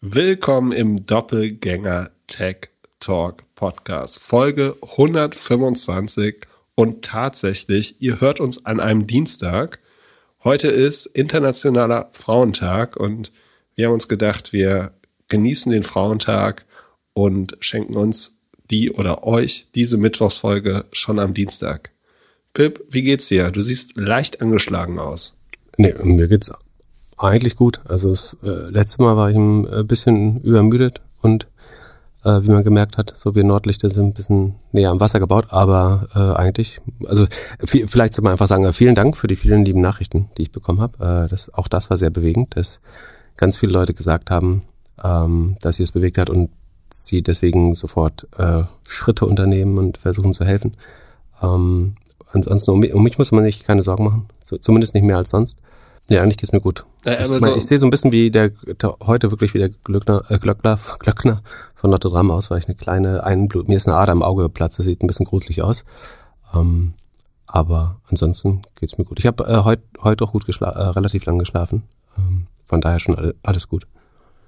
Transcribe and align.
Willkommen 0.00 0.70
im 0.70 1.06
Doppelgänger 1.06 2.12
Tech 2.28 2.68
Talk 3.00 3.42
Podcast, 3.56 4.20
Folge 4.20 4.76
125. 4.80 6.36
Und 6.76 7.04
tatsächlich, 7.04 7.96
ihr 7.98 8.20
hört 8.20 8.38
uns 8.38 8.64
an 8.64 8.78
einem 8.78 9.08
Dienstag. 9.08 9.80
Heute 10.44 10.68
ist 10.68 11.06
Internationaler 11.06 12.10
Frauentag 12.12 12.96
und 12.96 13.32
wir 13.74 13.88
haben 13.88 13.94
uns 13.94 14.06
gedacht, 14.06 14.52
wir 14.52 14.92
genießen 15.26 15.72
den 15.72 15.82
Frauentag 15.82 16.64
und 17.12 17.56
schenken 17.58 17.96
uns 17.96 18.36
die 18.70 18.92
oder 18.92 19.24
euch 19.24 19.66
diese 19.74 19.96
Mittwochsfolge 19.96 20.84
schon 20.92 21.18
am 21.18 21.34
Dienstag. 21.34 21.90
Pip, 22.54 22.84
wie 22.88 23.02
geht's 23.02 23.26
dir? 23.26 23.50
Du 23.50 23.60
siehst 23.60 23.96
leicht 23.96 24.42
angeschlagen 24.42 25.00
aus. 25.00 25.34
Nee, 25.76 25.92
mir 26.04 26.28
geht's 26.28 26.52
eigentlich 27.18 27.56
gut. 27.56 27.80
Also 27.88 28.10
das 28.10 28.36
äh, 28.44 28.70
letzte 28.70 29.02
Mal 29.02 29.16
war 29.16 29.30
ich 29.30 29.36
ein 29.36 29.66
äh, 29.66 29.84
bisschen 29.84 30.40
übermüdet 30.40 31.00
und 31.20 31.46
äh, 32.24 32.42
wie 32.42 32.50
man 32.50 32.64
gemerkt 32.64 32.98
hat, 32.98 33.16
so 33.16 33.34
wir 33.34 33.44
Nordlichter 33.44 33.90
sind 33.90 34.06
ein 34.06 34.14
bisschen 34.14 34.54
näher 34.72 34.90
am 34.90 35.00
Wasser 35.00 35.18
gebaut, 35.18 35.46
aber 35.50 36.08
äh, 36.14 36.38
eigentlich, 36.38 36.80
also 37.06 37.26
viel, 37.64 37.88
vielleicht 37.88 38.14
soll 38.14 38.24
man 38.24 38.32
einfach 38.32 38.48
sagen, 38.48 38.64
äh, 38.64 38.72
vielen 38.72 38.94
Dank 38.94 39.16
für 39.16 39.26
die 39.26 39.36
vielen 39.36 39.64
lieben 39.64 39.80
Nachrichten, 39.80 40.28
die 40.36 40.42
ich 40.42 40.52
bekommen 40.52 40.80
habe. 40.80 41.24
Äh, 41.24 41.28
das, 41.28 41.52
auch 41.54 41.68
das 41.68 41.90
war 41.90 41.98
sehr 41.98 42.10
bewegend, 42.10 42.56
dass 42.56 42.80
ganz 43.36 43.56
viele 43.56 43.72
Leute 43.72 43.94
gesagt 43.94 44.30
haben, 44.30 44.62
ähm, 45.02 45.56
dass 45.60 45.76
sie 45.76 45.84
es 45.84 45.92
bewegt 45.92 46.18
hat 46.18 46.30
und 46.30 46.50
sie 46.92 47.22
deswegen 47.22 47.74
sofort 47.74 48.26
äh, 48.36 48.64
Schritte 48.84 49.26
unternehmen 49.26 49.78
und 49.78 49.98
versuchen 49.98 50.32
zu 50.32 50.44
helfen. 50.44 50.76
Ähm, 51.42 51.94
ansonsten 52.32 52.70
um 52.72 52.80
mich, 52.80 52.94
um 52.94 53.02
mich 53.02 53.18
muss 53.18 53.32
man 53.32 53.44
sich 53.44 53.62
keine 53.62 53.82
Sorgen 53.82 54.04
machen, 54.04 54.28
so, 54.42 54.56
zumindest 54.56 54.94
nicht 54.94 55.04
mehr 55.04 55.18
als 55.18 55.30
sonst. 55.30 55.58
Ja, 56.10 56.22
eigentlich 56.22 56.38
geht's 56.38 56.52
mir 56.52 56.60
gut. 56.60 56.86
Äh, 57.04 57.22
ich, 57.22 57.28
mein, 57.28 57.40
so 57.40 57.56
ich 57.56 57.66
sehe 57.66 57.78
so 57.78 57.86
ein 57.86 57.90
bisschen 57.90 58.12
wie 58.12 58.30
der 58.30 58.50
heute 59.06 59.30
wirklich 59.30 59.52
wie 59.52 59.58
der 59.58 59.68
Glöckner, 59.68 60.22
äh, 60.28 60.38
Glöckner, 60.38 60.78
Glöckner 60.98 61.42
von 61.74 61.90
Notre 61.90 62.10
Dame 62.10 62.32
aus, 62.32 62.50
weil 62.50 62.58
ich 62.58 62.66
eine 62.66 62.76
kleine 62.76 63.24
Einblut, 63.24 63.68
mir 63.68 63.76
ist 63.76 63.86
eine 63.86 63.96
Ader 63.96 64.12
im 64.12 64.22
Auge 64.22 64.44
geplatzt, 64.44 64.78
das 64.78 64.86
sieht 64.86 65.02
ein 65.02 65.06
bisschen 65.06 65.26
gruselig 65.26 65.62
aus. 65.62 65.84
Ähm, 66.54 66.94
aber 67.46 68.00
ansonsten 68.08 68.62
geht's 68.78 68.96
mir 68.96 69.04
gut. 69.04 69.18
Ich 69.18 69.26
habe 69.26 69.44
äh, 69.44 69.64
heute 69.64 69.82
heute 70.02 70.24
auch 70.24 70.32
gut 70.32 70.46
geschlafen, 70.46 70.78
äh, 70.78 70.84
relativ 70.84 71.26
lang 71.26 71.38
geschlafen. 71.38 71.82
Ähm, 72.16 72.46
von 72.64 72.80
daher 72.80 73.00
schon 73.00 73.34
alles 73.42 73.68
gut. 73.68 73.86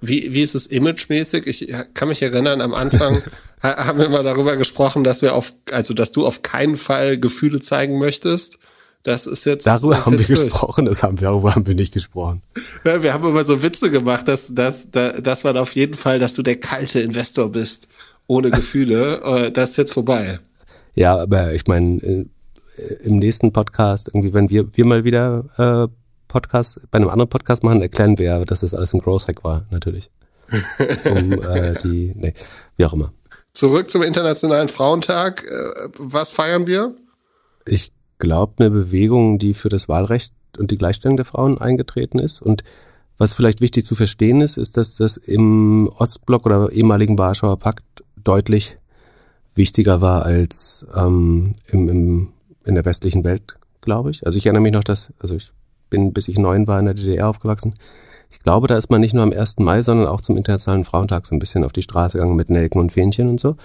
Wie, 0.02 0.32
wie 0.32 0.42
ist 0.42 0.54
es 0.54 0.66
imagemäßig? 0.66 1.46
Ich 1.46 1.74
kann 1.92 2.08
mich 2.08 2.22
erinnern, 2.22 2.62
am 2.62 2.72
Anfang 2.72 3.22
haben 3.62 3.98
wir 3.98 4.08
mal 4.08 4.22
darüber 4.22 4.56
gesprochen, 4.56 5.04
dass 5.04 5.20
wir 5.20 5.34
auf, 5.34 5.54
also 5.70 5.92
dass 5.92 6.12
du 6.12 6.26
auf 6.26 6.40
keinen 6.42 6.76
Fall 6.76 7.18
Gefühle 7.18 7.60
zeigen 7.60 7.98
möchtest. 7.98 8.58
Das 9.02 9.26
ist 9.26 9.46
jetzt. 9.46 9.66
Darüber 9.66 9.96
ist 9.96 10.06
haben 10.06 10.18
wir 10.18 10.26
durch. 10.26 10.42
gesprochen, 10.42 10.84
das 10.84 11.02
haben 11.02 11.20
wir, 11.20 11.28
darüber 11.28 11.54
haben 11.54 11.66
wir 11.66 11.74
nicht 11.74 11.94
gesprochen. 11.94 12.42
Ja, 12.84 13.02
wir 13.02 13.14
haben 13.14 13.26
immer 13.26 13.44
so 13.44 13.62
Witze 13.62 13.90
gemacht, 13.90 14.28
dass, 14.28 14.52
dass, 14.52 14.90
dass, 14.90 15.22
dass 15.22 15.44
man 15.44 15.56
auf 15.56 15.72
jeden 15.72 15.94
Fall, 15.94 16.18
dass 16.18 16.34
du 16.34 16.42
der 16.42 16.56
kalte 16.56 17.00
Investor 17.00 17.50
bist, 17.50 17.88
ohne 18.26 18.50
Gefühle. 18.50 19.20
Äh, 19.24 19.52
das 19.52 19.70
ist 19.70 19.76
jetzt 19.76 19.92
vorbei. 19.92 20.38
Ja, 20.94 21.16
aber 21.16 21.54
ich 21.54 21.66
meine, 21.66 21.96
äh, 22.02 22.26
im 23.02 23.18
nächsten 23.18 23.52
Podcast, 23.52 24.08
irgendwie, 24.08 24.34
wenn 24.34 24.50
wir, 24.50 24.76
wir 24.76 24.84
mal 24.84 25.04
wieder 25.04 25.44
äh, 25.56 25.94
Podcast, 26.28 26.90
bei 26.90 26.96
einem 26.96 27.08
anderen 27.08 27.28
Podcast 27.28 27.62
machen, 27.62 27.82
erklären 27.82 28.18
wir 28.18 28.26
ja, 28.26 28.44
dass 28.44 28.60
das 28.60 28.74
alles 28.74 28.94
ein 28.94 29.00
Growth 29.00 29.28
Hack 29.28 29.42
war, 29.44 29.66
natürlich. 29.70 30.10
um 31.04 31.32
äh, 31.42 31.74
die, 31.82 32.12
nee, 32.16 32.34
wie 32.76 32.84
auch 32.84 32.92
immer. 32.92 33.12
Zurück 33.52 33.90
zum 33.90 34.02
Internationalen 34.02 34.68
Frauentag. 34.68 35.44
Äh, 35.44 35.88
was 35.98 36.30
feiern 36.30 36.66
wir? 36.66 36.94
Ich 37.66 37.92
glaube, 38.20 38.54
eine 38.58 38.70
Bewegung, 38.70 39.38
die 39.38 39.54
für 39.54 39.68
das 39.68 39.88
Wahlrecht 39.88 40.32
und 40.58 40.70
die 40.70 40.78
Gleichstellung 40.78 41.16
der 41.16 41.26
Frauen 41.26 41.58
eingetreten 41.58 42.20
ist. 42.20 42.40
Und 42.40 42.62
was 43.18 43.34
vielleicht 43.34 43.60
wichtig 43.60 43.84
zu 43.84 43.96
verstehen 43.96 44.40
ist, 44.40 44.56
ist, 44.56 44.76
dass 44.76 44.96
das 44.96 45.16
im 45.16 45.90
Ostblock 45.98 46.46
oder 46.46 46.70
ehemaligen 46.70 47.18
Warschauer 47.18 47.58
Pakt 47.58 47.84
deutlich 48.22 48.78
wichtiger 49.54 50.00
war 50.00 50.24
als 50.24 50.86
ähm, 50.94 51.54
im, 51.66 51.88
im, 51.88 52.28
in 52.64 52.74
der 52.76 52.84
westlichen 52.84 53.24
Welt, 53.24 53.56
glaube 53.80 54.10
ich. 54.10 54.24
Also 54.24 54.38
ich 54.38 54.46
erinnere 54.46 54.62
mich 54.62 54.72
noch, 54.72 54.84
dass, 54.84 55.12
also 55.18 55.34
ich 55.34 55.52
bin, 55.90 56.12
bis 56.12 56.28
ich 56.28 56.38
neun 56.38 56.66
war, 56.66 56.78
in 56.78 56.86
der 56.86 56.94
DDR 56.94 57.28
aufgewachsen. 57.28 57.74
Ich 58.30 58.38
glaube, 58.38 58.68
da 58.68 58.78
ist 58.78 58.90
man 58.90 59.00
nicht 59.00 59.12
nur 59.12 59.24
am 59.24 59.32
1. 59.32 59.58
Mai, 59.58 59.82
sondern 59.82 60.06
auch 60.06 60.20
zum 60.20 60.36
Internationalen 60.36 60.84
Frauentag 60.84 61.26
so 61.26 61.34
ein 61.34 61.40
bisschen 61.40 61.64
auf 61.64 61.72
die 61.72 61.82
Straße 61.82 62.18
gegangen 62.18 62.36
mit 62.36 62.48
Nelken 62.48 62.80
und 62.80 62.92
Fähnchen 62.92 63.28
und 63.28 63.40
so. 63.40 63.56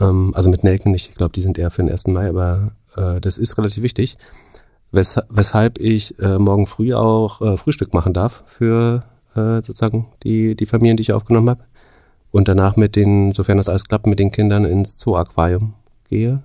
Ähm, 0.00 0.32
also 0.34 0.50
mit 0.50 0.64
Nelken 0.64 0.92
nicht, 0.92 1.08
ich 1.10 1.14
glaube, 1.14 1.32
die 1.32 1.42
sind 1.42 1.58
eher 1.58 1.70
für 1.70 1.82
den 1.82 1.90
1. 1.90 2.08
Mai, 2.08 2.28
aber 2.28 2.72
äh, 2.96 3.20
das 3.20 3.38
ist 3.38 3.56
relativ 3.58 3.82
wichtig. 3.82 4.16
Wes 4.90 5.18
weshalb 5.30 5.78
ich 5.78 6.18
äh, 6.18 6.38
morgen 6.38 6.66
früh 6.66 6.94
auch 6.94 7.40
äh, 7.40 7.56
Frühstück 7.56 7.94
machen 7.94 8.12
darf 8.12 8.44
für 8.46 9.04
äh, 9.34 9.62
sozusagen 9.62 10.08
die, 10.22 10.54
die 10.54 10.66
Familien, 10.66 10.96
die 10.96 11.02
ich 11.02 11.12
aufgenommen 11.12 11.48
habe. 11.50 11.64
Und 12.30 12.48
danach 12.48 12.76
mit 12.76 12.96
den, 12.96 13.32
sofern 13.32 13.58
das 13.58 13.68
alles 13.68 13.84
klappt, 13.84 14.06
mit 14.06 14.18
den 14.18 14.32
Kindern 14.32 14.64
ins 14.64 14.98
Zoo-Aquarium 14.98 15.74
gehe 16.08 16.42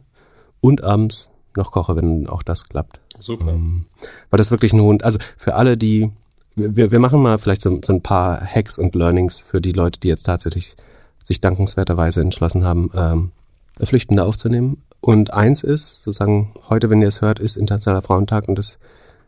und 0.60 0.84
abends 0.84 1.30
noch 1.56 1.72
koche, 1.72 1.96
wenn 1.96 2.28
auch 2.28 2.44
das 2.44 2.68
klappt. 2.68 3.00
Super. 3.20 3.50
Ähm, 3.50 3.86
weil 4.30 4.38
das 4.38 4.52
wirklich 4.52 4.74
ein 4.74 4.82
Hund, 4.82 5.04
also 5.04 5.18
für 5.38 5.56
alle, 5.56 5.78
die, 5.78 6.12
wir, 6.56 6.92
wir 6.92 7.00
machen 7.00 7.22
mal 7.22 7.38
vielleicht 7.40 7.62
so, 7.62 7.80
so 7.84 7.94
ein 7.94 8.02
paar 8.02 8.40
Hacks 8.42 8.78
und 8.78 8.96
Learnings 8.96 9.42
für 9.42 9.62
die 9.62 9.72
Leute, 9.72 10.00
die 10.00 10.08
jetzt 10.08 10.24
tatsächlich 10.24 10.76
sich 11.24 11.42
dankenswerterweise 11.42 12.22
entschlossen 12.22 12.64
haben, 12.64 12.92
ähm, 12.96 13.32
Flüchtende 13.84 14.24
aufzunehmen. 14.24 14.84
Und 15.00 15.34
eins 15.34 15.64
ist, 15.64 16.04
sozusagen, 16.04 16.54
heute, 16.70 16.90
wenn 16.90 17.02
ihr 17.02 17.08
es 17.08 17.22
hört, 17.22 17.40
ist 17.40 17.58
Internationaler 17.58 18.02
Frauentag 18.02 18.48
und 18.48 18.58
das 18.58 18.80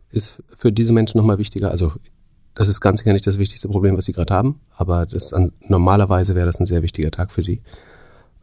ist 0.09 0.43
für 0.49 0.71
diese 0.71 0.93
Menschen 0.93 1.19
nochmal 1.19 1.37
wichtiger. 1.37 1.71
Also 1.71 1.93
das 2.55 2.67
ist 2.67 2.81
ganz 2.81 2.99
sicher 2.99 3.13
nicht 3.13 3.27
das 3.27 3.38
wichtigste 3.38 3.69
Problem, 3.69 3.95
was 3.95 4.05
sie 4.05 4.11
gerade 4.11 4.33
haben, 4.33 4.59
aber 4.75 5.05
das 5.05 5.33
an, 5.33 5.51
normalerweise 5.67 6.35
wäre 6.35 6.47
das 6.47 6.59
ein 6.59 6.65
sehr 6.65 6.81
wichtiger 6.83 7.11
Tag 7.11 7.31
für 7.31 7.41
sie. 7.41 7.61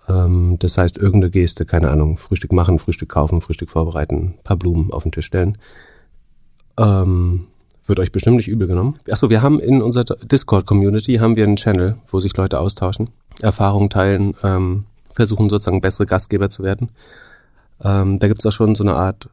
Ähm, 0.09 0.57
das 0.59 0.79
heißt, 0.79 0.97
irgendeine 0.97 1.31
Geste, 1.31 1.67
keine 1.67 1.91
Ahnung, 1.91 2.17
Frühstück 2.17 2.53
machen, 2.53 2.79
Frühstück 2.79 3.09
kaufen, 3.09 3.41
Frühstück 3.41 3.71
vorbereiten, 3.71 4.35
paar 4.45 4.57
Blumen 4.57 4.93
auf 4.93 5.03
den 5.03 5.13
Tisch 5.13 5.27
stellen. 5.27 5.59
Ähm, 6.79 7.49
wird 7.87 8.01
euch 8.01 8.13
bestimmt 8.13 8.37
nicht 8.37 8.49
übel 8.49 8.67
genommen. 8.67 8.97
Achso, 9.11 9.31
wir 9.31 9.43
haben 9.43 9.61
in 9.61 9.83
unserer 9.83 10.05
Discord-Community 10.05 11.15
haben 11.15 11.37
wir 11.37 11.45
einen 11.45 11.57
Channel, 11.57 11.97
wo 12.09 12.21
sich 12.21 12.37
Leute 12.37 12.59
austauschen, 12.59 13.11
Erfahrungen 13.43 13.91
teilen, 13.91 14.35
ähm, 14.43 14.85
versuchen 15.17 15.51
sozusagen 15.51 15.81
bessere 15.81 16.07
Gastgeber 16.07 16.49
zu 16.51 16.63
werden. 16.63 16.91
Ähm, 17.83 18.19
da 18.21 18.29
gibt's 18.29 18.47
auch 18.47 18.53
schon 18.53 18.75
so 18.75 18.85
eine 18.85 18.95
Art 18.95 19.29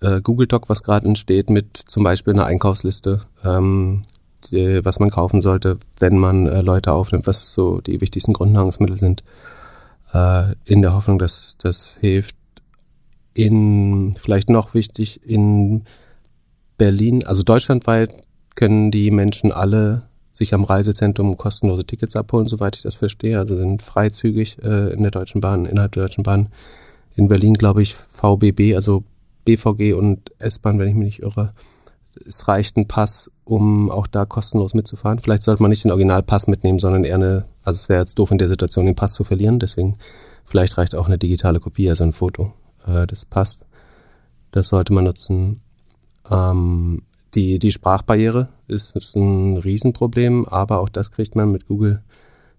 äh, 0.00 0.20
Google 0.20 0.46
Doc, 0.46 0.68
was 0.68 0.82
gerade 0.82 1.06
entsteht, 1.06 1.50
mit 1.50 1.76
zum 1.76 2.04
Beispiel 2.04 2.34
einer 2.34 2.46
Einkaufsliste, 2.46 3.22
ähm, 3.44 4.02
die, 4.50 4.84
was 4.84 5.00
man 5.00 5.10
kaufen 5.10 5.40
sollte, 5.40 5.78
wenn 5.98 6.18
man 6.18 6.46
äh, 6.46 6.60
Leute 6.60 6.92
aufnimmt, 6.92 7.26
was 7.26 7.52
so 7.54 7.80
die 7.80 8.00
wichtigsten 8.00 8.34
Grundnahrungsmittel 8.34 8.98
sind 8.98 9.24
äh, 10.12 10.52
in 10.64 10.82
der 10.82 10.92
Hoffnung, 10.92 11.18
dass 11.18 11.56
das 11.58 11.98
hilft. 12.00 12.36
In, 13.36 14.14
vielleicht 14.14 14.48
noch 14.48 14.74
wichtig, 14.74 15.28
in 15.28 15.82
Berlin, 16.78 17.26
also 17.26 17.42
deutschlandweit 17.42 18.14
können 18.54 18.92
die 18.92 19.10
Menschen 19.10 19.50
alle 19.50 20.02
sich 20.34 20.52
am 20.52 20.64
Reisezentrum 20.64 21.38
kostenlose 21.38 21.86
Tickets 21.86 22.14
abholen, 22.14 22.46
soweit 22.46 22.76
ich 22.76 22.82
das 22.82 22.96
verstehe. 22.96 23.38
Also 23.38 23.56
sind 23.56 23.80
freizügig 23.80 24.62
äh, 24.62 24.92
in 24.92 25.00
der 25.00 25.10
Deutschen 25.10 25.40
Bahn, 25.40 25.64
innerhalb 25.64 25.92
der 25.92 26.02
Deutschen 26.02 26.24
Bahn. 26.24 26.48
In 27.16 27.28
Berlin, 27.28 27.54
glaube 27.54 27.80
ich, 27.80 27.94
VBB, 27.94 28.74
also 28.74 29.04
BVG 29.46 29.94
und 29.94 30.30
S-Bahn, 30.38 30.78
wenn 30.78 30.88
ich 30.88 30.94
mich 30.94 31.06
nicht 31.06 31.22
irre. 31.22 31.52
Es 32.26 32.46
reicht 32.48 32.76
ein 32.76 32.88
Pass, 32.88 33.30
um 33.44 33.90
auch 33.90 34.06
da 34.06 34.26
kostenlos 34.26 34.74
mitzufahren. 34.74 35.20
Vielleicht 35.20 35.44
sollte 35.44 35.62
man 35.62 35.70
nicht 35.70 35.84
den 35.84 35.92
Originalpass 35.92 36.48
mitnehmen, 36.48 36.78
sondern 36.78 37.04
eher 37.04 37.14
eine 37.14 37.44
also 37.64 37.78
es 37.78 37.88
wäre 37.88 38.00
jetzt 38.00 38.18
doof 38.18 38.30
in 38.30 38.38
der 38.38 38.48
Situation, 38.48 38.86
den 38.86 38.94
Pass 38.94 39.14
zu 39.14 39.24
verlieren. 39.24 39.58
Deswegen 39.58 39.96
vielleicht 40.44 40.76
reicht 40.76 40.94
auch 40.94 41.06
eine 41.06 41.18
digitale 41.18 41.60
Kopie, 41.60 41.88
also 41.88 42.04
ein 42.04 42.12
Foto. 42.12 42.52
Äh, 42.86 43.06
das 43.06 43.24
passt. 43.24 43.66
Das 44.50 44.68
sollte 44.68 44.92
man 44.92 45.04
nutzen. 45.04 45.62
Ähm, 46.30 47.02
die, 47.34 47.58
die 47.58 47.72
Sprachbarriere 47.72 48.48
ist, 48.68 48.96
ist 48.96 49.16
ein 49.16 49.56
Riesenproblem, 49.56 50.46
aber 50.46 50.80
auch 50.80 50.88
das 50.88 51.10
kriegt 51.10 51.36
man 51.36 51.50
mit 51.50 51.66
Google 51.66 52.02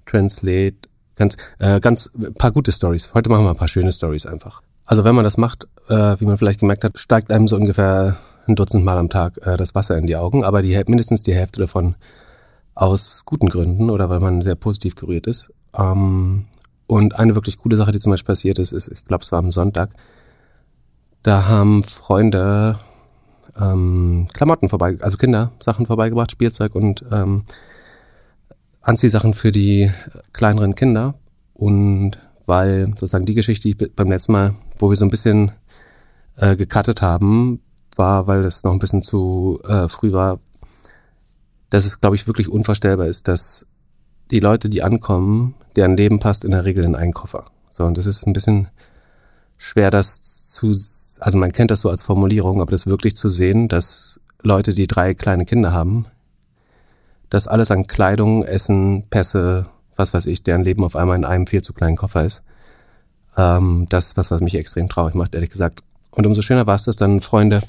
Translate. 0.05 0.75
Ganz, 1.15 1.37
äh, 1.59 1.79
ganz 1.79 2.11
paar 2.37 2.51
gute 2.51 2.71
Stories. 2.71 3.13
Heute 3.13 3.29
machen 3.29 3.45
wir 3.45 3.49
ein 3.49 3.55
paar 3.55 3.67
schöne 3.67 3.93
Stories 3.93 4.25
einfach. 4.25 4.61
Also 4.85 5.03
wenn 5.03 5.15
man 5.15 5.23
das 5.23 5.37
macht, 5.37 5.67
äh, 5.87 6.19
wie 6.19 6.25
man 6.25 6.37
vielleicht 6.37 6.59
gemerkt 6.59 6.83
hat, 6.83 6.99
steigt 6.99 7.31
einem 7.31 7.47
so 7.47 7.55
ungefähr 7.55 8.17
ein 8.47 8.55
Dutzend 8.55 8.85
Mal 8.85 8.97
am 8.97 9.09
Tag 9.09 9.37
äh, 9.45 9.57
das 9.57 9.73
Wasser 9.75 9.97
in 9.97 10.07
die 10.07 10.15
Augen, 10.15 10.43
aber 10.43 10.61
die 10.61 10.79
mindestens 10.87 11.23
die 11.23 11.33
Hälfte 11.33 11.61
davon 11.61 11.95
aus 12.75 13.23
guten 13.25 13.47
Gründen 13.47 13.89
oder 13.89 14.09
weil 14.09 14.19
man 14.19 14.41
sehr 14.41 14.55
positiv 14.55 14.95
gerührt 14.95 15.25
ist. 15.25 15.51
Ähm, 15.73 16.45
und 16.87 17.17
eine 17.17 17.35
wirklich 17.35 17.57
coole 17.57 17.77
Sache, 17.77 17.91
die 17.91 17.99
zum 17.99 18.11
Beispiel 18.11 18.33
passiert 18.33 18.59
ist, 18.59 18.73
ist, 18.73 18.89
ich 18.89 19.05
glaube, 19.05 19.23
es 19.23 19.31
war 19.31 19.39
am 19.39 19.51
Sonntag, 19.51 19.89
da 21.23 21.47
haben 21.47 21.83
Freunde 21.83 22.77
ähm, 23.59 24.27
Klamotten 24.33 24.69
vorbei, 24.69 24.97
also 25.01 25.17
Kinder 25.17 25.51
Sachen 25.59 25.85
vorbeigebracht, 25.85 26.31
Spielzeug 26.31 26.75
und 26.75 27.03
ähm, 27.11 27.43
Anziehsachen 28.81 29.33
für 29.33 29.51
die 29.51 29.91
kleineren 30.33 30.75
Kinder. 30.75 31.15
Und 31.53 32.19
weil 32.45 32.87
sozusagen 32.89 33.25
die 33.25 33.33
Geschichte, 33.33 33.67
die 33.67 33.83
ich 33.83 33.95
beim 33.95 34.09
letzten 34.09 34.33
Mal, 34.33 34.55
wo 34.77 34.89
wir 34.89 34.97
so 34.97 35.05
ein 35.05 35.11
bisschen 35.11 35.51
äh, 36.37 36.55
gecuttet 36.55 37.01
haben, 37.01 37.61
war, 37.95 38.27
weil 38.27 38.43
das 38.43 38.63
noch 38.63 38.73
ein 38.73 38.79
bisschen 38.79 39.01
zu 39.01 39.59
äh, 39.67 39.87
früh 39.87 40.11
war, 40.11 40.39
dass 41.69 41.85
es, 41.85 41.99
glaube 41.99 42.15
ich, 42.15 42.27
wirklich 42.27 42.49
unvorstellbar 42.49 43.07
ist, 43.07 43.27
dass 43.27 43.65
die 44.31 44.39
Leute, 44.39 44.69
die 44.69 44.83
ankommen, 44.83 45.55
deren 45.75 45.97
Leben 45.97 46.19
passt 46.19 46.45
in 46.45 46.51
der 46.51 46.65
Regel 46.65 46.83
in 46.83 46.95
einen 46.95 47.13
Koffer. 47.13 47.45
So, 47.69 47.85
und 47.85 47.97
das 47.97 48.05
ist 48.05 48.25
ein 48.27 48.33
bisschen 48.33 48.67
schwer, 49.57 49.91
das 49.91 50.51
zu, 50.51 50.73
also 51.19 51.37
man 51.37 51.51
kennt 51.51 51.71
das 51.71 51.81
so 51.81 51.89
als 51.89 52.03
Formulierung, 52.03 52.61
aber 52.61 52.71
das 52.71 52.87
wirklich 52.87 53.15
zu 53.15 53.29
sehen, 53.29 53.67
dass 53.67 54.19
Leute, 54.41 54.73
die 54.73 54.87
drei 54.87 55.13
kleine 55.13 55.45
Kinder 55.45 55.71
haben, 55.71 56.05
das 57.29 57.47
alles 57.47 57.71
an 57.71 57.87
Kleidung, 57.87 58.43
Essen, 58.43 59.03
Pässe, 59.09 59.65
was 59.95 60.13
weiß 60.13 60.25
ich, 60.27 60.43
deren 60.43 60.63
Leben 60.63 60.83
auf 60.83 60.95
einmal 60.95 61.17
in 61.17 61.25
einem 61.25 61.47
viel 61.47 61.61
zu 61.61 61.73
kleinen 61.73 61.97
Koffer 61.97 62.25
ist. 62.25 62.43
Ähm, 63.37 63.87
das 63.89 64.07
ist 64.07 64.17
was, 64.17 64.31
was 64.31 64.41
mich 64.41 64.55
extrem 64.55 64.87
traurig 64.87 65.15
macht, 65.15 65.35
ehrlich 65.35 65.49
gesagt. 65.49 65.81
Und 66.11 66.25
umso 66.27 66.41
schöner 66.41 66.67
war 66.67 66.75
es, 66.75 66.85
dass 66.85 66.97
dann 66.97 67.21
Freunde 67.21 67.61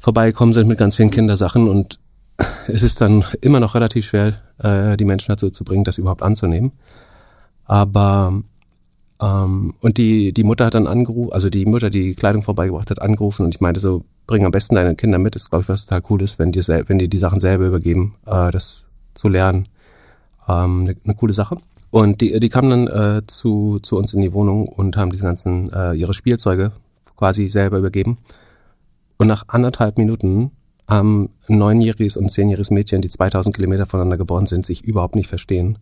vorbeigekommen 0.00 0.52
sind 0.52 0.66
mit 0.66 0.78
ganz 0.78 0.96
vielen 0.96 1.10
Kindersachen 1.10 1.68
und 1.68 1.98
es 2.66 2.82
ist 2.82 3.00
dann 3.00 3.24
immer 3.40 3.60
noch 3.60 3.74
relativ 3.74 4.06
schwer, 4.06 4.40
äh, 4.58 4.96
die 4.96 5.04
Menschen 5.04 5.32
dazu 5.32 5.50
zu 5.50 5.64
bringen, 5.64 5.84
das 5.84 5.98
überhaupt 5.98 6.22
anzunehmen. 6.22 6.72
Aber 7.64 8.42
ähm, 9.20 9.74
und 9.80 9.98
die 9.98 10.32
die 10.32 10.44
Mutter 10.44 10.66
hat 10.66 10.74
dann 10.74 10.86
angerufen, 10.86 11.32
also 11.32 11.48
die 11.48 11.66
Mutter, 11.66 11.90
die, 11.90 12.02
die 12.02 12.14
Kleidung 12.14 12.42
vorbeigebracht 12.42 12.90
hat, 12.90 13.00
angerufen 13.00 13.44
und 13.44 13.54
ich 13.54 13.60
meinte 13.60 13.80
so, 13.80 14.04
bring 14.26 14.44
am 14.44 14.50
besten 14.50 14.74
deine 14.74 14.96
Kinder 14.96 15.18
mit. 15.18 15.36
Ist 15.36 15.50
glaube 15.50 15.62
ich 15.62 15.68
was 15.68 15.86
total 15.86 16.02
cool 16.10 16.22
ist, 16.22 16.38
wenn 16.38 16.52
die 16.52 16.60
wenn 16.60 16.98
die 16.98 17.08
die 17.08 17.18
Sachen 17.18 17.40
selber 17.40 17.66
übergeben, 17.66 18.16
äh, 18.26 18.50
das 18.50 18.88
zu 19.14 19.28
lernen, 19.28 19.68
ähm, 20.48 20.82
eine, 20.82 20.96
eine 21.04 21.14
coole 21.14 21.34
Sache. 21.34 21.58
Und 21.90 22.20
die 22.20 22.40
die 22.40 22.48
kamen 22.48 22.70
dann 22.70 22.88
äh, 22.88 23.22
zu 23.26 23.78
zu 23.80 23.96
uns 23.96 24.12
in 24.14 24.22
die 24.22 24.32
Wohnung 24.32 24.66
und 24.66 24.96
haben 24.96 25.10
diese 25.10 25.24
ganzen 25.24 25.72
äh, 25.72 25.92
ihre 25.94 26.14
Spielzeuge 26.14 26.72
quasi 27.16 27.48
selber 27.48 27.78
übergeben. 27.78 28.18
Und 29.16 29.28
nach 29.28 29.44
anderthalb 29.46 29.96
Minuten 29.96 30.50
haben 30.88 31.30
ein 31.48 31.58
neunjähriges 31.58 32.16
und 32.16 32.28
zehnjähriges 32.30 32.72
Mädchen, 32.72 33.00
die 33.00 33.08
2000 33.08 33.54
Kilometer 33.54 33.86
voneinander 33.86 34.18
geboren 34.18 34.46
sind, 34.46 34.66
sich 34.66 34.84
überhaupt 34.84 35.14
nicht 35.14 35.28
verstehen, 35.28 35.78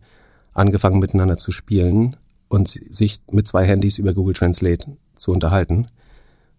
angefangen 0.53 0.99
miteinander 0.99 1.35
zu 1.35 1.51
spielen 1.51 2.15
und 2.53 2.67
sich 2.67 3.19
mit 3.31 3.47
zwei 3.47 3.65
Handys 3.65 3.97
über 3.97 4.13
Google 4.13 4.35
Translate 4.35 4.95
zu 5.15 5.31
unterhalten. 5.31 5.87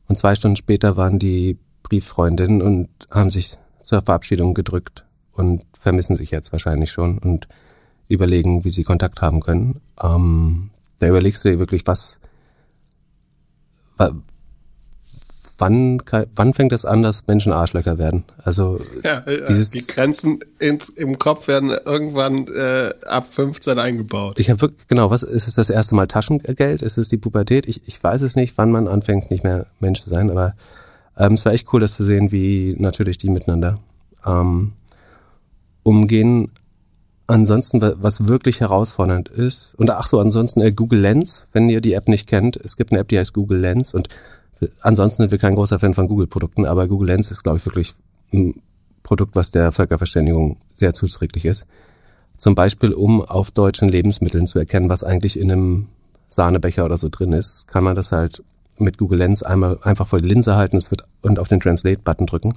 Und 0.09 0.19
zwei 0.19 0.35
Stunden 0.35 0.57
später 0.57 0.97
waren 0.97 1.21
die 1.21 1.57
Brieffreundinnen 1.85 2.63
und 2.63 2.89
haben 3.13 3.31
sich 3.31 3.59
zur 3.81 4.03
Verabschiedung 4.03 4.55
gedrückt 4.55 5.07
und 5.35 5.65
vermissen 5.79 6.17
sich 6.17 6.33
jetzt 6.33 6.51
wahrscheinlich 6.51 6.91
schon 6.91 7.19
und 7.19 7.47
überlegen, 8.09 8.65
wie 8.65 8.71
sie 8.71 8.83
Kontakt 8.83 9.23
haben 9.23 9.39
können. 9.39 9.81
Ähm, 10.03 10.71
da 10.99 11.07
überlegst 11.07 11.45
du 11.45 11.51
dir 11.51 11.61
wirklich, 11.61 11.87
was, 11.87 12.19
wann, 15.59 16.03
wann 16.35 16.55
fängt 16.55 16.73
es 16.73 16.85
an, 16.85 17.03
dass 17.03 17.27
Menschen 17.27 17.53
Arschlöcher 17.53 17.99
werden? 17.99 18.25
Also 18.43 18.81
ja, 19.03 19.23
dieses 19.49 19.71
die 19.71 19.87
Grenzen 19.87 20.41
ins, 20.59 20.89
im 20.89 21.19
Kopf 21.19 21.49
werden 21.49 21.71
irgendwann 21.71 22.47
äh, 22.49 22.93
ab 23.07 23.33
15 23.33 23.79
eingebaut. 23.79 24.39
Ich 24.39 24.51
habe 24.51 24.61
wirklich 24.61 24.87
genau, 24.89 25.11
was 25.11 25.23
ist 25.23 25.49
es 25.49 25.55
das 25.55 25.71
erste 25.71 25.95
Mal 25.95 26.07
Taschengeld? 26.07 26.83
Ist 26.83 26.99
es 26.99 27.09
die 27.09 27.19
Pubertät? 27.19 27.69
Ich, 27.69 27.89
ich 27.89 28.03
weiß 28.03 28.23
es 28.23 28.37
nicht, 28.37 28.57
wann 28.57 28.71
man 28.71 28.89
anfängt, 28.89 29.31
nicht 29.31 29.45
mehr 29.45 29.67
Mensch 29.81 30.03
zu 30.03 30.09
sein, 30.09 30.31
aber 30.31 30.55
ähm, 31.17 31.35
es 31.35 31.45
war 31.45 31.53
echt 31.53 31.73
cool, 31.73 31.81
das 31.81 31.97
zu 31.97 32.05
sehen, 32.05 32.33
wie 32.33 32.75
natürlich 32.79 33.19
die 33.19 33.31
miteinander 33.31 33.79
ähm, 34.27 34.73
umgehen. 35.83 36.51
Ansonsten, 37.27 37.81
was 37.81 38.29
wirklich 38.29 38.61
herausfordernd 38.61 39.29
ist, 39.29 39.75
und 39.77 39.91
ach 39.91 40.07
so, 40.07 40.21
ansonsten 40.21 40.61
äh, 40.61 40.73
Google 40.73 41.01
Lens, 41.01 41.49
wenn 41.53 41.71
ihr 41.71 41.81
die 41.81 41.95
App 41.95 42.09
nicht 42.09 42.29
kennt, 42.29 42.57
es 42.57 42.77
gibt 42.77 42.93
eine 42.93 43.01
App, 43.01 43.09
die 43.09 43.19
heißt 43.19 43.33
Google 43.33 43.61
Lens 43.61 43.95
und 43.95 44.09
ansonsten 44.81 45.23
sind 45.23 45.33
wir 45.33 45.39
kein 45.39 45.55
großer 45.55 45.79
Fan 45.79 45.95
von 45.95 46.09
Google-Produkten, 46.09 46.67
aber 46.67 46.89
Google 46.89 47.09
Lens 47.09 47.31
ist, 47.31 47.43
glaube 47.43 47.59
ich, 47.59 47.67
wirklich 47.67 47.95
ein 48.33 48.55
Produkt, 49.03 49.37
was 49.37 49.51
der 49.51 49.73
Völkerverständigung 49.73 50.57
sehr 50.75 50.95
zuträglich 50.95 51.45
ist. 51.45 51.67
Zum 52.37 52.55
Beispiel, 52.55 52.93
um 52.93 53.23
auf 53.23 53.51
deutschen 53.51 53.89
Lebensmitteln 53.89 54.47
zu 54.47 54.59
erkennen, 54.59 54.89
was 54.89 55.05
eigentlich 55.05 55.39
in 55.39 55.53
einem 55.53 55.87
Sahnebecher 56.29 56.85
oder 56.85 56.99
so 56.99 57.09
drin 57.09 57.33
ist, 57.33 57.69
kann 57.69 57.85
man 57.85 57.95
das 57.95 58.13
halt 58.13 58.43
mit 58.77 58.99
Google 58.99 59.19
Lens 59.19 59.43
einmal 59.43 59.79
einfach 59.83 60.09
vor 60.09 60.21
die 60.21 60.29
Linse 60.29 60.57
halten 60.57 60.77
es 60.77 60.91
wird, 60.91 61.05
und 61.23 61.39
auf 61.39 61.49
den 61.49 61.61
Translate-Button 61.61 62.27
drücken. 62.27 62.55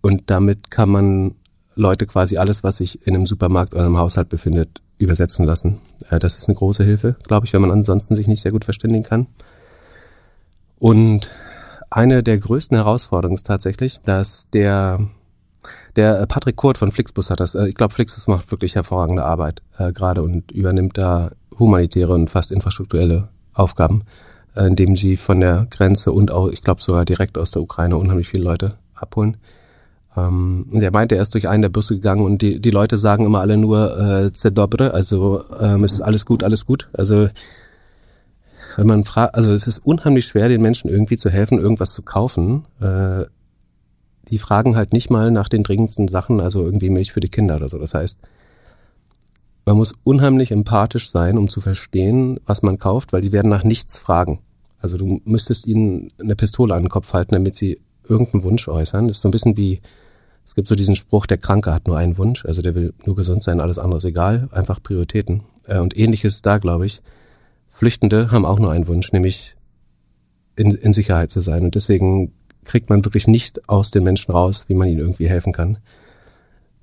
Und 0.00 0.30
damit 0.30 0.70
kann 0.70 0.88
man 0.88 1.34
Leute 1.74 2.06
quasi 2.06 2.36
alles, 2.36 2.64
was 2.64 2.78
sich 2.78 3.06
in 3.06 3.14
einem 3.14 3.26
Supermarkt 3.26 3.74
oder 3.74 3.84
einem 3.84 3.98
Haushalt 3.98 4.28
befindet, 4.28 4.82
übersetzen 4.98 5.44
lassen. 5.44 5.80
Äh, 6.10 6.18
das 6.18 6.38
ist 6.38 6.48
eine 6.48 6.56
große 6.56 6.84
Hilfe, 6.84 7.16
glaube 7.26 7.46
ich, 7.46 7.52
wenn 7.52 7.62
man 7.62 7.70
ansonsten 7.70 8.14
sich 8.14 8.28
nicht 8.28 8.42
sehr 8.42 8.52
gut 8.52 8.64
verständigen 8.64 9.04
kann. 9.04 9.26
Und 10.82 11.32
eine 11.90 12.24
der 12.24 12.38
größten 12.38 12.76
Herausforderungen 12.76 13.36
ist 13.36 13.46
tatsächlich, 13.46 14.00
dass 14.04 14.50
der 14.50 14.98
der 15.94 16.26
Patrick 16.26 16.56
Kurt 16.56 16.76
von 16.76 16.90
Flixbus 16.90 17.30
hat 17.30 17.38
das. 17.38 17.54
Äh, 17.54 17.68
ich 17.68 17.76
glaube, 17.76 17.94
Flixbus 17.94 18.26
macht 18.26 18.50
wirklich 18.50 18.74
hervorragende 18.74 19.24
Arbeit 19.24 19.62
äh, 19.78 19.92
gerade 19.92 20.24
und 20.24 20.50
übernimmt 20.50 20.98
da 20.98 21.30
humanitäre 21.56 22.12
und 22.12 22.30
fast 22.30 22.50
infrastrukturelle 22.50 23.28
Aufgaben, 23.54 24.02
äh, 24.56 24.66
indem 24.66 24.96
sie 24.96 25.16
von 25.16 25.38
der 25.38 25.68
Grenze 25.70 26.10
und 26.10 26.32
auch, 26.32 26.48
ich 26.48 26.64
glaube, 26.64 26.82
sogar 26.82 27.04
direkt 27.04 27.38
aus 27.38 27.52
der 27.52 27.62
Ukraine 27.62 27.96
unheimlich 27.96 28.28
viele 28.28 28.42
Leute 28.42 28.74
abholen. 28.96 29.36
Ähm, 30.16 30.66
der 30.72 30.90
meinte, 30.90 31.14
er 31.14 31.22
ist 31.22 31.34
durch 31.34 31.46
einen 31.46 31.62
der 31.62 31.68
Busse 31.68 31.94
gegangen 31.94 32.24
und 32.24 32.42
die, 32.42 32.58
die 32.60 32.70
Leute 32.70 32.96
sagen 32.96 33.24
immer 33.24 33.40
alle 33.40 33.56
nur 33.56 34.00
äh, 34.00 34.32
Zedobre, 34.32 34.92
also 34.92 35.44
ähm, 35.60 35.84
es 35.84 35.92
ist 35.92 36.00
alles 36.00 36.26
gut, 36.26 36.42
alles 36.42 36.66
gut. 36.66 36.88
Also 36.92 37.28
wenn 38.76 38.86
man 38.86 39.04
fragt, 39.04 39.34
also 39.34 39.52
es 39.52 39.66
ist 39.66 39.78
unheimlich 39.78 40.26
schwer, 40.26 40.48
den 40.48 40.62
Menschen 40.62 40.88
irgendwie 40.88 41.16
zu 41.16 41.30
helfen, 41.30 41.58
irgendwas 41.58 41.94
zu 41.94 42.02
kaufen. 42.02 42.64
Äh, 42.80 43.24
die 44.28 44.38
fragen 44.38 44.76
halt 44.76 44.92
nicht 44.92 45.10
mal 45.10 45.30
nach 45.30 45.48
den 45.48 45.62
dringendsten 45.62 46.08
Sachen, 46.08 46.40
also 46.40 46.64
irgendwie 46.64 46.90
Milch 46.90 47.12
für 47.12 47.20
die 47.20 47.28
Kinder 47.28 47.56
oder 47.56 47.68
so. 47.68 47.78
Das 47.78 47.94
heißt, 47.94 48.18
man 49.64 49.76
muss 49.76 49.94
unheimlich 50.04 50.50
empathisch 50.50 51.10
sein, 51.10 51.38
um 51.38 51.48
zu 51.48 51.60
verstehen, 51.60 52.40
was 52.46 52.62
man 52.62 52.78
kauft, 52.78 53.12
weil 53.12 53.20
die 53.20 53.32
werden 53.32 53.48
nach 53.48 53.64
nichts 53.64 53.98
fragen. 53.98 54.40
Also 54.80 54.96
du 54.96 55.20
müsstest 55.24 55.66
ihnen 55.66 56.10
eine 56.20 56.34
Pistole 56.34 56.74
an 56.74 56.84
den 56.84 56.88
Kopf 56.88 57.12
halten, 57.12 57.34
damit 57.34 57.56
sie 57.56 57.80
irgendeinen 58.08 58.42
Wunsch 58.42 58.66
äußern. 58.68 59.06
Das 59.08 59.18
ist 59.18 59.22
so 59.22 59.28
ein 59.28 59.32
bisschen 59.32 59.56
wie, 59.56 59.80
es 60.44 60.54
gibt 60.54 60.66
so 60.66 60.74
diesen 60.74 60.96
Spruch, 60.96 61.26
der 61.26 61.38
Kranke 61.38 61.72
hat 61.72 61.86
nur 61.86 61.96
einen 61.96 62.18
Wunsch, 62.18 62.44
also 62.44 62.62
der 62.62 62.74
will 62.74 62.92
nur 63.06 63.14
gesund 63.14 63.44
sein, 63.44 63.60
alles 63.60 63.78
andere 63.78 63.98
ist 63.98 64.04
egal, 64.04 64.48
einfach 64.50 64.82
Prioritäten. 64.82 65.42
Äh, 65.66 65.78
und 65.78 65.96
ähnliches 65.96 66.42
da, 66.42 66.58
glaube 66.58 66.86
ich. 66.86 67.00
Flüchtende 67.72 68.30
haben 68.30 68.44
auch 68.44 68.58
nur 68.58 68.70
einen 68.70 68.86
Wunsch, 68.86 69.12
nämlich 69.12 69.56
in, 70.56 70.72
in 70.72 70.92
Sicherheit 70.92 71.30
zu 71.30 71.40
sein. 71.40 71.64
Und 71.64 71.74
deswegen 71.74 72.32
kriegt 72.64 72.90
man 72.90 73.04
wirklich 73.04 73.26
nicht 73.26 73.68
aus 73.68 73.90
den 73.90 74.04
Menschen 74.04 74.30
raus, 74.30 74.66
wie 74.68 74.74
man 74.74 74.86
ihnen 74.86 75.00
irgendwie 75.00 75.28
helfen 75.28 75.52
kann. 75.52 75.78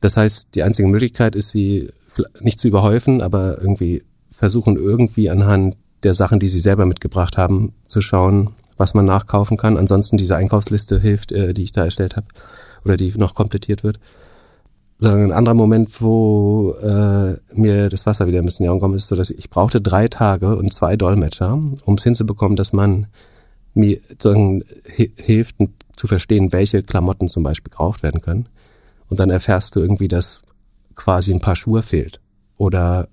Das 0.01 0.17
heißt, 0.17 0.49
die 0.55 0.63
einzige 0.63 0.87
Möglichkeit 0.87 1.35
ist, 1.35 1.51
sie 1.51 1.91
nicht 2.41 2.59
zu 2.59 2.67
überhäufen, 2.67 3.21
aber 3.21 3.59
irgendwie 3.61 4.03
versuchen 4.31 4.75
irgendwie 4.75 5.29
anhand 5.29 5.77
der 6.03 6.13
Sachen, 6.13 6.39
die 6.39 6.49
sie 6.49 6.59
selber 6.59 6.85
mitgebracht 6.85 7.37
haben, 7.37 7.73
zu 7.85 8.01
schauen, 8.01 8.51
was 8.77 8.93
man 8.93 9.05
nachkaufen 9.05 9.57
kann. 9.57 9.77
Ansonsten 9.77 10.17
diese 10.17 10.37
Einkaufsliste 10.37 10.99
hilft, 10.99 11.31
äh, 11.31 11.53
die 11.53 11.63
ich 11.63 11.71
da 11.71 11.85
erstellt 11.85 12.15
habe 12.15 12.27
oder 12.83 12.97
die 12.97 13.13
noch 13.17 13.35
komplettiert 13.35 13.83
wird 13.83 13.99
sondern 15.01 15.31
ein 15.31 15.31
anderer 15.31 15.55
Moment, 15.55 16.01
wo 16.01 16.75
äh, 16.81 17.37
mir 17.53 17.87
das 17.89 18.05
Wasser 18.05 18.27
wieder 18.27 18.39
ein 18.39 18.45
bisschen 18.45 18.65
in 18.65 18.67
die 18.67 18.69
Augen 18.71 18.81
kommt, 18.81 18.95
ist 18.95 19.07
so, 19.07 19.15
dass 19.15 19.31
ich 19.31 19.49
brauchte 19.49 19.79
drei 19.79 20.09
Tage 20.09 20.57
und 20.57 20.73
zwei 20.73 20.97
Dolmetscher, 20.97 21.53
um 21.85 21.93
es 21.93 22.03
hinzubekommen, 22.03 22.57
dass 22.57 22.73
man 22.73 23.07
mir 23.73 24.01
sozusagen 24.09 24.65
hilft 25.15 25.55
zu 25.95 26.07
verstehen, 26.07 26.51
welche 26.51 26.83
Klamotten 26.83 27.29
zum 27.29 27.43
Beispiel 27.43 27.71
gekauft 27.71 28.03
werden 28.03 28.19
können. 28.19 28.49
Und 29.07 29.21
dann 29.21 29.29
erfährst 29.29 29.75
du 29.75 29.79
irgendwie, 29.79 30.09
dass 30.09 30.43
quasi 30.95 31.33
ein 31.33 31.39
paar 31.39 31.55
Schuhe 31.55 31.81
fehlt 31.81 32.19
oder 32.57 33.07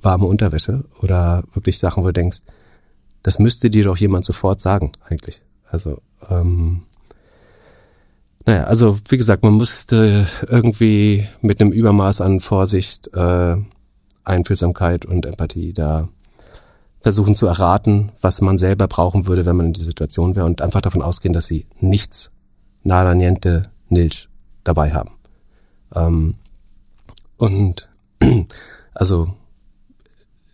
warme 0.00 0.26
Unterwäsche 0.26 0.84
oder 1.02 1.42
wirklich 1.54 1.80
Sachen, 1.80 2.04
wo 2.04 2.08
du 2.08 2.12
denkst, 2.12 2.42
das 3.24 3.40
müsste 3.40 3.68
dir 3.68 3.84
doch 3.84 3.96
jemand 3.96 4.24
sofort 4.24 4.60
sagen, 4.60 4.92
eigentlich. 5.08 5.44
Also 5.66 6.00
ähm, 6.28 6.82
naja, 8.50 8.64
also 8.64 8.98
wie 9.08 9.16
gesagt, 9.16 9.44
man 9.44 9.52
musste 9.52 10.26
irgendwie 10.48 11.28
mit 11.40 11.60
einem 11.60 11.70
Übermaß 11.70 12.20
an 12.20 12.40
Vorsicht, 12.40 13.08
äh, 13.14 13.56
Einfühlsamkeit 14.24 15.06
und 15.06 15.24
Empathie 15.24 15.72
da 15.72 16.08
versuchen 17.00 17.36
zu 17.36 17.46
erraten, 17.46 18.10
was 18.20 18.40
man 18.40 18.58
selber 18.58 18.88
brauchen 18.88 19.28
würde, 19.28 19.46
wenn 19.46 19.54
man 19.54 19.66
in 19.66 19.72
die 19.74 19.84
Situation 19.84 20.34
wäre 20.34 20.46
und 20.46 20.62
einfach 20.62 20.80
davon 20.80 21.00
ausgehen, 21.00 21.32
dass 21.32 21.46
sie 21.46 21.66
nichts, 21.78 22.32
nada 22.82 23.14
niente, 23.14 23.70
nilch 23.88 24.28
dabei 24.64 24.94
haben. 24.94 25.12
Ähm, 25.94 26.34
und 27.36 27.88
also 28.94 29.32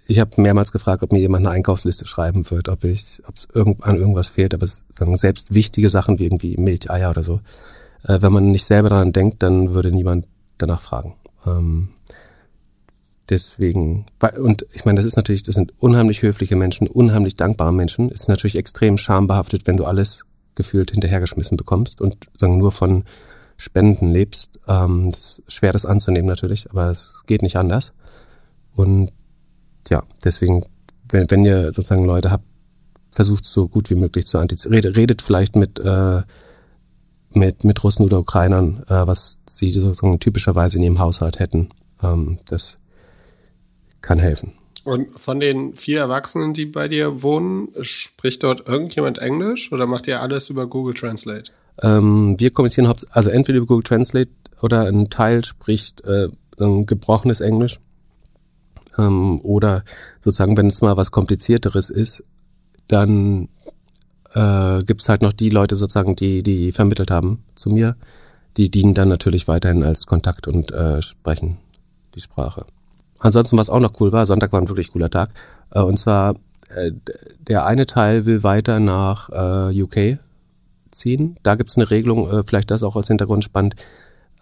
ich 0.07 0.19
habe 0.19 0.39
mehrmals 0.43 0.71
gefragt, 0.71 1.03
ob 1.03 1.13
mir 1.13 1.21
jemand 1.21 1.47
eine 1.47 1.55
Einkaufsliste 1.55 2.05
schreiben 2.05 2.51
wird, 2.51 2.69
ob 2.69 2.85
ich, 2.85 3.23
ob 3.27 3.37
es 3.37 3.49
irgend, 3.55 3.83
an 3.85 3.97
irgendwas 3.97 4.29
fehlt, 4.29 4.53
aber 4.53 4.65
es, 4.65 4.85
sagen 4.93 5.17
selbst 5.17 5.55
wichtige 5.55 5.89
Sachen 5.89 6.19
wie 6.19 6.25
irgendwie 6.25 6.59
Milch, 6.59 6.91
Eier 6.91 7.09
oder 7.09 7.23
so, 7.23 7.41
äh, 8.05 8.21
wenn 8.21 8.33
man 8.33 8.51
nicht 8.51 8.65
selber 8.65 8.89
daran 8.89 9.13
denkt, 9.13 9.43
dann 9.43 9.75
würde 9.75 9.91
niemand 9.91 10.29
danach 10.59 10.81
fragen. 10.81 11.15
Ähm, 11.47 11.89
deswegen, 13.29 14.07
und 14.39 14.67
ich 14.73 14.85
meine, 14.85 14.97
das 14.97 15.07
ist 15.07 15.17
natürlich, 15.17 15.43
das 15.43 15.55
sind 15.55 15.73
unheimlich 15.79 16.23
höfliche 16.23 16.57
Menschen, 16.57 16.87
unheimlich 16.87 17.37
dankbare 17.37 17.73
Menschen. 17.73 18.11
Es 18.11 18.23
ist 18.23 18.29
natürlich 18.29 18.57
extrem 18.57 18.99
schambehaftet, 18.99 19.67
wenn 19.67 19.77
du 19.77 19.85
alles 19.85 20.25
gefühlt 20.55 20.91
hinterhergeschmissen 20.91 21.57
bekommst 21.57 22.01
und 22.01 22.17
sagen 22.35 22.59
nur 22.59 22.73
von 22.73 23.05
Spenden 23.57 24.11
lebst. 24.11 24.59
Ähm, 24.69 25.11
das 25.11 25.39
ist 25.39 25.53
schwer, 25.53 25.73
das 25.73 25.87
anzunehmen 25.87 26.29
natürlich, 26.29 26.71
aber 26.71 26.91
es 26.91 27.23
geht 27.27 27.43
nicht 27.43 27.57
anders. 27.57 27.95
Und 28.75 29.13
ja, 29.89 30.03
deswegen, 30.25 30.65
wenn, 31.11 31.31
wenn 31.31 31.45
ihr 31.45 31.67
sozusagen 31.67 32.05
Leute 32.05 32.31
habt, 32.31 32.45
versucht 33.13 33.47
so 33.47 33.69
gut 33.69 33.89
wie 33.89 33.95
möglich 33.95 34.27
zu 34.27 34.39
antizipieren. 34.39 34.75
Redet, 34.85 34.97
redet 34.97 35.23
vielleicht 35.23 35.57
mit, 35.57 35.81
äh, 35.81 36.23
mit, 37.37 37.65
mit 37.65 37.83
Russen 37.85 38.05
oder 38.05 38.19
Ukrainern, 38.19 38.83
äh, 38.89 39.07
was 39.07 39.39
sie 39.47 39.71
sozusagen 39.73 40.19
typischerweise 40.19 40.79
in 40.79 40.85
ihrem 40.85 40.99
Haushalt 40.99 41.39
hätten. 41.39 41.69
Ähm, 42.03 42.39
das 42.49 42.79
kann 44.01 44.19
helfen. 44.19 44.53
Und 44.85 45.19
von 45.19 45.41
den 45.41 45.75
vier 45.75 45.99
Erwachsenen, 45.99 46.55
die 46.55 46.65
bei 46.65 46.87
dir 46.87 47.23
wohnen, 47.23 47.69
spricht 47.81 48.45
dort 48.45 48.69
irgendjemand 48.69 49.19
Englisch 49.19 49.73
oder 49.73 49.87
macht 49.87 50.07
ihr 50.07 50.23
alles 50.23 50.49
über 50.49 50.69
Google 50.69 50.95
Translate? 50.95 51.51
Ähm, 51.83 52.37
wir 52.39 52.53
kommunizieren 52.53 52.87
hauptsächlich, 52.89 53.17
also 53.17 53.31
entweder 53.31 53.59
über 53.59 53.67
Google 53.67 53.83
Translate 53.83 54.31
oder 54.63 54.87
ein 54.87 55.11
Teil 55.11 55.45
spricht 55.45 56.03
äh, 56.05 56.29
gebrochenes 56.57 57.41
Englisch. 57.41 57.81
Ähm, 58.97 59.41
oder 59.41 59.85
sozusagen, 60.21 60.57
wenn 60.57 60.69
es 60.69 60.83
mal 60.83 60.97
was 60.97 61.11
Komplizierteres 61.11 61.91
ist, 61.91 62.23
dann 62.89 63.49
äh, 64.37 64.85
gibt 64.85 65.09
halt 65.09 65.23
noch 65.23 65.33
die 65.33 65.49
Leute 65.49 65.77
sozusagen, 65.77 66.15
die, 66.15 66.43
die 66.43 66.73
vermittelt 66.73 67.11
haben 67.11 67.43
zu 67.55 67.71
mir. 67.71 67.97
Die 68.59 68.71
dienen 68.71 68.95
dann 68.95 69.09
natürlich 69.09 69.49
weiterhin 69.49 69.83
als 69.83 70.07
Kontakt 70.07 70.47
und 70.47 70.73
äh, 70.73 71.03
sprechen 71.03 71.59
die 72.15 72.21
Sprache. 72.21 72.65
Ansonsten, 73.19 73.59
was 73.59 73.71
auch 73.71 73.81
noch 73.81 73.99
cool 74.01 74.13
war, 74.13 74.27
Sonntag 74.27 74.53
war 74.53 74.61
ein 74.61 74.69
wirklich 74.69 74.93
cooler 74.93 75.11
Tag. 75.11 75.31
Äh, 75.71 75.81
und 75.81 75.99
zwar, 75.99 76.35
äh, 76.75 76.93
der 77.39 77.67
eine 77.67 77.87
Teil 77.87 78.27
will 78.27 78.43
weiter 78.43 78.79
nach 78.79 79.31
äh, 79.31 79.83
UK 79.83 80.19
ziehen. 80.91 81.39
Da 81.43 81.55
gibt's 81.55 81.77
eine 81.77 81.91
Regelung, 81.91 82.31
äh, 82.31 82.43
vielleicht 82.47 82.71
das 82.71 82.83
auch 82.83 82.97
als 82.97 83.09
Hintergrund 83.09 83.45
spannend. 83.45 83.77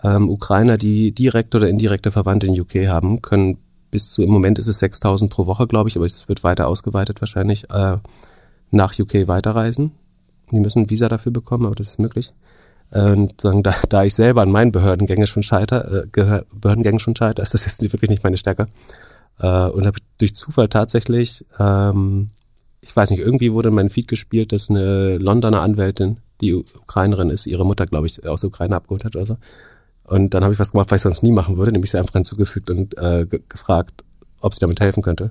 Ähm, 0.03 0.29
Ukrainer, 0.29 0.77
die 0.77 1.13
direkte 1.13 1.59
oder 1.59 1.69
indirekte 1.69 2.13
Verwandte 2.13 2.47
in 2.47 2.61
UK 2.61 2.89
haben, 2.89 3.23
können 3.23 3.59
bis 3.91 4.11
zu, 4.11 4.23
im 4.23 4.31
Moment 4.31 4.59
ist 4.59 4.67
es 4.67 4.81
6000 4.81 5.31
pro 5.31 5.47
Woche, 5.47 5.67
glaube 5.67 5.89
ich, 5.89 5.97
aber 5.97 6.05
es 6.05 6.29
wird 6.29 6.43
weiter 6.43 6.67
ausgeweitet 6.67 7.21
wahrscheinlich, 7.21 7.71
äh, 7.71 7.99
nach 8.75 8.99
UK 8.99 9.29
weiterreisen. 9.29 9.93
Die 10.51 10.61
müssen 10.61 10.83
ein 10.83 10.91
Visa 10.91 11.09
dafür 11.09 11.33
bekommen, 11.33 11.67
aber 11.67 11.75
das 11.75 11.89
ist 11.89 11.99
möglich. 11.99 12.33
Und 12.91 13.41
sagen, 13.41 13.63
da, 13.63 13.75
da 13.89 14.05
ich 14.05 14.15
selber 14.15 14.43
an 14.43 14.53
meinen 14.53 14.73
Behördengängen 14.73 15.27
schon 15.27 15.43
scheiter, 15.43 16.05
äh, 16.05 16.45
Behördengängen 16.55 17.01
schon 17.01 17.17
scheiter, 17.17 17.43
ist 17.43 17.55
das 17.55 17.65
jetzt 17.65 17.83
wirklich 17.83 18.11
nicht 18.11 18.23
meine 18.23 18.37
Stärke. 18.37 18.69
Äh, 19.39 19.67
und 19.69 19.87
habe 19.87 19.99
durch 20.19 20.35
Zufall 20.35 20.69
tatsächlich, 20.69 21.45
ähm, 21.59 22.31
ich 22.81 22.95
weiß 22.95 23.11
nicht, 23.11 23.21
irgendwie 23.21 23.53
wurde 23.53 23.71
in 23.71 23.75
meinem 23.75 23.91
Feed 23.91 24.09
gespielt, 24.09 24.53
dass 24.53 24.71
eine 24.71 25.19
Londoner 25.19 25.63
Anwältin, 25.63 26.19
die 26.41 26.55
Ukrainerin 26.55 27.31
ist, 27.31 27.47
ihre 27.47 27.65
Mutter, 27.65 27.87
glaube 27.87 28.07
ich, 28.07 28.27
aus 28.29 28.43
der 28.43 28.49
Ukraine 28.49 28.77
abgeholt 28.77 29.05
hat 29.05 29.17
oder 29.17 29.27
so. 29.27 29.37
Und 30.05 30.35
dann 30.35 30.45
habe 30.45 30.53
ich 30.53 30.61
was 30.61 30.73
gemacht, 30.73 30.91
was 30.91 31.01
ich 31.01 31.03
sonst 31.03 31.23
nie 31.23 31.33
machen 31.33 31.57
würde, 31.57 31.73
nämlich 31.73 31.91
sie 31.91 31.99
einfach 31.99 32.13
hinzugefügt 32.13 32.71
und 32.71 32.97
äh, 32.99 33.27
gefragt, 33.49 34.05
ob 34.41 34.55
sie 34.55 34.61
damit 34.61 34.81
helfen 34.81 35.03
könnte. 35.03 35.31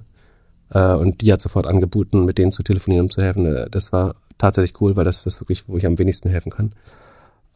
Äh, 0.74 0.94
und 0.94 1.22
die 1.22 1.32
hat 1.32 1.42
sofort 1.42 1.68
angeboten, 1.68 2.26
mit 2.26 2.38
denen 2.38 2.52
zu 2.52 2.64
telefonieren, 2.64 3.06
um 3.06 3.12
zu 3.12 3.22
helfen. 3.22 3.46
Äh, 3.46 3.70
das 3.70 3.92
war 3.94 4.16
tatsächlich 4.38 4.80
cool, 4.82 4.96
weil 4.96 5.06
das 5.06 5.18
ist 5.18 5.26
das 5.26 5.42
wirklich, 5.42 5.68
wo 5.68 5.78
ich 5.78 5.86
am 5.86 5.98
wenigsten 5.98 6.30
helfen 6.30 6.52
kann. 6.52 6.74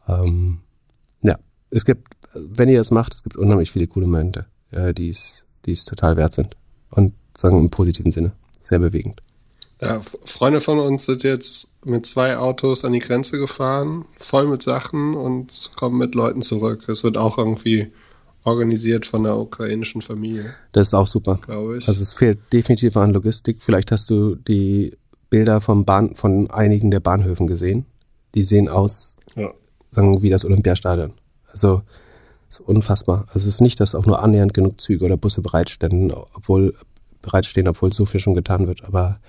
Ähm, 0.08 0.60
ja, 1.22 1.38
es 1.70 1.84
gibt, 1.84 2.08
wenn 2.34 2.68
ihr 2.68 2.80
es 2.80 2.90
macht, 2.90 3.14
es 3.14 3.22
gibt 3.22 3.36
unheimlich 3.36 3.72
viele 3.72 3.86
coole 3.86 4.06
Momente, 4.06 4.46
äh, 4.70 4.94
die 4.94 5.10
es, 5.10 5.46
die 5.66 5.72
es 5.72 5.84
total 5.84 6.16
wert 6.16 6.34
sind. 6.34 6.56
Und 6.90 7.12
sagen 7.36 7.58
im 7.58 7.70
positiven 7.70 8.12
Sinne, 8.12 8.32
sehr 8.60 8.78
bewegend. 8.78 9.22
Ja, 9.80 10.00
Freunde 10.24 10.60
von 10.60 10.80
uns 10.80 11.04
sind 11.04 11.22
jetzt 11.22 11.68
mit 11.84 12.04
zwei 12.04 12.36
Autos 12.36 12.84
an 12.84 12.92
die 12.92 12.98
Grenze 12.98 13.38
gefahren, 13.38 14.06
voll 14.18 14.46
mit 14.48 14.62
Sachen 14.62 15.14
und 15.14 15.70
kommen 15.76 15.98
mit 15.98 16.14
Leuten 16.16 16.42
zurück. 16.42 16.88
Es 16.88 17.04
wird 17.04 17.16
auch 17.16 17.38
irgendwie 17.38 17.92
organisiert 18.44 19.06
von 19.06 19.24
der 19.24 19.36
ukrainischen 19.36 20.02
Familie. 20.02 20.54
Das 20.72 20.88
ist 20.88 20.94
auch 20.94 21.06
super. 21.06 21.38
Glaube 21.44 21.78
ich. 21.78 21.88
Also 21.88 22.02
es 22.02 22.12
fehlt 22.12 22.38
definitiv 22.52 22.96
an 22.96 23.12
Logistik. 23.12 23.58
Vielleicht 23.60 23.92
hast 23.92 24.10
du 24.10 24.34
die 24.36 24.96
Bilder 25.30 25.60
vom 25.60 25.84
Bahn, 25.84 26.14
von 26.14 26.50
einigen 26.50 26.90
der 26.90 27.00
Bahnhöfen 27.00 27.46
gesehen. 27.46 27.86
Die 28.34 28.42
sehen 28.42 28.68
aus 28.68 29.16
ja 29.34 29.52
sagen, 29.90 30.22
wie 30.22 30.30
das 30.30 30.44
Olympiastadion. 30.44 31.12
Also 31.50 31.82
ist 32.48 32.60
unfassbar. 32.60 33.26
Also 33.28 33.40
es 33.40 33.46
ist 33.46 33.60
nicht, 33.60 33.80
dass 33.80 33.94
auch 33.94 34.06
nur 34.06 34.22
annähernd 34.22 34.54
genug 34.54 34.80
Züge 34.80 35.04
oder 35.04 35.16
Busse 35.16 35.42
bereitstehen, 35.42 36.12
obwohl 36.12 36.74
bereitstehen, 37.20 37.68
obwohl 37.68 37.92
so 37.92 38.06
viel 38.06 38.20
schon 38.20 38.34
getan 38.34 38.66
wird. 38.66 38.84
Aber 38.84 39.20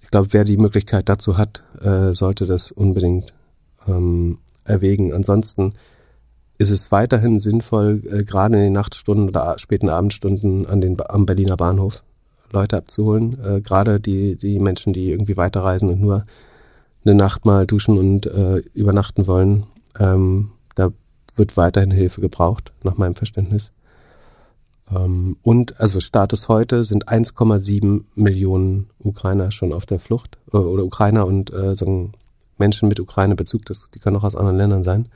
ich 0.00 0.10
glaube, 0.10 0.32
wer 0.32 0.44
die 0.44 0.56
Möglichkeit 0.56 1.08
dazu 1.08 1.36
hat, 1.36 1.64
äh, 1.80 2.12
sollte 2.12 2.46
das 2.46 2.70
unbedingt 2.70 3.34
ähm, 3.88 4.38
erwägen. 4.64 5.12
Ansonsten 5.12 5.74
ist 6.58 6.70
es 6.70 6.92
weiterhin 6.92 7.40
sinnvoll, 7.40 8.02
äh, 8.10 8.24
gerade 8.24 8.56
in 8.56 8.62
den 8.62 8.72
Nachtstunden 8.72 9.28
oder 9.28 9.58
späten 9.58 9.88
Abendstunden 9.88 10.66
an 10.66 10.80
den, 10.80 10.96
am 11.08 11.26
Berliner 11.26 11.56
Bahnhof 11.56 12.04
Leute 12.52 12.76
abzuholen. 12.76 13.38
Äh, 13.44 13.60
gerade 13.60 14.00
die, 14.00 14.36
die 14.36 14.58
Menschen, 14.58 14.92
die 14.92 15.10
irgendwie 15.10 15.36
weiterreisen 15.36 15.90
und 15.90 16.00
nur 16.00 16.26
eine 17.04 17.14
Nacht 17.14 17.44
mal 17.44 17.66
duschen 17.66 17.98
und 17.98 18.26
äh, 18.26 18.58
übernachten 18.72 19.26
wollen, 19.26 19.64
ähm, 19.98 20.52
da 20.74 20.90
wird 21.34 21.56
weiterhin 21.56 21.90
Hilfe 21.90 22.20
gebraucht, 22.20 22.72
nach 22.82 22.96
meinem 22.96 23.16
Verständnis. 23.16 23.72
Ähm, 24.90 25.36
und 25.42 25.80
also 25.80 26.00
Status 26.00 26.48
heute 26.48 26.84
sind 26.84 27.08
1,7 27.08 28.04
Millionen 28.14 28.90
Ukrainer 28.98 29.50
schon 29.50 29.72
auf 29.72 29.86
der 29.86 29.98
Flucht 29.98 30.38
äh, 30.52 30.56
oder 30.56 30.84
Ukrainer 30.84 31.26
und 31.26 31.52
äh, 31.52 31.74
sagen 31.76 32.12
Menschen 32.56 32.88
mit 32.88 33.00
Ukraine-Bezug, 33.00 33.62
die 33.94 33.98
können 33.98 34.16
auch 34.16 34.24
aus 34.24 34.36
anderen 34.36 34.58
Ländern 34.58 34.84
sein. 34.84 35.08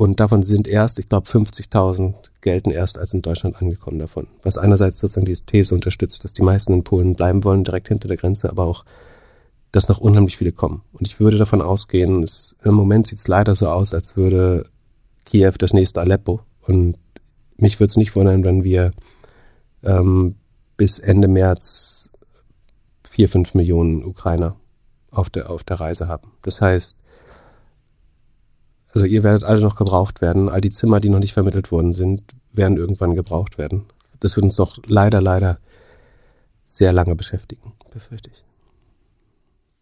Und 0.00 0.18
davon 0.18 0.44
sind 0.44 0.66
erst, 0.66 0.98
ich 0.98 1.10
glaube, 1.10 1.28
50.000 1.28 2.14
gelten 2.40 2.70
erst 2.70 2.98
als 2.98 3.12
in 3.12 3.20
Deutschland 3.20 3.60
angekommen 3.60 3.98
davon. 3.98 4.28
Was 4.42 4.56
einerseits 4.56 4.98
sozusagen 4.98 5.26
diese 5.26 5.44
These 5.44 5.74
unterstützt, 5.74 6.24
dass 6.24 6.32
die 6.32 6.40
meisten 6.40 6.72
in 6.72 6.84
Polen 6.84 7.14
bleiben 7.14 7.44
wollen, 7.44 7.64
direkt 7.64 7.88
hinter 7.88 8.08
der 8.08 8.16
Grenze, 8.16 8.48
aber 8.48 8.64
auch 8.64 8.86
dass 9.72 9.90
noch 9.90 9.98
unheimlich 9.98 10.38
viele 10.38 10.52
kommen. 10.52 10.80
Und 10.94 11.06
ich 11.06 11.20
würde 11.20 11.36
davon 11.36 11.60
ausgehen, 11.60 12.22
es, 12.22 12.56
im 12.64 12.72
Moment 12.72 13.08
sieht 13.08 13.18
es 13.18 13.28
leider 13.28 13.54
so 13.54 13.68
aus, 13.68 13.92
als 13.92 14.16
würde 14.16 14.64
Kiew 15.26 15.52
das 15.58 15.74
nächste 15.74 16.00
Aleppo. 16.00 16.40
Und 16.62 16.96
mich 17.58 17.78
würde 17.78 17.90
es 17.90 17.98
nicht 17.98 18.16
wundern, 18.16 18.42
wenn 18.42 18.64
wir 18.64 18.92
ähm, 19.82 20.36
bis 20.78 20.98
Ende 20.98 21.28
März 21.28 22.10
vier, 23.06 23.28
fünf 23.28 23.52
Millionen 23.52 24.02
Ukrainer 24.02 24.56
auf 25.10 25.28
der, 25.28 25.50
auf 25.50 25.62
der 25.62 25.78
Reise 25.78 26.08
haben. 26.08 26.32
Das 26.40 26.62
heißt, 26.62 26.96
also 28.92 29.06
ihr 29.06 29.22
werdet 29.22 29.44
alle 29.44 29.60
noch 29.60 29.76
gebraucht 29.76 30.20
werden. 30.20 30.48
All 30.48 30.60
die 30.60 30.70
Zimmer, 30.70 31.00
die 31.00 31.08
noch 31.08 31.18
nicht 31.18 31.32
vermittelt 31.32 31.70
worden 31.70 31.94
sind, 31.94 32.22
werden 32.52 32.76
irgendwann 32.76 33.14
gebraucht 33.14 33.58
werden. 33.58 33.86
Das 34.18 34.36
wird 34.36 34.44
uns 34.44 34.56
doch 34.56 34.76
leider, 34.86 35.20
leider 35.20 35.58
sehr 36.66 36.92
lange 36.92 37.16
beschäftigen, 37.16 37.72
befürchte 37.92 38.30
ich. 38.32 38.44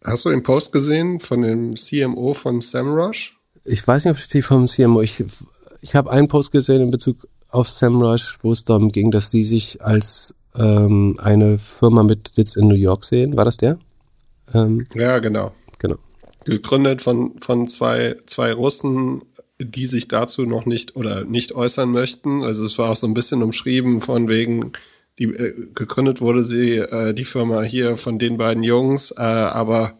Hast 0.03 0.25
du 0.25 0.29
den 0.29 0.43
Post 0.43 0.71
gesehen 0.71 1.19
von 1.19 1.41
dem 1.41 1.75
CMO 1.75 2.33
von 2.33 2.61
SEMrush? 2.61 3.37
Ich 3.65 3.85
weiß 3.85 4.05
nicht, 4.05 4.11
ob 4.11 4.17
ich 4.17 4.27
die 4.27 4.41
vom 4.41 4.65
CMO, 4.65 5.01
ich, 5.01 5.23
ich 5.81 5.95
habe 5.95 6.09
einen 6.09 6.27
Post 6.27 6.51
gesehen 6.51 6.81
in 6.81 6.91
Bezug 6.91 7.27
auf 7.49 7.67
SEMrush, 7.67 8.39
wo 8.41 8.51
es 8.51 8.63
darum 8.63 8.91
ging, 8.91 9.11
dass 9.11 9.31
sie 9.31 9.43
sich 9.43 9.83
als 9.83 10.33
ähm, 10.55 11.17
eine 11.21 11.57
Firma 11.57 12.03
mit 12.03 12.29
Sitz 12.29 12.55
in 12.55 12.67
New 12.67 12.75
York 12.75 13.03
sehen. 13.03 13.35
War 13.35 13.45
das 13.45 13.57
der? 13.57 13.77
Ähm, 14.53 14.87
ja, 14.93 15.19
genau. 15.19 15.51
Genau. 15.79 15.97
Gegründet 16.49 17.01
von, 17.01 17.39
von 17.41 17.67
zwei, 17.67 18.15
zwei 18.25 18.53
Russen, 18.53 19.23
die 19.61 19.85
sich 19.85 20.07
dazu 20.07 20.43
noch 20.43 20.65
nicht 20.65 20.95
oder 20.95 21.25
nicht 21.25 21.53
äußern 21.53 21.91
möchten. 21.91 22.43
Also 22.43 22.65
es 22.65 22.77
war 22.77 22.91
auch 22.91 22.95
so 22.95 23.07
ein 23.07 23.13
bisschen 23.13 23.43
umschrieben 23.43 24.01
von 24.01 24.29
wegen, 24.29 24.71
die 25.17 25.25
äh, 25.25 25.53
gegründet 25.75 26.21
wurde 26.21 26.43
sie, 26.43 26.77
äh, 26.77 27.13
die 27.13 27.25
Firma 27.25 27.61
hier 27.61 27.97
von 27.97 28.19
den 28.19 28.37
beiden 28.37 28.63
Jungs, 28.63 29.11
äh, 29.11 29.21
aber 29.21 29.97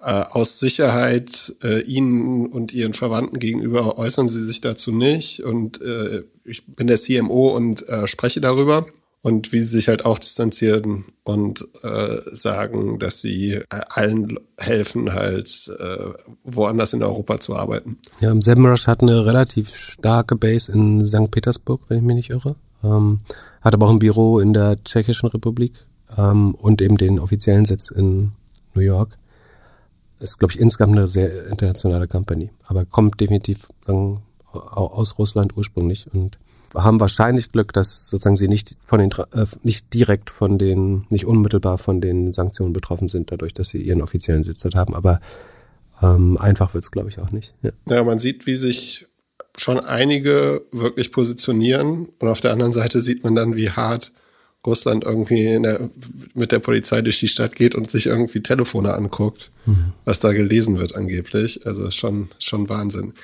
äh, 0.00 0.04
aus 0.30 0.58
Sicherheit 0.58 1.56
äh, 1.62 1.82
ihnen 1.82 2.46
und 2.46 2.72
ihren 2.72 2.94
Verwandten 2.94 3.38
gegenüber 3.38 3.98
äußern 3.98 4.28
sie 4.28 4.44
sich 4.44 4.60
dazu 4.60 4.92
nicht. 4.92 5.42
Und 5.42 5.82
äh, 5.82 6.22
ich 6.44 6.64
bin 6.66 6.86
der 6.86 6.98
CMO 6.98 7.48
und 7.48 7.84
spreche 8.06 8.40
darüber. 8.40 8.86
Und 9.20 9.52
wie 9.52 9.60
sie 9.60 9.66
sich 9.66 9.88
halt 9.88 10.04
auch 10.04 10.18
distanzieren 10.18 11.06
und 11.24 11.66
äh, 11.82 12.18
sagen, 12.30 13.00
dass 13.00 13.20
sie 13.20 13.54
äh, 13.54 13.64
allen 13.88 14.38
helfen, 14.56 15.12
halt 15.12 15.70
äh, 15.76 16.12
woanders 16.44 16.92
in 16.92 17.02
Europa 17.02 17.40
zu 17.40 17.56
arbeiten. 17.56 17.98
Ja, 18.20 18.32
Semrush 18.40 18.86
hat 18.86 19.02
eine 19.02 19.26
relativ 19.26 19.74
starke 19.74 20.36
Base 20.36 20.70
in 20.70 21.06
St. 21.06 21.30
Petersburg, 21.32 21.80
wenn 21.88 21.98
ich 21.98 22.04
mich 22.04 22.16
nicht 22.16 22.30
irre. 22.30 22.54
Ähm, 22.84 23.18
hat 23.60 23.74
aber 23.74 23.86
auch 23.86 23.90
ein 23.90 23.98
Büro 23.98 24.38
in 24.38 24.52
der 24.52 24.82
Tschechischen 24.84 25.28
Republik 25.30 25.72
ähm, 26.16 26.54
und 26.54 26.80
eben 26.80 26.96
den 26.96 27.18
offiziellen 27.18 27.64
Sitz 27.64 27.90
in 27.90 28.32
New 28.74 28.82
York. 28.82 29.18
Ist, 30.20 30.38
glaube 30.38 30.52
ich, 30.52 30.60
insgesamt 30.60 30.96
eine 30.96 31.06
sehr 31.06 31.48
internationale 31.48 32.06
Company, 32.06 32.50
aber 32.66 32.84
kommt 32.84 33.20
definitiv 33.20 33.68
sagen, 33.86 34.22
aus 34.52 35.18
Russland 35.18 35.56
ursprünglich 35.56 36.12
und 36.12 36.38
haben 36.74 37.00
wahrscheinlich 37.00 37.52
Glück, 37.52 37.72
dass 37.72 38.08
sozusagen 38.08 38.36
sie 38.36 38.48
nicht 38.48 38.76
von 38.84 38.98
den 38.98 39.10
äh, 39.10 39.46
nicht 39.62 39.92
direkt 39.94 40.30
von 40.30 40.58
den 40.58 41.06
nicht 41.10 41.26
unmittelbar 41.26 41.78
von 41.78 42.00
den 42.00 42.32
Sanktionen 42.32 42.72
betroffen 42.72 43.08
sind, 43.08 43.32
dadurch, 43.32 43.54
dass 43.54 43.70
sie 43.70 43.82
ihren 43.82 44.02
offiziellen 44.02 44.44
Sitz 44.44 44.60
dort 44.60 44.74
haben. 44.74 44.94
Aber 44.94 45.20
ähm, 46.02 46.36
einfach 46.38 46.74
wird's, 46.74 46.90
glaube 46.90 47.08
ich, 47.08 47.18
auch 47.18 47.30
nicht. 47.30 47.54
Ja. 47.62 47.70
ja, 47.88 48.04
man 48.04 48.18
sieht, 48.18 48.46
wie 48.46 48.56
sich 48.56 49.06
schon 49.56 49.80
einige 49.80 50.62
wirklich 50.72 51.10
positionieren. 51.12 52.08
Und 52.18 52.28
auf 52.28 52.40
der 52.40 52.52
anderen 52.52 52.72
Seite 52.72 53.02
sieht 53.02 53.24
man 53.24 53.34
dann, 53.34 53.56
wie 53.56 53.70
hart 53.70 54.12
Russland 54.66 55.04
irgendwie 55.04 55.60
der, 55.60 55.90
mit 56.34 56.52
der 56.52 56.58
Polizei 56.58 57.00
durch 57.02 57.20
die 57.20 57.28
Stadt 57.28 57.54
geht 57.54 57.74
und 57.74 57.90
sich 57.90 58.06
irgendwie 58.06 58.40
Telefone 58.40 58.94
anguckt, 58.94 59.50
mhm. 59.66 59.92
was 60.04 60.20
da 60.20 60.32
gelesen 60.32 60.78
wird 60.78 60.94
angeblich. 60.94 61.66
Also 61.66 61.90
schon, 61.90 62.28
schon 62.38 62.68
Wahnsinn. 62.68 63.14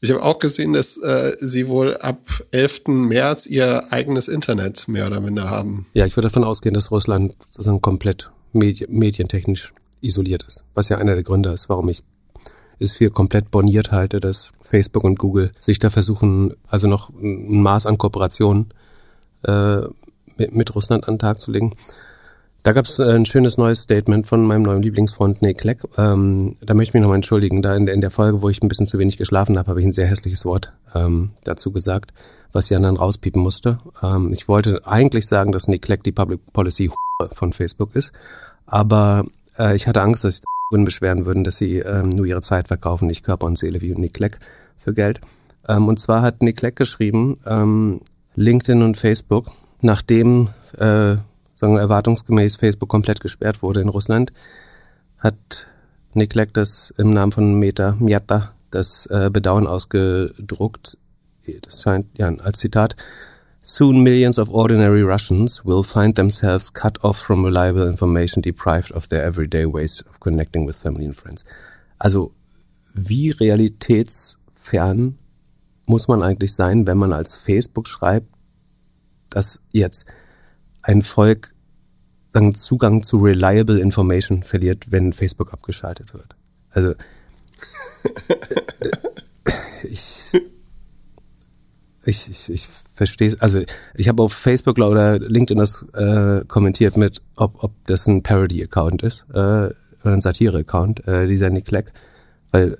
Ich 0.00 0.10
habe 0.10 0.22
auch 0.22 0.38
gesehen, 0.38 0.74
dass 0.74 0.98
äh, 0.98 1.36
sie 1.40 1.68
wohl 1.68 1.96
ab 1.96 2.20
11. 2.50 2.88
März 2.88 3.46
ihr 3.46 3.92
eigenes 3.92 4.28
Internet 4.28 4.88
mehr 4.88 5.06
oder 5.06 5.20
minder 5.20 5.48
haben. 5.48 5.86
Ja, 5.94 6.04
ich 6.04 6.16
würde 6.16 6.28
davon 6.28 6.44
ausgehen, 6.44 6.74
dass 6.74 6.90
Russland 6.90 7.34
sozusagen 7.50 7.80
komplett 7.80 8.30
medi 8.52 8.86
medientechnisch 8.88 9.72
isoliert 10.02 10.44
ist. 10.46 10.64
Was 10.74 10.90
ja 10.90 10.98
einer 10.98 11.14
der 11.14 11.24
Gründe 11.24 11.50
ist, 11.50 11.68
warum 11.70 11.88
ich 11.88 12.02
es 12.78 12.94
für 12.94 13.10
komplett 13.10 13.50
borniert 13.50 13.90
halte, 13.90 14.20
dass 14.20 14.52
Facebook 14.60 15.04
und 15.04 15.18
Google 15.18 15.52
sich 15.58 15.78
da 15.78 15.88
versuchen, 15.88 16.52
also 16.68 16.88
noch 16.88 17.08
ein 17.10 17.62
Maß 17.62 17.86
an 17.86 17.96
Kooperation 17.96 18.66
äh, 19.44 19.80
mit, 20.36 20.54
mit 20.54 20.74
Russland 20.74 21.08
an 21.08 21.14
den 21.14 21.20
Tag 21.20 21.40
zu 21.40 21.50
legen. 21.50 21.72
Da 22.66 22.72
gab 22.72 22.86
es 22.86 22.98
äh, 22.98 23.04
ein 23.04 23.26
schönes 23.26 23.58
neues 23.58 23.82
Statement 23.82 24.26
von 24.26 24.44
meinem 24.44 24.62
neuen 24.62 24.82
Lieblingsfreund 24.82 25.40
Nick 25.40 25.58
Clegg. 25.58 25.84
Ähm, 25.96 26.56
da 26.60 26.74
möchte 26.74 26.90
ich 26.90 26.94
mich 26.94 27.00
nochmal 27.00 27.14
entschuldigen. 27.14 27.62
Da 27.62 27.76
in, 27.76 27.86
in, 27.86 28.00
der 28.00 28.10
Folge, 28.10 28.42
wo 28.42 28.48
ich 28.48 28.60
ein 28.60 28.66
bisschen 28.66 28.86
zu 28.86 28.98
wenig 28.98 29.18
geschlafen 29.18 29.56
habe, 29.56 29.70
habe 29.70 29.78
ich 29.78 29.86
ein 29.86 29.92
sehr 29.92 30.08
hässliches 30.08 30.44
Wort 30.44 30.72
ähm, 30.92 31.30
dazu 31.44 31.70
gesagt, 31.70 32.12
was 32.50 32.68
Jan 32.68 32.82
dann 32.82 32.96
rauspiepen 32.96 33.40
musste. 33.40 33.78
Ähm, 34.02 34.32
ich 34.32 34.48
wollte 34.48 34.84
eigentlich 34.84 35.28
sagen, 35.28 35.52
dass 35.52 35.68
Nick 35.68 35.82
Clegg 35.82 36.02
die 36.02 36.10
Public 36.10 36.40
Policy 36.52 36.90
von 37.36 37.52
Facebook 37.52 37.94
ist, 37.94 38.12
aber 38.66 39.26
äh, 39.56 39.76
ich 39.76 39.86
hatte 39.86 40.02
Angst, 40.02 40.24
dass 40.24 40.38
sich 40.38 40.44
beschweren 40.84 41.24
würden, 41.24 41.44
dass 41.44 41.58
sie 41.58 41.78
ähm, 41.78 42.08
nur 42.08 42.26
ihre 42.26 42.42
Zeit 42.42 42.66
verkaufen, 42.66 43.06
nicht 43.06 43.24
Körper 43.24 43.46
und 43.46 43.56
Seele 43.56 43.80
wie 43.80 43.94
Nick 43.94 44.14
Clegg 44.14 44.38
für 44.76 44.92
Geld. 44.92 45.20
Ähm, 45.68 45.86
und 45.86 46.00
zwar 46.00 46.20
hat 46.20 46.42
Nick 46.42 46.56
Clegg 46.56 46.74
geschrieben, 46.74 47.38
ähm, 47.46 48.00
LinkedIn 48.34 48.82
und 48.82 48.98
Facebook, 48.98 49.52
nachdem 49.82 50.48
äh, 50.78 51.18
sagen 51.66 51.78
erwartungsgemäß 51.78 52.56
Facebook 52.56 52.88
komplett 52.88 53.20
gesperrt 53.20 53.62
wurde 53.62 53.80
in 53.80 53.88
Russland, 53.88 54.32
hat 55.18 55.68
Nick 56.14 56.30
Clegg 56.30 56.52
das 56.54 56.94
im 56.96 57.10
Namen 57.10 57.32
von 57.32 57.58
Meta 57.58 57.96
Miata 57.98 58.52
das 58.70 59.06
äh, 59.06 59.30
Bedauern 59.32 59.66
ausgedruckt. 59.66 60.98
Das 61.62 61.82
scheint 61.82 62.06
ja 62.18 62.28
als 62.28 62.58
Zitat. 62.58 62.96
Soon 63.62 64.02
millions 64.02 64.38
of 64.38 64.48
ordinary 64.48 65.02
Russians 65.02 65.64
will 65.64 65.82
find 65.82 66.14
themselves 66.14 66.72
cut 66.72 67.02
off 67.02 67.18
from 67.18 67.44
reliable 67.44 67.88
information, 67.88 68.40
deprived 68.42 68.92
of 68.92 69.08
their 69.08 69.24
everyday 69.24 69.66
ways 69.66 70.04
of 70.08 70.20
connecting 70.20 70.66
with 70.66 70.76
family 70.76 71.04
and 71.04 71.16
friends. 71.16 71.44
Also 71.98 72.32
wie 72.94 73.30
realitätsfern 73.30 75.18
muss 75.86 76.06
man 76.06 76.22
eigentlich 76.22 76.54
sein, 76.54 76.86
wenn 76.86 76.98
man 76.98 77.12
als 77.12 77.36
Facebook 77.36 77.88
schreibt, 77.88 78.28
dass 79.30 79.60
jetzt 79.72 80.06
ein 80.82 81.02
Volk 81.02 81.55
sagen, 82.36 82.54
Zugang 82.54 83.02
zu 83.02 83.18
reliable 83.18 83.80
information 83.80 84.42
verliert, 84.42 84.92
wenn 84.92 85.12
Facebook 85.12 85.52
abgeschaltet 85.52 86.12
wird. 86.12 86.36
Also 86.70 86.92
ich, 89.82 90.32
ich, 92.04 92.30
ich, 92.30 92.50
ich 92.50 92.68
verstehe 92.94 93.34
also 93.40 93.62
ich 93.94 94.08
habe 94.08 94.22
auf 94.22 94.34
Facebook 94.34 94.78
oder 94.78 95.18
LinkedIn 95.18 95.58
das 95.58 95.86
äh, 95.94 96.44
kommentiert 96.46 96.96
mit, 96.96 97.22
ob, 97.36 97.64
ob 97.64 97.72
das 97.86 98.06
ein 98.06 98.22
Parody-Account 98.22 99.02
ist 99.02 99.26
äh, 99.30 99.34
oder 99.34 99.72
ein 100.04 100.20
Satire-Account, 100.20 101.08
äh, 101.08 101.26
dieser 101.26 101.48
Nick 101.50 101.64
Clegg, 101.64 101.90
weil 102.52 102.76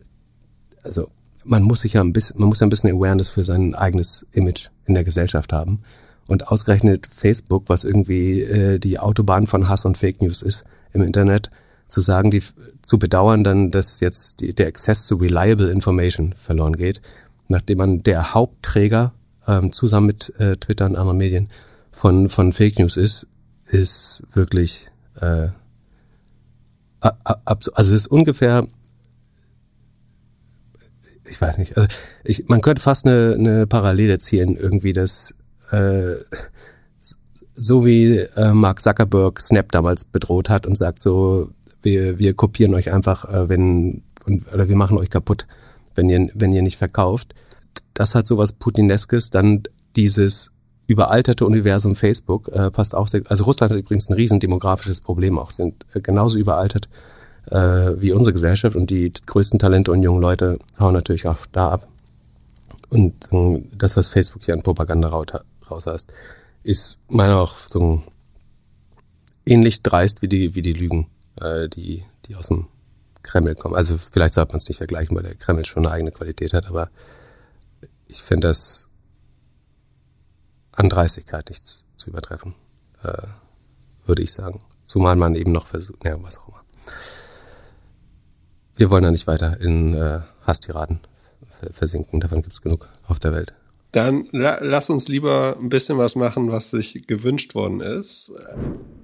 also 0.83 1.09
man 1.45 1.63
muss 1.63 1.81
sich 1.81 1.95
ja 1.95 2.03
ein 2.03 2.13
bisschen, 2.13 2.39
man 2.39 2.49
muss 2.49 2.61
ja 2.61 2.67
ein 2.67 2.71
bisschen 2.71 2.91
Awareness 2.91 3.31
für 3.31 3.45
sein 3.45 3.75
eigenes 3.75 4.27
Image 4.33 4.69
in 4.85 4.95
der 4.95 5.05
Gesellschaft 5.05 5.53
haben. 5.53 5.83
Und 6.29 6.49
ausgerechnet 6.49 7.07
Facebook, 7.07 7.65
was 7.69 7.85
irgendwie 7.85 8.43
äh, 8.43 8.79
die 8.79 8.99
Autobahn 8.99 9.47
von 9.47 9.69
Hass 9.69 9.85
und 9.85 9.97
Fake 9.97 10.21
News 10.21 10.43
ist 10.43 10.65
im 10.93 11.03
Internet, 11.03 11.51
zu 11.87 12.01
sagen, 12.01 12.31
die 12.31 12.43
zu 12.83 12.99
bedauern 12.99 13.45
dann, 13.45 13.71
dass 13.71 14.01
jetzt 14.01 14.41
die, 14.41 14.55
der 14.55 14.67
Access 14.67 15.07
zu 15.07 15.17
reliable 15.17 15.71
information 15.71 16.35
verloren 16.35 16.75
geht, 16.75 17.01
nachdem 17.49 17.79
man 17.79 18.03
der 18.03 18.35
Hauptträger 18.35 19.13
ähm, 19.47 19.73
zusammen 19.73 20.09
mit 20.09 20.33
äh, 20.41 20.57
Twitter 20.57 20.87
und 20.87 20.97
anderen 20.97 21.19
Medien 21.19 21.49
von 21.93 22.29
von 22.29 22.53
Fake 22.53 22.79
News 22.79 22.97
ist, 22.97 23.29
ist 23.67 24.25
wirklich 24.33 24.91
äh, 25.21 25.49
also 27.45 27.71
es 27.77 27.89
ist 27.91 28.07
ungefähr 28.09 28.67
ich 31.29 31.41
weiß 31.41 31.59
nicht, 31.59 31.77
also 31.77 31.89
ich, 32.25 32.49
man 32.49 32.61
könnte 32.61 32.83
fast 32.83 33.07
eine, 33.07 33.35
eine 33.35 33.67
Parallele 33.67 34.19
ziehen, 34.19 34.57
irgendwie, 34.57 34.93
dass 34.93 35.35
äh, 35.71 36.15
so 37.55 37.87
wie 37.87 38.19
äh, 38.19 38.53
Mark 38.53 38.81
Zuckerberg 38.81 39.41
Snap 39.41 39.73
damals 39.73 40.05
bedroht 40.05 40.51
hat 40.51 40.67
und 40.67 40.77
sagt 40.77 41.03
so, 41.03 41.51
wir, 41.83 42.19
wir 42.19 42.35
kopieren 42.35 42.75
euch 42.75 42.93
einfach, 42.93 43.25
äh, 43.33 43.49
wenn, 43.49 44.03
und, 44.25 44.53
oder 44.53 44.69
wir 44.69 44.77
machen 44.77 44.99
euch 44.99 45.11
kaputt, 45.11 45.47
wenn 45.95 46.09
ihr, 46.09 46.29
wenn 46.35 46.53
ihr 46.53 46.63
nicht 46.63 46.77
verkauft. 46.77 47.35
Das 47.95 48.15
hat 48.15 48.27
sowas 48.27 48.53
Putineskes, 48.53 49.31
dann 49.31 49.63
dieses 49.97 50.53
überalterte 50.87 51.47
Universum 51.47 51.97
Facebook 51.97 52.49
äh, 52.49 52.71
passt 52.71 52.95
auch 52.95 53.09
sehr, 53.09 53.23
also 53.29 53.45
Russland 53.45 53.73
hat 53.73 53.79
übrigens 53.79 54.09
ein 54.09 54.15
riesen 54.15 54.39
demografisches 54.39 55.01
Problem 55.01 55.39
auch, 55.39 55.51
sind 55.51 55.87
äh, 55.95 56.01
genauso 56.01 56.39
überaltert 56.39 56.89
äh, 57.51 58.01
wie 58.01 58.13
unsere 58.13 58.33
Gesellschaft 58.33 58.77
und 58.77 58.91
die 58.91 59.13
größten 59.27 59.59
Talente 59.59 59.93
und 59.93 60.03
jungen 60.03 60.21
Leute 60.21 60.59
hauen 60.79 60.95
natürlich 60.95 61.27
auch 61.27 61.47
da 61.53 61.71
ab. 61.71 61.89
Und 62.89 63.15
äh, 63.33 63.63
das, 63.77 63.97
was 63.97 64.09
Facebook 64.09 64.45
hier 64.45 64.55
an 64.55 64.63
Propaganda 64.63 65.09
raus 65.71 65.87
hast, 65.87 66.13
ist 66.63 66.99
meiner 67.09 67.49
so 67.69 68.03
ähnlich 69.45 69.83
dreist 69.83 70.23
wie 70.23 70.29
die, 70.29 70.55
wie 70.55 70.63
die 70.63 70.73
Lügen, 70.73 71.09
äh, 71.41 71.69
die, 71.69 72.05
die 72.27 72.35
aus 72.35 72.49
dem 72.49 72.67
Kreml 73.23 73.55
kommen. 73.55 73.75
Also 73.75 73.99
vielleicht 73.99 74.35
sollte 74.35 74.53
man 74.53 74.59
es 74.59 74.69
nicht 74.69 74.79
vergleichen, 74.79 75.17
weil 75.17 75.23
der 75.23 75.35
Kreml 75.35 75.65
schon 75.65 75.85
eine 75.87 75.95
eigene 75.95 76.13
Qualität 76.13 76.53
hat, 76.53 76.67
aber 76.67 76.91
ich 78.09 78.23
finde 78.23 78.49
das 78.49 78.89
an 80.73 80.89
Dreistigkeit 80.89 81.49
nichts 81.49 81.87
zu 81.97 82.11
übertreffen, 82.11 82.55
äh, 83.03 83.27
würde 84.05 84.23
ich 84.23 84.33
sagen. 84.33 84.61
Zumal 84.85 85.17
man 85.17 85.35
eben 85.35 85.53
noch 85.53 85.67
versucht, 85.67 86.05
ja, 86.05 86.23
was 86.23 86.39
auch 86.39 86.49
immer. 86.49 86.63
Wir 88.75 88.91
wollen 88.91 89.05
ja 89.05 89.11
nicht 89.11 89.27
weiter 89.27 89.59
in 89.61 89.95
äh, 89.95 90.21
Hasstiraden 90.43 91.01
versinken, 91.73 92.21
davon 92.21 92.43
gibt's 92.43 92.61
genug 92.61 92.89
auf 93.09 93.19
der 93.19 93.33
Welt. 93.33 93.55
Dann 93.97 94.29
la 94.33 94.59
lass 94.61 94.91
uns 94.91 95.09
lieber 95.09 95.57
ein 95.59 95.71
bisschen 95.71 95.97
was 95.97 96.17
machen, 96.17 96.53
was 96.53 96.69
sich 96.69 97.07
gewünscht 97.07 97.55
worden 97.55 97.81
ist. 97.81 98.31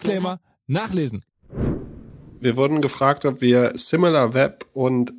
Disclaimer 0.00 0.38
nachlesen. 0.66 1.22
Wir 2.40 2.56
wurden 2.56 2.80
gefragt, 2.80 3.26
ob 3.26 3.40
wir 3.40 3.72
SimilarWeb 3.74 4.64
und 4.72 5.12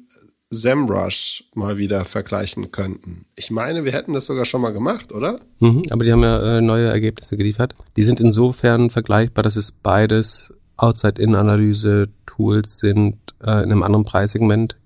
SEMrush 0.50 1.46
mal 1.54 1.78
wieder 1.78 2.04
vergleichen 2.04 2.72
könnten. 2.72 3.26
Ich 3.36 3.52
meine, 3.52 3.86
wir 3.86 3.94
hätten 3.94 4.14
das 4.14 4.26
sogar 4.26 4.46
schon 4.46 4.62
mal 4.62 4.74
gemacht, 4.74 5.12
oder? 5.12 5.40
Mhm, 5.60 5.84
aber 5.92 6.04
die 6.04 6.12
haben 6.12 6.24
ja 6.24 6.58
äh, 6.58 6.62
neue 6.62 6.88
Ergebnisse 6.88 7.38
geliefert. 7.38 7.76
Die 7.96 8.04
sind 8.04 8.20
insofern 8.20 8.90
vergleichbar, 8.90 9.44
dass 9.44 9.56
es 9.56 9.72
beides 9.72 10.54
Outside-In-Analyse-Tools 10.78 12.80
sind 12.80 13.18
äh, 13.42 13.64
in 13.64 13.72
einem 13.72 13.84
anderen 13.84 14.04
Preissegment, 14.04 14.78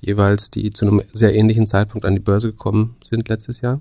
jeweils 0.00 0.50
die 0.50 0.70
zu 0.70 0.86
einem 0.86 1.02
sehr 1.12 1.34
ähnlichen 1.34 1.66
Zeitpunkt 1.66 2.06
an 2.06 2.14
die 2.14 2.20
Börse 2.20 2.48
gekommen 2.48 2.96
sind 3.04 3.28
letztes 3.28 3.60
Jahr. 3.60 3.80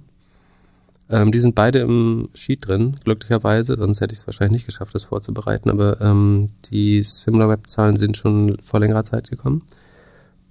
Ähm, 1.10 1.32
die 1.32 1.39
sind 1.39 1.56
beide 1.56 1.80
im 1.80 2.30
Sheet 2.34 2.67
drin, 2.67 2.98
glücklicherweise, 3.04 3.78
sonst 3.78 4.02
hätte 4.02 4.13
ich 4.13 4.20
es 4.20 4.28
wahrscheinlich 4.28 4.60
nicht 4.60 4.65
geschafft, 4.65 4.93
das 4.93 5.06
vorzubereiten, 5.06 5.70
aber 5.70 6.02
ähm, 6.02 6.50
die 6.70 7.02
SimilarWeb-Zahlen 7.04 7.96
sind 7.96 8.17
schon 8.17 8.58
vor 8.62 8.80
längerer 8.80 9.04
Zeit 9.04 9.30
gekommen 9.30 9.63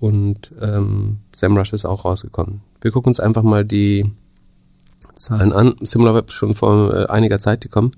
und 0.00 0.52
ähm, 0.60 1.18
SEMrush 1.32 1.72
ist 1.72 1.84
auch 1.84 2.04
rausgekommen. 2.04 2.62
Wir 2.80 2.90
gucken 2.90 3.10
uns 3.10 3.20
einfach 3.20 3.42
mal 3.42 3.64
die 3.64 4.10
Zahlen 5.14 5.52
an. 5.52 5.74
SimilarWeb 5.80 6.28
ist 6.28 6.34
schon 6.34 6.54
vor 6.54 6.94
äh, 6.94 7.06
einiger 7.06 7.38
Zeit 7.38 7.60
gekommen. 7.60 7.90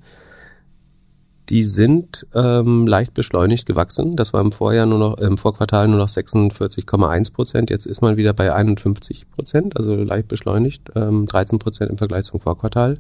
Die 1.49 1.63
sind 1.63 2.27
ähm, 2.35 2.87
leicht 2.87 3.15
beschleunigt 3.15 3.65
gewachsen. 3.65 4.17
Das 4.17 4.35
war 4.35 4.43
im 4.43 4.53
Vorjahr 4.53 4.85
nur 4.85 4.99
noch, 4.99 5.19
im 5.19 5.39
Vorquartal 5.39 5.89
nur 5.89 5.99
noch 5.99 6.09
46,1 6.09 7.33
Prozent. 7.33 7.71
Jetzt 7.71 7.87
ist 7.87 8.03
man 8.03 8.19
wieder 8.19 8.35
bei 8.35 8.53
51 8.53 9.31
Prozent, 9.31 9.77
also 9.77 9.95
leicht 9.95 10.29
beschleunigt, 10.29 10.91
ähm, 10.95 11.25
13 11.25 11.59
Prozent 11.59 11.91
im 11.91 11.97
Vergleich 11.97 12.25
zum 12.25 12.41
Vorquartal. 12.41 12.99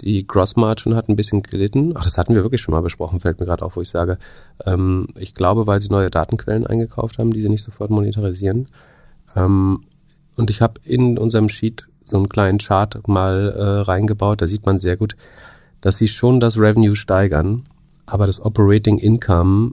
Die 0.00 0.26
Gross 0.26 0.56
Margin 0.56 0.94
hat 0.94 1.08
ein 1.08 1.16
bisschen 1.16 1.42
gelitten. 1.42 1.92
Ach, 1.94 2.04
das 2.04 2.16
hatten 2.16 2.34
wir 2.34 2.42
wirklich 2.42 2.60
schon 2.60 2.72
mal 2.72 2.82
besprochen, 2.82 3.20
fällt 3.20 3.40
mir 3.40 3.46
gerade 3.46 3.64
auf, 3.64 3.76
wo 3.76 3.82
ich 3.82 3.88
sage. 3.90 4.18
Ähm, 4.64 5.06
ich 5.18 5.34
glaube, 5.34 5.66
weil 5.66 5.80
sie 5.80 5.88
neue 5.88 6.10
Datenquellen 6.10 6.66
eingekauft 6.66 7.18
haben, 7.18 7.32
die 7.32 7.40
sie 7.40 7.50
nicht 7.50 7.62
sofort 7.62 7.90
monetarisieren. 7.90 8.66
Ähm, 9.34 9.84
und 10.36 10.50
ich 10.50 10.62
habe 10.62 10.80
in 10.84 11.18
unserem 11.18 11.48
Sheet 11.48 11.88
so 12.04 12.16
einen 12.16 12.28
kleinen 12.28 12.58
Chart 12.58 13.06
mal 13.08 13.52
äh, 13.56 13.62
reingebaut. 13.82 14.40
Da 14.40 14.46
sieht 14.46 14.64
man 14.64 14.78
sehr 14.78 14.96
gut, 14.96 15.16
dass 15.86 15.98
sie 15.98 16.08
schon 16.08 16.40
das 16.40 16.58
Revenue 16.58 16.96
steigern, 16.96 17.62
aber 18.06 18.26
das 18.26 18.44
Operating 18.44 18.98
Income 18.98 19.70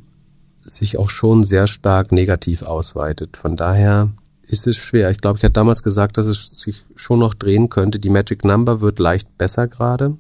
sich 0.63 0.99
auch 0.99 1.10
schon 1.10 1.43
sehr 1.43 1.65
stark 1.65 2.12
negativ 2.12 2.62
ausweitet. 2.62 3.36
Von 3.36 3.58
daher 3.58 4.10
ist 4.43 4.67
es 4.67 4.78
schwer. 4.78 5.10
Ich 5.10 5.17
glaube, 5.17 5.39
ich 5.39 5.43
hatte 5.43 5.54
damals 5.54 5.82
gesagt, 5.82 6.19
dass 6.19 6.28
es 6.28 6.49
sich 6.49 6.84
schon 6.95 7.17
noch 7.17 7.34
drehen 7.34 7.69
könnte. 7.69 7.97
Die 7.97 8.12
Magic 8.12 8.45
Number 8.45 8.80
wird 8.80 8.99
leicht 8.99 9.39
besser 9.39 9.67
gerade. 9.67 10.15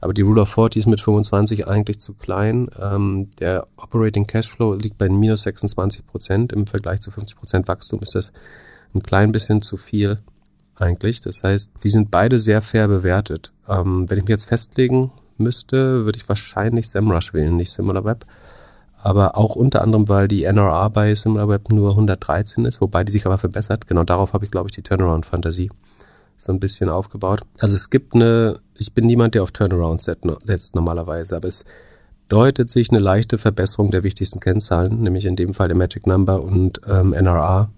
Aber 0.00 0.14
die 0.14 0.22
Rule 0.22 0.40
of 0.40 0.48
40 0.48 0.80
ist 0.80 0.86
mit 0.86 1.02
25 1.02 1.68
eigentlich 1.68 1.98
zu 1.98 2.14
klein. 2.14 2.70
Ähm, 2.80 3.28
der 3.38 3.66
Operating 3.76 4.26
Cashflow 4.26 4.76
liegt 4.76 4.96
bei 4.96 5.10
minus 5.10 5.42
26 5.42 6.06
Prozent. 6.06 6.54
Im 6.54 6.66
Vergleich 6.66 7.00
zu 7.00 7.10
50 7.10 7.36
Prozent 7.36 7.68
Wachstum 7.68 8.00
ist 8.00 8.14
das 8.14 8.32
ein 8.94 9.02
klein 9.02 9.30
bisschen 9.32 9.60
zu 9.60 9.76
viel 9.76 10.20
eigentlich. 10.80 11.20
Das 11.20 11.42
heißt, 11.42 11.70
die 11.82 11.88
sind 11.88 12.10
beide 12.10 12.38
sehr 12.38 12.62
fair 12.62 12.88
bewertet. 12.88 13.52
Ähm, 13.68 14.08
wenn 14.08 14.18
ich 14.18 14.24
mich 14.24 14.30
jetzt 14.30 14.48
festlegen 14.48 15.12
müsste, 15.36 16.04
würde 16.04 16.18
ich 16.18 16.28
wahrscheinlich 16.28 16.88
SEMrush 16.88 17.34
wählen, 17.34 17.56
nicht 17.56 17.70
SimilarWeb 17.70 18.26
aber 19.00 19.36
auch 19.36 19.54
unter 19.54 19.82
anderem, 19.82 20.08
weil 20.08 20.28
die 20.28 20.44
NRA 20.44 20.88
bei 20.88 21.14
SimilarWeb 21.14 21.70
nur 21.70 21.90
113 21.90 22.64
ist, 22.64 22.80
wobei 22.80 23.04
die 23.04 23.12
sich 23.12 23.26
aber 23.26 23.38
verbessert. 23.38 23.86
Genau 23.86 24.02
darauf 24.02 24.32
habe 24.32 24.44
ich, 24.44 24.50
glaube 24.50 24.68
ich, 24.68 24.74
die 24.74 24.82
Turnaround-Fantasie 24.82 25.70
so 26.36 26.52
ein 26.52 26.60
bisschen 26.60 26.88
aufgebaut. 26.88 27.40
Also 27.58 27.74
es 27.74 27.90
gibt 27.90 28.14
eine, 28.14 28.60
ich 28.76 28.92
bin 28.94 29.06
niemand, 29.06 29.34
der 29.34 29.42
auf 29.42 29.52
Turnaround 29.52 30.00
setzt 30.00 30.74
normalerweise, 30.74 31.36
aber 31.36 31.48
es 31.48 31.64
deutet 32.28 32.70
sich 32.70 32.90
eine 32.90 32.98
leichte 32.98 33.38
Verbesserung 33.38 33.90
der 33.90 34.02
wichtigsten 34.02 34.40
Kennzahlen, 34.40 35.00
nämlich 35.02 35.24
in 35.24 35.36
dem 35.36 35.54
Fall 35.54 35.68
der 35.68 35.76
Magic 35.76 36.06
Number 36.06 36.42
und 36.42 36.80
ähm, 36.86 37.10
NRA, 37.10 37.70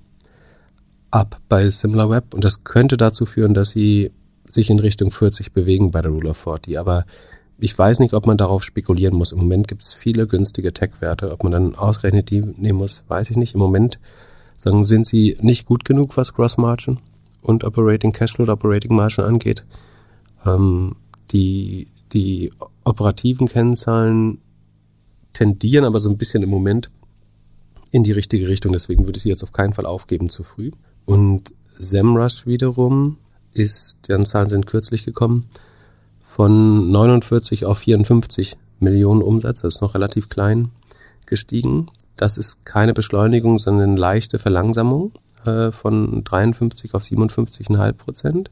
ab 1.10 1.40
bei 1.48 1.70
SimilarWeb. 1.70 2.34
Und 2.34 2.44
das 2.44 2.64
könnte 2.64 2.96
dazu 2.96 3.26
führen, 3.26 3.54
dass 3.54 3.70
sie 3.70 4.12
sich 4.48 4.70
in 4.70 4.78
Richtung 4.78 5.10
40 5.10 5.52
bewegen 5.52 5.90
bei 5.90 6.02
der 6.02 6.10
Rule 6.10 6.30
of 6.30 6.38
40. 6.38 6.78
Aber 6.78 7.04
ich 7.58 7.76
weiß 7.78 8.00
nicht, 8.00 8.14
ob 8.14 8.26
man 8.26 8.38
darauf 8.38 8.64
spekulieren 8.64 9.14
muss. 9.14 9.32
Im 9.32 9.38
Moment 9.38 9.68
gibt 9.68 9.82
es 9.82 9.92
viele 9.92 10.26
günstige 10.26 10.72
Tech-Werte. 10.72 11.30
Ob 11.30 11.42
man 11.42 11.52
dann 11.52 11.74
ausgerechnet 11.74 12.30
die 12.30 12.40
nehmen 12.40 12.78
muss, 12.78 13.04
weiß 13.08 13.30
ich 13.30 13.36
nicht. 13.36 13.54
Im 13.54 13.60
Moment 13.60 13.98
sagen, 14.56 14.84
sind 14.84 15.06
sie 15.06 15.36
nicht 15.40 15.66
gut 15.66 15.84
genug, 15.84 16.16
was 16.16 16.34
Gross 16.34 16.56
Margin 16.56 16.98
und 17.42 17.64
Operating 17.64 18.12
Cashflow 18.12 18.44
oder 18.44 18.54
Operating 18.54 18.94
Margin 18.94 19.24
angeht. 19.24 19.64
Ähm, 20.44 20.96
die, 21.30 21.88
die 22.12 22.50
operativen 22.84 23.48
Kennzahlen 23.48 24.38
tendieren 25.32 25.84
aber 25.84 26.00
so 26.00 26.10
ein 26.10 26.18
bisschen 26.18 26.42
im 26.42 26.50
Moment 26.50 26.90
in 27.92 28.04
die 28.04 28.12
richtige 28.12 28.48
Richtung. 28.48 28.72
Deswegen 28.72 29.06
würde 29.06 29.16
ich 29.16 29.22
sie 29.22 29.28
jetzt 29.28 29.42
auf 29.42 29.52
keinen 29.52 29.74
Fall 29.74 29.86
aufgeben 29.86 30.28
zu 30.28 30.42
früh. 30.42 30.70
Und 31.04 31.52
SEMrush 31.78 32.46
wiederum 32.46 33.16
ist, 33.52 34.08
deren 34.08 34.26
Zahlen 34.26 34.48
sind 34.48 34.66
kürzlich 34.66 35.04
gekommen, 35.04 35.46
von 36.24 36.90
49 36.90 37.64
auf 37.66 37.78
54 37.78 38.56
Millionen 38.78 39.22
Umsatz, 39.22 39.62
das 39.62 39.76
ist 39.76 39.80
noch 39.82 39.94
relativ 39.94 40.28
klein 40.28 40.70
gestiegen. 41.26 41.88
Das 42.16 42.38
ist 42.38 42.64
keine 42.64 42.94
Beschleunigung, 42.94 43.58
sondern 43.58 43.90
eine 43.90 44.00
leichte 44.00 44.38
Verlangsamung 44.38 45.12
äh, 45.44 45.70
von 45.70 46.22
53 46.22 46.94
auf 46.94 47.02
57,5 47.02 47.92
Prozent. 47.94 48.50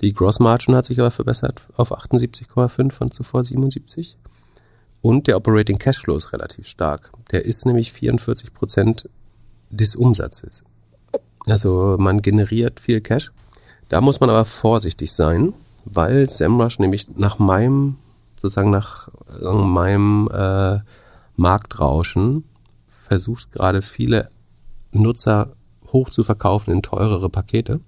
Die 0.00 0.12
Gross 0.12 0.40
Margin 0.40 0.74
hat 0.74 0.86
sich 0.86 0.98
aber 0.98 1.10
verbessert 1.10 1.62
auf 1.76 1.92
78,5 1.92 2.90
von 2.90 3.10
zuvor 3.10 3.44
77. 3.44 4.18
Und 5.00 5.26
der 5.26 5.36
Operating 5.36 5.78
Cashflow 5.78 6.16
ist 6.16 6.32
relativ 6.32 6.66
stark. 6.66 7.12
Der 7.30 7.44
ist 7.44 7.66
nämlich 7.66 7.92
44 7.92 8.52
Prozent 8.52 9.08
des 9.70 9.96
Umsatzes. 9.96 10.64
Also 11.46 11.96
man 11.98 12.22
generiert 12.22 12.80
viel 12.80 13.00
Cash. 13.00 13.32
Da 13.88 14.00
muss 14.00 14.20
man 14.20 14.30
aber 14.30 14.44
vorsichtig 14.44 15.12
sein, 15.12 15.52
weil 15.84 16.28
SEMrush 16.28 16.78
nämlich 16.78 17.16
nach 17.16 17.38
meinem, 17.38 17.96
sozusagen 18.40 18.70
nach 18.70 19.08
meinem 19.40 20.28
äh, 20.32 20.78
Marktrauschen 21.36 22.44
versucht 22.88 23.52
gerade 23.52 23.82
viele 23.82 24.30
Nutzer 24.92 25.52
hoch 25.92 26.10
zu 26.10 26.24
verkaufen 26.24 26.70
in 26.70 26.82
teurere 26.82 27.28
Pakete. 27.28 27.80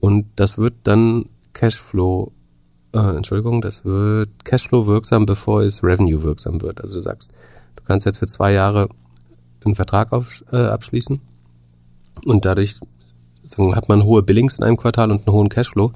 Und 0.00 0.26
das 0.36 0.58
wird 0.58 0.74
dann 0.84 1.26
Cashflow, 1.52 2.32
äh, 2.92 3.16
Entschuldigung, 3.16 3.60
das 3.60 3.84
wird 3.84 4.44
Cashflow 4.44 4.86
wirksam, 4.86 5.26
bevor 5.26 5.62
es 5.62 5.84
Revenue 5.84 6.22
wirksam 6.22 6.60
wird. 6.62 6.80
Also 6.80 6.96
du 6.96 7.02
sagst, 7.02 7.32
du 7.76 7.84
kannst 7.84 8.06
jetzt 8.06 8.18
für 8.18 8.26
zwei 8.26 8.52
Jahre 8.52 8.88
einen 9.64 9.74
Vertrag 9.74 10.12
auf, 10.12 10.44
äh, 10.52 10.56
abschließen 10.56 11.20
und 12.24 12.44
dadurch 12.44 12.76
sagen, 13.42 13.74
hat 13.76 13.88
man 13.88 14.04
hohe 14.04 14.22
Billings 14.22 14.58
in 14.58 14.64
einem 14.64 14.76
Quartal 14.76 15.10
und 15.10 15.26
einen 15.26 15.34
hohen 15.34 15.48
Cashflow. 15.48 15.92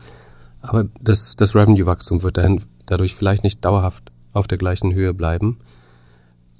Aber 0.60 0.86
das, 1.00 1.36
das 1.36 1.54
Revenue-Wachstum 1.54 2.22
wird 2.22 2.36
dahin, 2.36 2.62
dadurch 2.86 3.14
vielleicht 3.14 3.44
nicht 3.44 3.64
dauerhaft 3.64 4.12
auf 4.32 4.48
der 4.48 4.58
gleichen 4.58 4.92
Höhe 4.92 5.14
bleiben. 5.14 5.58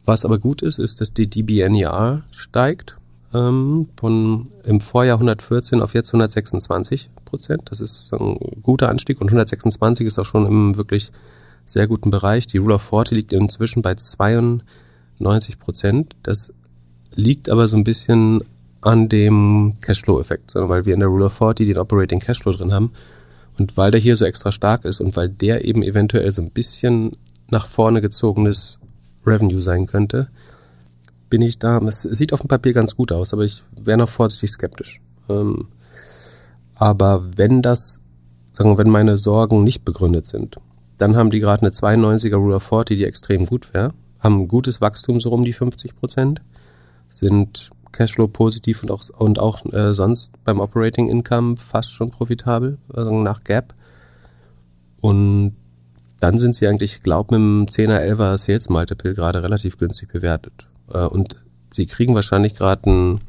Was 0.04 0.24
aber 0.24 0.38
gut 0.38 0.62
ist, 0.62 0.78
ist, 0.78 1.00
dass 1.00 1.12
die 1.12 1.28
DBNER 1.28 2.22
steigt 2.31 2.98
ähm, 3.35 3.88
von 3.96 4.48
im 4.64 4.81
Vorjahr 4.81 5.16
114 5.16 5.83
auf 5.83 5.94
jetzt 5.94 6.09
126 6.09 7.11
Prozent. 7.24 7.62
Das 7.66 7.81
ist 7.81 8.12
ein 8.14 8.37
guter 8.62 8.88
Anstieg 8.88 9.20
und 9.20 9.28
126 9.28 10.07
ist 10.07 10.18
auch 10.18 10.24
schon 10.24 10.46
im 10.46 10.76
wirklich 10.76 11.11
sehr 11.64 11.87
guten 11.87 12.11
Bereich. 12.11 12.46
Die 12.46 12.59
Rule 12.59 12.76
of 12.76 12.83
40 12.83 13.16
liegt 13.16 13.33
inzwischen 13.33 13.83
bei 13.83 13.94
92 13.94 15.59
Prozent. 15.59 16.16
Das 16.22 16.54
liegt 17.14 17.50
aber 17.50 17.68
so 17.68 17.76
ein 17.76 17.85
bisschen 17.85 18.44
an 18.81 19.09
dem 19.09 19.75
Cashflow-Effekt, 19.81 20.53
sondern 20.53 20.71
weil 20.71 20.85
wir 20.85 20.95
in 20.95 21.01
der 21.01 21.09
Rule 21.09 21.27
of 21.27 21.35
40 21.35 21.67
den 21.67 21.79
Operating 21.79 22.21
Cashflow 22.21 22.53
drin 22.53 22.73
haben 22.73 22.93
und 23.59 23.77
weil 23.77 23.91
der 23.91 24.01
hier 24.01 24.17
so 24.17 24.25
extra 24.25 24.53
stark 24.53 24.85
ist 24.85 25.01
und 25.01 25.17
weil 25.17 25.29
der 25.29 25.64
eben 25.64 25.83
eventuell 25.83 26.31
so 26.31 26.43
ein 26.43 26.51
bisschen 26.51 27.17
nach 27.51 27.67
vorne 27.67 28.01
gezogenes 28.01 28.79
Revenue 29.27 29.62
sein 29.62 29.87
könnte, 29.87 30.29
bin 31.29 31.43
ich 31.43 31.59
da. 31.59 31.79
Es 31.79 32.03
sieht 32.03 32.33
auf 32.33 32.41
dem 32.41 32.49
Papier 32.49 32.73
ganz 32.73 32.95
gut 32.97 33.12
aus, 33.12 33.33
aber 33.33 33.45
ich 33.45 33.62
wäre 33.83 33.99
noch 33.99 34.09
vorsichtig 34.09 34.51
skeptisch. 34.51 35.01
Ähm, 35.29 35.69
aber 36.75 37.25
wenn 37.37 37.61
das, 37.62 38.01
sagen 38.53 38.71
wir, 38.71 38.79
wenn 38.79 38.91
meine 38.91 39.17
Sorgen 39.17 39.64
nicht 39.64 39.85
begründet 39.85 40.27
sind, 40.27 40.57
dann 40.97 41.17
haben 41.17 41.31
die 41.31 41.41
gerade 41.41 41.62
eine 41.62 41.71
92er 41.71 42.37
Rule 42.37 42.57
of 42.57 42.62
40, 42.62 42.99
die 42.99 43.05
extrem 43.05 43.47
gut 43.47 43.73
wäre, 43.75 43.93
haben 44.21 44.49
gutes 44.49 44.81
Wachstum 44.81 45.21
so 45.21 45.31
um 45.31 45.43
die 45.43 45.53
50 45.53 45.97
Prozent, 45.97 46.41
sind 47.09 47.71
Cashflow 47.92 48.29
positiv 48.29 48.83
und 48.83 48.90
auch, 48.90 49.03
und 49.18 49.38
auch 49.38 49.64
äh, 49.72 49.94
sonst 49.94 50.42
beim 50.44 50.61
Operating 50.61 51.09
Income 51.09 51.57
fast 51.57 51.92
schon 51.92 52.11
profitabel, 52.11 52.79
also 52.92 53.11
nach 53.22 53.44
Gap. 53.44 53.74
Und 55.01 55.57
dann 56.20 56.38
sind 56.38 56.55
sie 56.55 56.66
eigentlich, 56.66 56.96
ich 56.96 57.03
glaube, 57.03 57.38
mit 57.38 57.79
dem 57.79 57.88
10er, 57.88 58.01
11er 58.01 58.38
Sales 58.38 58.68
Multiple 58.68 59.14
gerade 59.14 59.42
relativ 59.42 59.79
günstig 59.79 60.12
bewertet. 60.12 60.68
Äh, 60.92 61.05
und 61.05 61.37
sie 61.72 61.87
kriegen 61.87 62.14
wahrscheinlich 62.14 62.55
gerade 62.55 62.90
einen, 62.90 63.20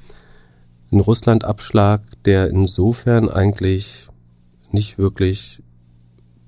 einen 0.92 1.02
Russland-Abschlag, 1.02 2.02
der 2.26 2.50
insofern 2.50 3.30
eigentlich 3.30 4.10
nicht 4.72 4.98
wirklich 4.98 5.62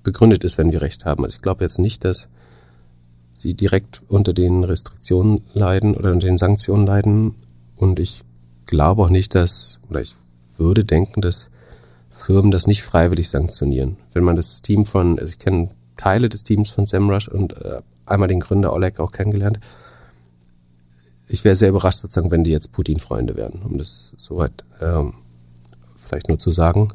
begründet 0.03 0.43
ist, 0.43 0.57
wenn 0.57 0.71
wir 0.71 0.81
recht 0.81 1.05
haben. 1.05 1.23
Also 1.23 1.35
ich 1.35 1.41
glaube 1.41 1.63
jetzt 1.63 1.79
nicht, 1.79 2.03
dass 2.05 2.29
sie 3.33 3.53
direkt 3.53 4.01
unter 4.07 4.33
den 4.33 4.63
Restriktionen 4.63 5.41
leiden 5.53 5.95
oder 5.95 6.11
unter 6.11 6.27
den 6.27 6.37
Sanktionen 6.37 6.85
leiden 6.85 7.35
und 7.81 7.99
ich 7.99 8.23
glaube 8.67 9.01
auch 9.01 9.09
nicht, 9.09 9.33
dass, 9.33 9.79
oder 9.89 10.01
ich 10.01 10.15
würde 10.55 10.85
denken, 10.85 11.19
dass 11.21 11.49
Firmen 12.11 12.51
das 12.51 12.67
nicht 12.67 12.83
freiwillig 12.83 13.27
sanktionieren. 13.29 13.97
Wenn 14.13 14.23
man 14.23 14.35
das 14.35 14.61
Team 14.61 14.85
von, 14.85 15.17
also 15.17 15.31
ich 15.31 15.39
kenne 15.39 15.71
Teile 15.97 16.29
des 16.29 16.43
Teams 16.43 16.69
von 16.69 16.85
SEMrush 16.85 17.27
und 17.27 17.57
äh, 17.57 17.81
einmal 18.05 18.27
den 18.27 18.39
Gründer 18.39 18.71
Oleg 18.71 18.99
auch 18.99 19.11
kennengelernt. 19.11 19.59
Ich 21.27 21.43
wäre 21.43 21.55
sehr 21.55 21.69
überrascht 21.69 22.01
sozusagen, 22.01 22.29
wenn 22.29 22.43
die 22.43 22.51
jetzt 22.51 22.71
Putin-Freunde 22.71 23.35
wären, 23.35 23.63
um 23.63 23.79
das 23.79 24.13
soweit 24.15 24.63
ähm, 24.79 25.15
vielleicht 25.97 26.27
nur 26.27 26.37
zu 26.37 26.51
sagen. 26.51 26.89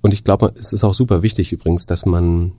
Und 0.00 0.12
ich 0.12 0.24
glaube, 0.24 0.52
es 0.58 0.72
ist 0.72 0.82
auch 0.82 0.94
super 0.94 1.22
wichtig 1.22 1.52
übrigens, 1.52 1.86
dass 1.86 2.06
man 2.06 2.52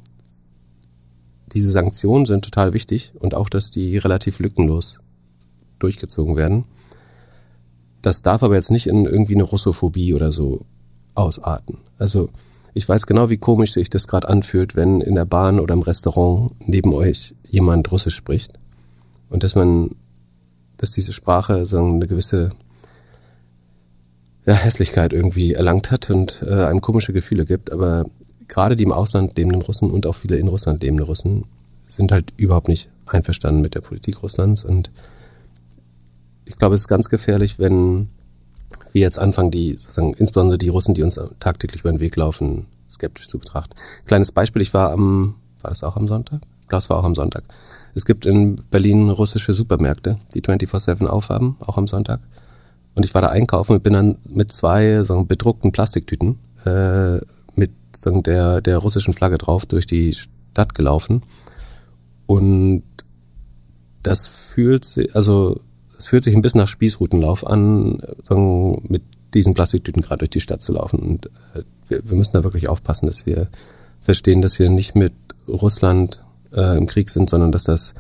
diese 1.52 1.74
Sanktionen 1.74 2.26
sind 2.26 2.46
total 2.46 2.72
wichtig 2.72 3.12
und 3.20 3.36
auch, 3.36 3.50
dass 3.50 3.70
die 3.70 3.98
relativ 3.98 4.40
lückenlos 4.40 5.02
durchgezogen 5.80 6.38
werden. 6.38 6.64
Das 8.02 8.22
darf 8.22 8.44
aber 8.44 8.56
jetzt 8.56 8.72
nicht 8.72 8.88
in 8.88 9.06
irgendwie 9.06 9.36
eine 9.36 9.44
Russophobie 9.44 10.14
oder 10.14 10.32
so 10.32 10.66
ausarten. 11.14 11.78
Also 11.98 12.30
ich 12.74 12.88
weiß 12.88 13.06
genau, 13.06 13.30
wie 13.30 13.38
komisch 13.38 13.74
sich 13.74 13.90
das 13.90 14.08
gerade 14.08 14.30
anfühlt, 14.30 14.76
wenn 14.76 15.02
in 15.02 15.16
der 15.16 15.26
Bahn 15.26 15.60
oder 15.60 15.74
im 15.74 15.82
Restaurant 15.82 16.52
neben 16.66 16.94
euch 16.94 17.36
jemand 17.50 17.92
Russisch 17.92 18.16
spricht 18.16 18.54
und 19.30 19.44
dass 19.44 19.56
man, 19.56 19.92
dass 20.78 20.92
diese 20.92 21.14
Sprache 21.14 21.66
so 21.66 21.80
eine 21.80 22.08
gewisse 22.08 22.52
ja, 24.46 24.54
Hässlichkeit 24.54 25.14
irgendwie 25.14 25.54
erlangt 25.54 25.92
hat 25.92 26.10
und 26.10 26.44
äh, 26.48 26.66
einem 26.66 26.82
komische 26.82 27.14
Gefühle 27.14 27.46
gibt. 27.46 27.72
Aber 27.72 28.06
gerade 28.48 28.76
die 28.76 28.84
im 28.84 28.92
Ausland 28.92 29.38
lebenden 29.38 29.62
Russen 29.62 29.92
und 29.92 30.08
auch 30.08 30.16
viele 30.16 30.38
in 30.38 30.48
Russland 30.48 30.82
lebende 30.82 31.04
Russen 31.04 31.46
sind 31.88 32.12
halt 32.12 32.34
überhaupt 32.38 32.70
nicht 32.70 32.90
einverstanden 33.06 33.62
mit 33.62 33.76
der 33.76 33.82
Politik 33.82 34.24
Russlands 34.24 34.64
und 34.64 34.92
ich 36.46 36.58
glaube, 36.58 36.76
es 36.76 36.82
ist 36.82 36.88
ganz 36.88 37.10
gefährlich, 37.10 37.60
wenn 37.60 38.10
wir 38.94 39.02
jetzt 39.02 39.20
anfangen, 39.20 39.52
die 39.52 39.74
sozusagen 39.74 40.14
insbesondere 40.14 40.58
die 40.58 40.70
Russen, 40.70 40.94
die 40.94 41.04
uns 41.04 41.20
tagtäglich 41.40 41.82
über 41.82 41.92
den 41.92 42.00
Weg 42.00 42.16
laufen, 42.16 42.66
skeptisch 42.90 43.28
zu 43.28 43.40
betrachten. 43.40 43.76
Kleines 44.06 44.32
Beispiel, 44.32 44.62
ich 44.62 44.74
war 44.74 44.92
am, 44.92 45.36
war 45.62 45.70
das 45.72 45.84
auch 45.84 45.96
am 45.96 46.08
Sonntag? 46.08 46.42
Das 46.70 46.90
war 46.90 46.98
auch 46.98 47.04
am 47.04 47.16
Sonntag. 47.16 47.44
Es 47.96 48.06
gibt 48.06 48.26
in 48.26 48.56
Berlin 48.70 49.10
russische 49.10 49.54
Supermärkte, 49.54 50.20
die 50.34 50.42
24-7 50.42 51.06
aufhaben, 51.06 51.58
auch 51.60 51.78
am 51.78 51.88
Sonntag. 51.88 52.22
Und 52.96 53.04
ich 53.04 53.14
war 53.14 53.22
da 53.22 53.30
einkaufen 53.30 53.74
und 53.74 53.84
bin 53.84 53.94
dann 53.94 54.18
mit 54.26 54.52
zwei 54.52 55.04
so 55.04 55.24
bedruckten 55.24 55.72
Plastiktüten 55.72 56.40
äh, 56.66 57.18
mit 57.56 57.72
so 57.98 58.22
der, 58.22 58.62
der 58.62 58.78
russischen 58.78 59.14
Flagge 59.14 59.38
drauf 59.38 59.66
durch 59.66 59.86
die 59.86 60.14
Stadt 60.14 60.74
gelaufen. 60.74 61.24
Und 62.26 62.84
das 64.04 64.28
fühlt 64.28 64.86
sich, 64.86 65.16
also 65.16 65.60
es 66.02 66.08
fühlt 66.08 66.24
sich 66.24 66.36
ein 66.36 66.42
bisschen 66.42 66.60
nach 66.60 66.68
Spießrutenlauf 66.68 67.46
an, 67.46 68.02
mit 68.88 69.04
diesen 69.36 69.54
Plastiktüten 69.54 70.02
gerade 70.02 70.20
durch 70.20 70.32
die 70.32 70.42
Stadt 70.42 70.62
zu 70.62 70.74
laufen. 70.74 71.00
Und 71.00 71.28
äh, 71.54 71.64
wir, 71.88 72.10
wir 72.10 72.18
müssen 72.18 72.34
da 72.34 72.44
wirklich 72.44 72.68
aufpassen, 72.68 73.06
dass 73.06 73.26
wir 73.26 73.48
verstehen, 74.02 74.42
dass 74.42 74.58
wir 74.58 74.70
nicht 74.70 74.96
mit 74.96 75.14
Russland 75.48 76.24
äh, 76.54 76.78
im 76.78 76.88
Krieg 76.88 77.10
sind, 77.10 77.30
sondern 77.30 77.52
dass 77.52 77.66
das 77.66 77.94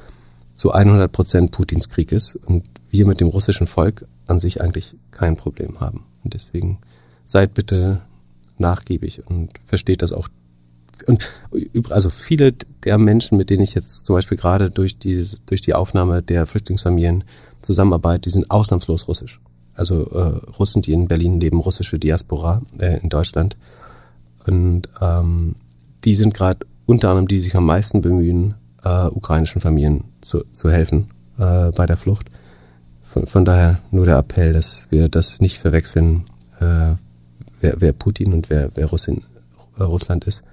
zu 0.55 0.71
100 0.71 1.11
Prozent 1.11 1.51
Putins 1.51 1.89
Krieg 1.89 2.11
ist 2.11 2.35
und 2.35 2.65
wir 2.89 3.05
mit 3.05 3.21
dem 3.21 3.27
russischen 3.27 3.67
Volk 3.67 4.05
an 4.27 4.39
sich 4.39 4.61
eigentlich 4.61 4.97
kein 5.11 5.37
Problem 5.37 5.79
haben. 5.79 6.03
Und 6.23 6.33
deswegen 6.33 6.79
seid 7.23 7.53
bitte 7.53 8.01
nachgiebig 8.57 9.21
und 9.27 9.51
versteht 9.65 10.01
das 10.01 10.11
auch. 10.11 10.27
Und 11.07 11.29
also 11.89 12.09
viele 12.09 12.53
der 12.83 12.97
Menschen, 12.97 13.37
mit 13.37 13.49
denen 13.49 13.63
ich 13.63 13.73
jetzt 13.73 14.05
zum 14.05 14.15
Beispiel 14.15 14.37
gerade 14.37 14.69
durch 14.69 14.97
die, 14.97 15.25
durch 15.45 15.61
die 15.61 15.73
Aufnahme 15.73 16.21
der 16.21 16.45
Flüchtlingsfamilien 16.45 17.23
zusammenarbeite, 17.61 18.21
die 18.21 18.29
sind 18.29 18.49
ausnahmslos 18.49 19.07
russisch. 19.07 19.39
Also 19.73 20.05
äh, 20.11 20.51
Russen, 20.59 20.81
die 20.81 20.93
in 20.93 21.07
Berlin 21.07 21.39
leben, 21.39 21.59
russische 21.59 21.97
Diaspora 21.97 22.61
äh, 22.79 22.99
in 22.99 23.09
Deutschland. 23.09 23.57
Und 24.45 24.89
ähm, 24.99 25.55
die 26.03 26.15
sind 26.15 26.33
gerade 26.33 26.65
unter 26.85 27.09
anderem 27.09 27.27
die, 27.27 27.35
die 27.35 27.41
sich 27.41 27.55
am 27.55 27.65
meisten 27.65 28.01
bemühen, 28.01 28.55
äh, 28.83 29.05
ukrainischen 29.05 29.61
Familien 29.61 30.03
zu, 30.21 30.43
zu 30.51 30.69
helfen 30.69 31.09
äh, 31.37 31.71
bei 31.71 31.85
der 31.85 31.97
Flucht. 31.97 32.27
Von, 33.03 33.27
von 33.27 33.45
daher 33.45 33.79
nur 33.91 34.05
der 34.05 34.17
Appell, 34.17 34.53
dass 34.53 34.87
wir 34.89 35.09
das 35.09 35.41
nicht 35.41 35.57
verwechseln, 35.57 36.23
äh, 36.59 36.95
wer, 37.59 37.75
wer 37.79 37.93
Putin 37.93 38.33
und 38.33 38.49
wer, 38.49 38.71
wer 38.75 38.87
Russin, 38.87 39.23
äh, 39.77 39.83
Russland 39.83 40.25
ist. 40.25 40.43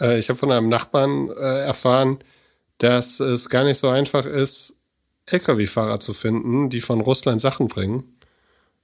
Äh, 0.00 0.18
ich 0.18 0.28
habe 0.28 0.38
von 0.38 0.52
einem 0.52 0.68
Nachbarn 0.68 1.30
äh, 1.30 1.64
erfahren, 1.64 2.18
dass 2.78 3.20
es 3.20 3.48
gar 3.48 3.64
nicht 3.64 3.78
so 3.78 3.88
einfach 3.88 4.26
ist, 4.26 4.76
Lkw-Fahrer 5.26 6.00
zu 6.00 6.12
finden, 6.14 6.70
die 6.70 6.80
von 6.80 7.00
Russland 7.00 7.40
Sachen 7.40 7.68
bringen, 7.68 8.04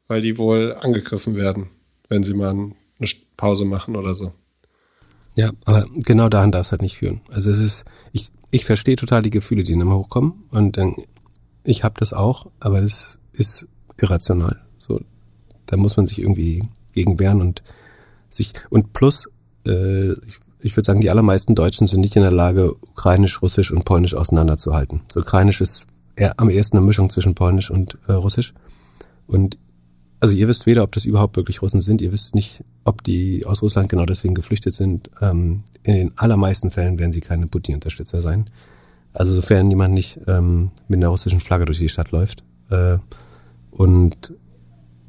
weil 0.09 0.23
die 0.23 0.39
wohl 0.39 0.77
angegriffen 0.81 1.37
werden, 1.37 1.69
wenn 2.09 2.25
sie 2.25 2.35
mal 2.35 2.51
eine 2.51 2.75
Pause 3.37 3.65
machen 3.65 3.97
oder 3.97 4.15
so. 4.15 4.33
Ja, 5.37 5.53
aber 5.65 5.87
genau 5.95 6.29
dahin 6.29 6.53
darf 6.53 6.67
es 6.67 6.73
halt 6.73 6.83
nicht 6.83 6.97
führen. 6.97 7.21
Also 7.31 7.51
es 7.51 7.59
ist, 7.59 7.85
ich, 8.13 8.31
ich 8.51 8.65
verstehe 8.65 8.97
total 8.97 9.23
die 9.23 9.31
Gefühle, 9.31 9.63
die 9.63 9.73
immer 9.73 9.97
hochkommen 9.97 10.45
und 10.51 10.77
dann, 10.77 10.97
ich 11.65 11.85
habe 11.85 11.95
das 11.99 12.13
auch, 12.13 12.51
aber 12.61 12.81
das 12.81 13.19
ist 13.33 13.69
irrational. 14.01 14.61
So, 14.79 15.01
da 15.67 15.77
muss 15.77 15.97
man 15.97 16.07
sich 16.07 16.19
irgendwie 16.19 16.63
gegen 16.93 17.19
wehren 17.19 17.41
und 17.41 17.63
sich 18.29 18.53
und 18.69 18.93
plus, 18.93 19.29
äh, 19.67 20.13
ich, 20.13 20.39
ich 20.63 20.77
würde 20.77 20.87
sagen, 20.87 21.01
die 21.01 21.11
allermeisten 21.11 21.55
Deutschen 21.55 21.87
sind 21.87 22.01
nicht 22.01 22.17
in 22.17 22.23
der 22.23 22.33
Lage, 22.33 22.75
ukrainisch, 22.75 23.43
russisch 23.43 23.73
und 23.73 23.85
polnisch 23.85 24.15
auseinanderzuhalten. 24.15 25.03
So 25.13 25.21
ukrainisch 25.21 25.61
ist 25.61 25.87
eher 26.17 26.39
am 26.39 26.51
ehesten 26.51 26.77
eine 26.77 26.87
Mischung 26.87 27.11
zwischen 27.11 27.35
polnisch 27.35 27.71
und 27.71 27.99
äh, 28.07 28.13
russisch 28.13 28.55
und 29.27 29.59
also 30.21 30.37
ihr 30.37 30.47
wisst 30.47 30.67
weder, 30.67 30.85
ob 30.85 30.93
das 30.93 31.05
überhaupt 31.05 31.35
wirklich 31.35 31.63
Russen 31.63 31.81
sind, 31.81 32.01
ihr 32.01 32.13
wisst 32.13 32.37
nicht, 32.37 32.63
ob 32.85 33.03
die 33.03 33.45
aus 33.45 33.61
Russland 33.61 33.89
genau 33.89 34.07
deswegen 34.07 34.37
geflüchtet 34.37 34.73
sind. 34.73 35.11
Ähm, 35.21 35.65
in 35.83 35.95
den 35.95 36.13
allermeisten 36.17 36.71
Fällen 36.71 37.01
werden 37.01 37.13
sie 37.13 37.21
keine 37.21 37.49
Putin-Unterstützer 37.49 38.23
sein. 38.23 38.45
Also 39.13 39.35
sofern 39.35 39.69
jemand 39.69 39.95
nicht 39.95 40.21
ähm, 40.29 40.71
mit 40.87 40.99
einer 40.99 41.09
russischen 41.09 41.41
Flagge 41.41 41.65
durch 41.65 41.81
die 41.81 41.89
Stadt 41.89 42.13
läuft 42.13 42.45
äh, 42.71 42.99
und 43.73 44.33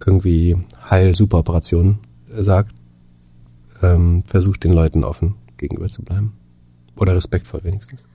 irgendwie 0.04 0.58
Heil 0.90 1.14
Superoperationen 1.14 2.00
sagt, 2.26 2.74
ähm, 3.84 4.24
versucht 4.26 4.64
den 4.64 4.74
Leuten 4.74 5.04
offen 5.04 5.36
gegenüber 5.64 5.88
zu 5.88 6.04
bleiben. 6.04 6.34
Oder 6.96 7.16
respektvoll 7.16 7.64
wenigstens. 7.64 8.08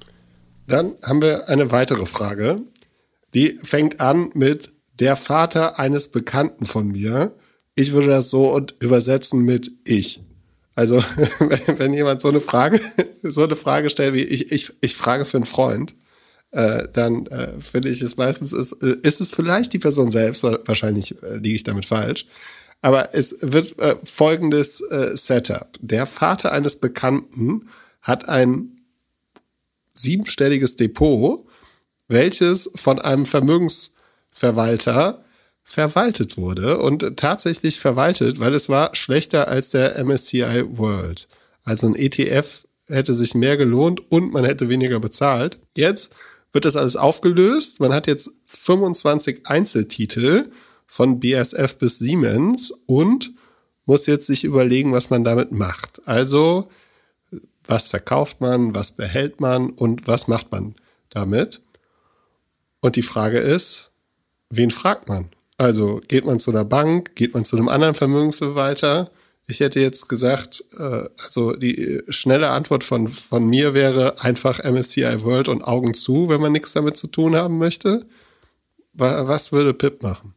Dann 0.67 0.95
haben 1.03 1.23
wir 1.23 1.49
eine 1.49 1.73
weitere 1.73 2.07
Frage. 2.07 2.57
Die 3.35 3.59
fängt 3.63 4.01
an 4.01 4.31
mit 4.35 4.71
der 4.99 5.17
Vater 5.17 5.79
eines 5.79 6.09
Bekannten 6.09 6.67
von 6.67 6.89
mir. 6.89 7.35
Ich 7.75 7.93
würde 7.93 8.09
das 8.09 8.31
so 8.31 8.53
und 8.55 8.75
übersetzen 8.81 9.43
mit 9.45 9.73
ich. 9.85 10.23
Also, 10.75 11.03
wenn, 11.79 11.93
jemand 11.93 12.21
so 12.21 12.29
eine 12.29 12.41
Frage, 12.41 12.81
so 13.23 13.43
eine 13.43 13.57
Frage 13.57 13.91
stellt 13.91 14.15
wie 14.15 14.23
ich, 14.23 14.53
ich, 14.53 14.73
ich 14.81 14.95
frage 14.95 15.25
für 15.25 15.39
einen 15.39 15.47
Freund, 15.47 15.95
äh, 16.51 16.87
dann 16.93 17.27
äh, 17.27 17.61
finde 17.61 17.89
ich 17.89 18.01
es 18.01 18.17
meistens, 18.17 18.53
ist, 18.53 18.73
äh, 18.83 18.97
ist 19.03 19.21
es 19.21 19.31
vielleicht 19.31 19.73
die 19.73 19.79
Person 19.79 20.11
selbst, 20.11 20.43
wahrscheinlich 20.43 21.21
äh, 21.23 21.37
liege 21.37 21.57
ich 21.57 21.65
damit 21.65 21.87
falsch. 21.87 22.27
Aber 22.81 23.15
es 23.15 23.35
wird 23.41 23.79
äh, 23.79 23.97
folgendes 24.05 24.81
äh, 24.81 25.17
Setup. 25.17 25.69
Der 25.81 26.07
Vater 26.07 26.53
eines 26.53 26.77
Bekannten 26.77 27.69
hat 28.03 28.29
ein 28.29 28.81
siebenstelliges 29.95 30.77
Depot, 30.77 31.45
welches 32.07 32.71
von 32.75 33.01
einem 33.01 33.27
Vermögens 33.27 33.93
Verwalter 34.31 35.25
verwaltet 35.65 36.37
wurde 36.39 36.79
und 36.79 37.17
tatsächlich 37.17 37.79
verwaltet, 37.79 38.41
weil 38.41 38.55
es 38.55 38.69
war 38.69 38.95
schlechter 38.95 39.49
als 39.49 39.71
der 39.71 40.03
MSCI 40.03 40.65
World. 40.79 41.29
Also 41.65 41.87
ein 41.87 41.95
ETF 41.95 42.67
hätte 42.87 43.13
sich 43.13 43.35
mehr 43.35 43.57
gelohnt 43.59 44.01
und 44.11 44.33
man 44.33 44.45
hätte 44.45 44.69
weniger 44.71 45.01
bezahlt. 45.01 45.59
Jetzt 45.77 46.11
wird 46.53 46.65
das 46.65 46.77
alles 46.77 46.97
aufgelöst. 46.97 47.81
Man 47.81 47.93
hat 47.93 48.07
jetzt 48.07 48.31
25 48.47 49.47
Einzeltitel 49.47 50.51
von 50.89 51.21
BSF 51.21 51.77
bis 51.77 51.99
Siemens 51.99 52.73
und 52.87 53.33
muss 53.85 54.07
jetzt 54.07 54.27
sich 54.27 54.43
überlegen, 54.43 54.93
was 54.93 55.11
man 55.11 55.23
damit 55.23 55.53
macht. 55.53 56.03
Also, 56.07 56.69
was 57.65 57.89
verkauft 57.89 58.41
man, 58.41 58.75
was 58.75 58.93
behält 58.93 59.41
man 59.41 59.71
und 59.71 60.09
was 60.09 60.27
macht 60.27 60.51
man 60.51 60.75
damit? 61.11 61.61
Und 62.81 62.97
die 62.97 63.03
Frage 63.03 63.39
ist, 63.39 63.93
wen 64.51 64.71
fragt 64.71 65.09
man? 65.09 65.31
Also 65.59 66.01
geht 66.09 66.25
man 66.25 66.39
zu 66.39 66.51
einer 66.51 66.65
Bank, 66.65 67.15
geht 67.15 67.35
man 67.35 67.45
zu 67.45 67.57
einem 67.57 67.69
anderen 67.69 67.95
Vermögensverwalter? 67.95 69.11
Ich 69.47 69.61
hätte 69.61 69.81
jetzt 69.81 70.09
gesagt, 70.09 70.65
äh, 70.79 71.05
also 71.17 71.53
die 71.53 72.03
schnelle 72.09 72.51
Antwort 72.51 72.85
von, 72.85 73.09
von 73.09 73.47
mir 73.47 73.75
wäre 73.75 74.23
einfach 74.23 74.63
MSCI 74.63 75.23
World 75.23 75.49
und 75.49 75.63
Augen 75.63 75.95
zu, 75.95 76.29
wenn 76.29 76.41
man 76.41 76.53
nichts 76.53 76.73
damit 76.73 76.97
zu 76.97 77.09
tun 77.09 77.37
haben 77.37 77.59
möchte. 77.59 78.07
Was 78.93 79.53
würde 79.53 79.75
Pip 79.75 80.03
machen? 80.03 80.35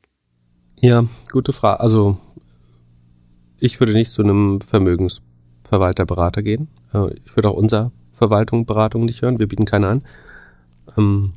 Ja, 0.81 1.05
gute 1.31 1.53
Frage. 1.53 1.79
Also 1.79 2.17
ich 3.59 3.79
würde 3.79 3.93
nicht 3.93 4.11
zu 4.11 4.23
einem 4.23 4.61
Vermögensverwalter, 4.61 6.07
Berater 6.07 6.41
gehen. 6.41 6.69
Äh, 6.91 7.13
ich 7.23 7.35
würde 7.35 7.49
auch 7.49 7.55
unser 7.55 7.91
Verwaltung, 8.13 8.65
Beratung 8.65 9.05
nicht 9.05 9.21
hören. 9.21 9.37
Wir 9.37 9.47
bieten 9.47 9.65
keine 9.65 9.87
an. 9.87 10.03
Ähm, 10.97 11.33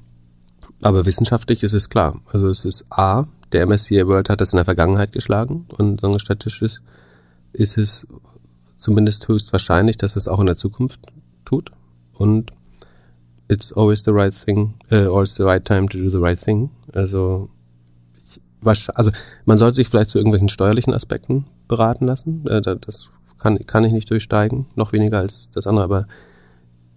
aber 0.81 1.05
wissenschaftlich 1.05 1.63
ist 1.63 1.75
es 1.75 1.91
klar. 1.91 2.23
Also 2.33 2.49
es 2.49 2.65
ist 2.65 2.87
A, 2.91 3.27
der 3.53 3.67
MSCI 3.67 4.07
World 4.07 4.31
hat 4.31 4.41
das 4.41 4.55
in 4.55 4.57
der 4.57 4.65
Vergangenheit 4.65 5.13
geschlagen 5.13 5.67
und 5.77 6.01
so 6.01 6.19
statistisch 6.19 6.81
ist 7.53 7.79
es 7.79 8.07
zumindest 8.79 9.29
höchst 9.29 9.53
wahrscheinlich, 9.53 9.99
dass 9.99 10.17
es 10.17 10.27
auch 10.27 10.41
in 10.41 10.47
der 10.47 10.57
Zukunft 10.57 11.01
tut. 11.45 11.71
Und 12.15 12.51
it's 13.49 13.73
always 13.73 14.03
the 14.05 14.11
right 14.11 14.35
thing, 14.35 14.75
uh, 14.91 15.07
always 15.07 15.35
the 15.35 15.43
right 15.43 15.65
time 15.65 15.87
to 15.89 15.99
do 15.99 16.11
the 16.11 16.19
right 16.19 16.41
thing. 16.41 16.71
Also, 16.93 17.51
also 18.67 19.11
man 19.45 19.59
sollte 19.59 19.77
sich 19.77 19.89
vielleicht 19.89 20.11
zu 20.11 20.19
irgendwelchen 20.19 20.49
steuerlichen 20.49 20.95
Aspekten 20.95 21.47
beraten 21.69 22.07
lassen. 22.07 22.47
Äh, 22.49 22.63
das 22.63 23.11
kann, 23.39 23.59
kann 23.67 23.85
ich 23.85 23.93
nicht 23.93 24.11
durchsteigen, 24.11 24.67
noch 24.75 24.93
weniger 24.93 25.19
als 25.19 25.51
das 25.53 25.67
andere, 25.67 25.85
aber 25.85 26.07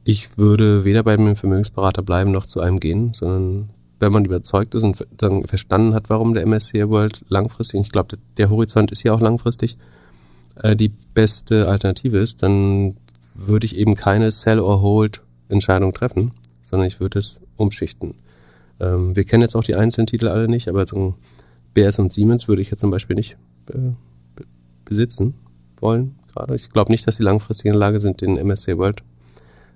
ich 0.04 0.38
würde 0.38 0.86
weder 0.86 1.04
bei 1.04 1.14
einem 1.14 1.36
Vermögensberater 1.36 2.02
bleiben 2.02 2.32
noch 2.32 2.48
zu 2.48 2.62
einem 2.62 2.80
gehen, 2.80 3.14
sondern 3.14 3.70
wenn 4.00 4.12
man 4.12 4.26
überzeugt 4.26 4.76
ist 4.76 4.84
und 4.84 5.06
dann 5.18 5.44
verstanden 5.46 5.94
hat, 5.94 6.10
warum 6.10 6.34
der 6.34 6.46
MSCI 6.46 6.88
World 6.88 7.26
langfristig, 7.30 7.82
ich 7.82 7.92
glaube, 7.92 8.18
der 8.38 8.50
Horizont 8.50 8.92
ist 8.92 9.04
ja 9.04 9.14
auch 9.14 9.20
langfristig, 9.20 9.78
äh, 10.62 10.76
die 10.76 10.90
beste 11.14 11.68
Alternative 11.68 12.20
ist, 12.20 12.44
dann 12.44 12.96
würde 13.36 13.66
ich 13.66 13.76
eben 13.76 13.96
keine 13.96 14.32
Sell 14.32 14.60
or 14.60 14.82
Hold 14.82 15.24
Entscheidung 15.50 15.94
treffen, 15.94 16.32
sondern 16.62 16.88
ich 16.88 17.00
würde 17.00 17.20
es 17.20 17.42
umschichten. 17.56 18.16
Ähm, 18.80 19.16
wir 19.16 19.24
kennen 19.24 19.42
jetzt 19.42 19.56
auch 19.56 19.64
die 19.64 19.76
einzelnen 19.76 20.08
Titel 20.08 20.28
alle 20.28 20.48
nicht, 20.48 20.68
aber 20.68 20.86
so 20.88 21.16
BS 21.78 22.00
und 22.00 22.12
Siemens 22.12 22.48
würde 22.48 22.64
ich 22.64 22.72
jetzt 22.72 22.80
zum 22.80 22.90
Beispiel 22.90 23.16
nicht 23.16 23.38
äh, 23.72 23.92
besitzen 24.84 25.36
wollen 25.80 26.18
gerade. 26.34 26.56
Ich 26.56 26.72
glaube 26.72 26.92
nicht, 26.92 27.06
dass 27.06 27.18
sie 27.18 27.24
langfristig 27.24 27.68
in 27.68 27.74
der 27.74 27.80
Lage 27.80 28.00
sind, 28.00 28.22
den 28.22 28.34
MSCI 28.34 28.80
World 28.80 29.04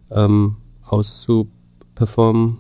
ähm, 0.10 0.58
auszuperformen. 0.84 2.58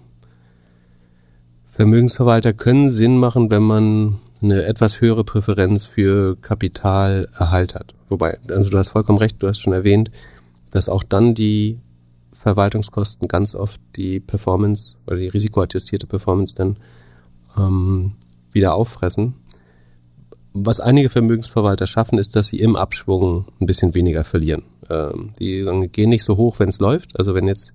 Vermögensverwalter 1.71 2.53
können 2.53 2.91
Sinn 2.91 3.17
machen, 3.17 3.49
wenn 3.49 3.63
man 3.63 4.19
eine 4.43 4.63
etwas 4.65 5.01
höhere 5.01 5.23
Präferenz 5.23 5.87
für 5.87 6.35
Kapitalerhalt 6.35 7.73
hat. 7.73 7.95
Wobei, 8.09 8.37
also 8.47 8.69
du 8.69 8.77
hast 8.77 8.89
vollkommen 8.89 9.17
recht, 9.17 9.37
du 9.39 9.47
hast 9.47 9.59
schon 9.59 9.73
erwähnt, 9.73 10.11
dass 10.69 10.87
auch 10.87 11.03
dann 11.03 11.33
die 11.33 11.79
Verwaltungskosten 12.33 13.27
ganz 13.27 13.55
oft 13.55 13.81
die 13.95 14.19
Performance 14.19 14.97
oder 15.07 15.17
die 15.17 15.29
risikoadjustierte 15.29 16.05
Performance 16.05 16.55
dann 16.55 16.77
ähm, 17.57 18.13
wieder 18.53 18.73
auffressen. 18.73 19.33
Was 20.53 20.79
einige 20.79 21.09
Vermögensverwalter 21.09 21.87
schaffen, 21.87 22.19
ist, 22.19 22.35
dass 22.35 22.47
sie 22.47 22.59
im 22.59 22.75
Abschwung 22.75 23.45
ein 23.59 23.65
bisschen 23.65 23.93
weniger 23.93 24.23
verlieren. 24.23 24.63
Ähm, 24.89 25.31
die 25.39 25.65
gehen 25.91 26.09
nicht 26.09 26.23
so 26.23 26.35
hoch, 26.37 26.59
wenn 26.59 26.69
es 26.69 26.79
läuft. 26.79 27.17
Also 27.17 27.33
wenn 27.33 27.47
jetzt 27.47 27.73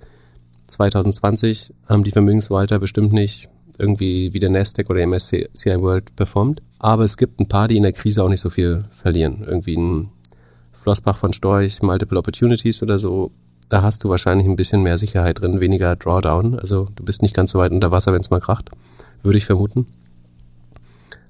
2020 0.67 1.73
haben 1.89 2.05
die 2.05 2.11
Vermögensverwalter 2.11 2.79
bestimmt 2.79 3.13
nicht 3.13 3.49
irgendwie 3.79 4.33
wie 4.33 4.41
der 4.41 4.51
Nasdaq 4.51 4.91
oder 4.91 5.07
MSCI 5.07 5.81
World 5.81 6.15
performt. 6.17 6.63
Aber 6.79 7.05
es 7.05 7.17
gibt 7.17 7.41
ein 7.41 7.49
paar, 7.49 7.69
die 7.69 7.77
in 7.77 7.83
der 7.83 7.93
Krise 7.93 8.23
auch 8.23 8.29
nicht 8.29 8.41
so 8.41 8.51
viel 8.51 8.85
verlieren. 8.91 9.45
Irgendwie 9.47 9.77
ein 9.77 10.11
Flossbach 10.73 11.17
von 11.17 11.33
Storch, 11.33 11.83
Multiple 11.83 12.19
Opportunities 12.19 12.83
oder 12.83 12.99
so. 12.99 13.31
Da 13.69 13.83
hast 13.83 14.05
du 14.05 14.09
wahrscheinlich 14.09 14.47
ein 14.47 14.57
bisschen 14.57 14.83
mehr 14.83 14.99
Sicherheit 14.99 15.41
drin, 15.41 15.61
weniger 15.61 15.97
Drawdown. 15.97 16.59
Also 16.59 16.89
du 16.95 17.05
bist 17.05 17.23
nicht 17.23 17.35
ganz 17.35 17.53
so 17.53 17.59
weit 17.59 17.73
unter 17.73 17.91
Wasser, 17.91 18.13
wenn 18.13 18.21
es 18.21 18.31
mal 18.31 18.41
kracht, 18.41 18.71
würde 19.23 19.39
ich 19.39 19.47
vermuten. 19.47 19.87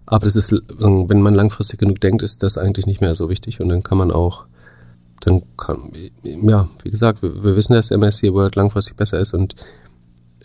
Aber 0.06 0.24
das 0.24 0.36
ist, 0.36 0.52
wenn 0.68 1.20
man 1.20 1.34
langfristig 1.34 1.80
genug 1.80 2.00
denkt, 2.00 2.22
ist 2.22 2.42
das 2.42 2.58
eigentlich 2.58 2.86
nicht 2.86 3.00
mehr 3.00 3.14
so 3.14 3.28
wichtig 3.28 3.60
und 3.60 3.68
dann 3.68 3.82
kann 3.82 3.98
man 3.98 4.12
auch, 4.12 4.46
dann 5.20 5.42
kann, 5.56 5.92
ja, 6.22 6.68
wie 6.84 6.90
gesagt, 6.90 7.22
wir, 7.22 7.42
wir 7.42 7.56
wissen, 7.56 7.72
dass 7.72 7.90
MSCI 7.90 8.32
World 8.32 8.54
langfristig 8.54 8.96
besser 8.96 9.18
ist 9.18 9.34
und 9.34 9.56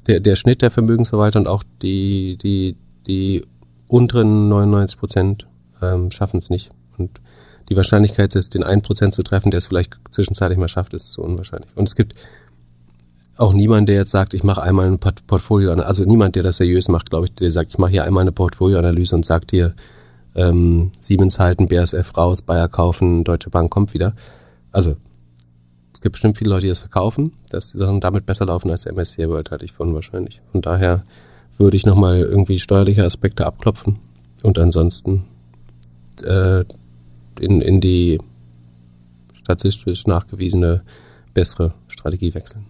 der, 0.08 0.20
der 0.20 0.36
Schnitt 0.36 0.62
der 0.64 0.72
Vermögensverwalter 0.72 1.40
und 1.40 1.48
auch 1.48 1.64
die, 1.82 2.38
die, 2.42 2.76
die 3.06 3.46
unteren 3.88 4.50
99 4.50 4.98
Prozent 4.98 5.48
ähm, 5.82 6.12
schaffen 6.12 6.40
es 6.40 6.50
nicht. 6.50 6.72
Und 6.98 7.22
die 7.70 7.76
Wahrscheinlichkeit, 7.76 8.36
es 8.36 8.50
den 8.50 8.64
1 8.64 8.84
Prozent 8.84 9.14
zu 9.14 9.22
treffen, 9.24 9.52
der 9.52 9.60
es 9.60 9.68
vielleicht 9.68 9.94
zwischenzeitlich 10.10 10.58
mal 10.58 10.68
schafft, 10.68 10.94
ist 10.94 11.12
so 11.12 11.22
unwahrscheinlich. 11.22 11.70
Und 11.76 11.88
es 11.88 11.96
gibt 11.96 12.16
auch 13.42 13.54
niemand, 13.54 13.90
der 13.90 13.96
jetzt 13.96 14.12
sagt, 14.12 14.34
ich 14.34 14.44
mache 14.44 14.62
einmal 14.62 14.88
ein 14.88 15.00
Portfolio, 15.00 15.74
also 15.74 16.06
niemand, 16.06 16.36
der 16.36 16.44
das 16.44 16.58
seriös 16.58 16.88
macht, 16.88 17.10
glaube 17.10 17.26
ich, 17.26 17.34
der 17.34 17.50
sagt, 17.50 17.72
ich 17.72 17.80
mache 17.80 17.92
hier 17.92 18.04
einmal 18.04 18.22
eine 18.22 18.32
Portfolioanalyse 18.32 19.16
und 19.16 19.26
sagt 19.26 19.52
hier, 19.52 19.74
ähm, 20.36 20.92
Siemens 21.02 21.40
halten, 21.40 21.68
BASF 21.68 22.16
raus, 22.16 22.44
Bayer 22.44 22.70
kaufen, 22.70 23.24
Deutsche 23.24 23.50
Bank 23.50 23.72
kommt 23.72 23.94
wieder. 23.94 24.14
Also 24.72 24.96
es 25.94 26.02
gibt 26.02 26.14
bestimmt 26.14 26.38
viele 26.38 26.52
Leute, 26.52 26.62
die 26.62 26.70
das 26.70 26.80
verkaufen, 26.80 27.34
dass 27.50 27.72
die 27.72 27.80
Sachen 27.80 28.00
damit 28.00 28.26
besser 28.26 28.46
laufen 28.46 28.70
als 28.70 28.86
MSCI 28.86 29.28
World, 29.28 29.52
hatte 29.52 29.66
ich 29.66 29.74
von 29.74 29.94
wahrscheinlich. 29.94 30.42
Von 30.52 30.62
daher 30.62 31.04
würde 31.58 31.76
ich 31.76 31.86
nochmal 31.86 32.20
irgendwie 32.20 32.60
steuerliche 32.60 33.04
Aspekte 33.04 33.46
abklopfen 33.46 33.98
und 34.44 34.60
ansonsten 34.60 35.26
äh, 36.24 36.64
in, 37.40 37.62
in 37.62 37.82
die 37.82 38.20
statistisch 39.34 40.06
nachgewiesene 40.06 40.84
bessere 41.34 41.74
Strategie 41.88 42.34
wechseln. 42.34 42.68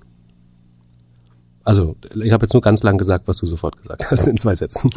Also, 1.64 1.96
ich 2.16 2.32
habe 2.32 2.46
jetzt 2.46 2.54
nur 2.54 2.62
ganz 2.62 2.84
lang 2.84 2.98
gesagt, 2.98 3.28
was 3.28 3.38
du 3.38 3.46
sofort 3.46 3.78
gesagt 3.78 4.12
hast, 4.12 4.28
in 4.28 4.38
zwei 4.38 4.56
Sätzen. 4.56 4.90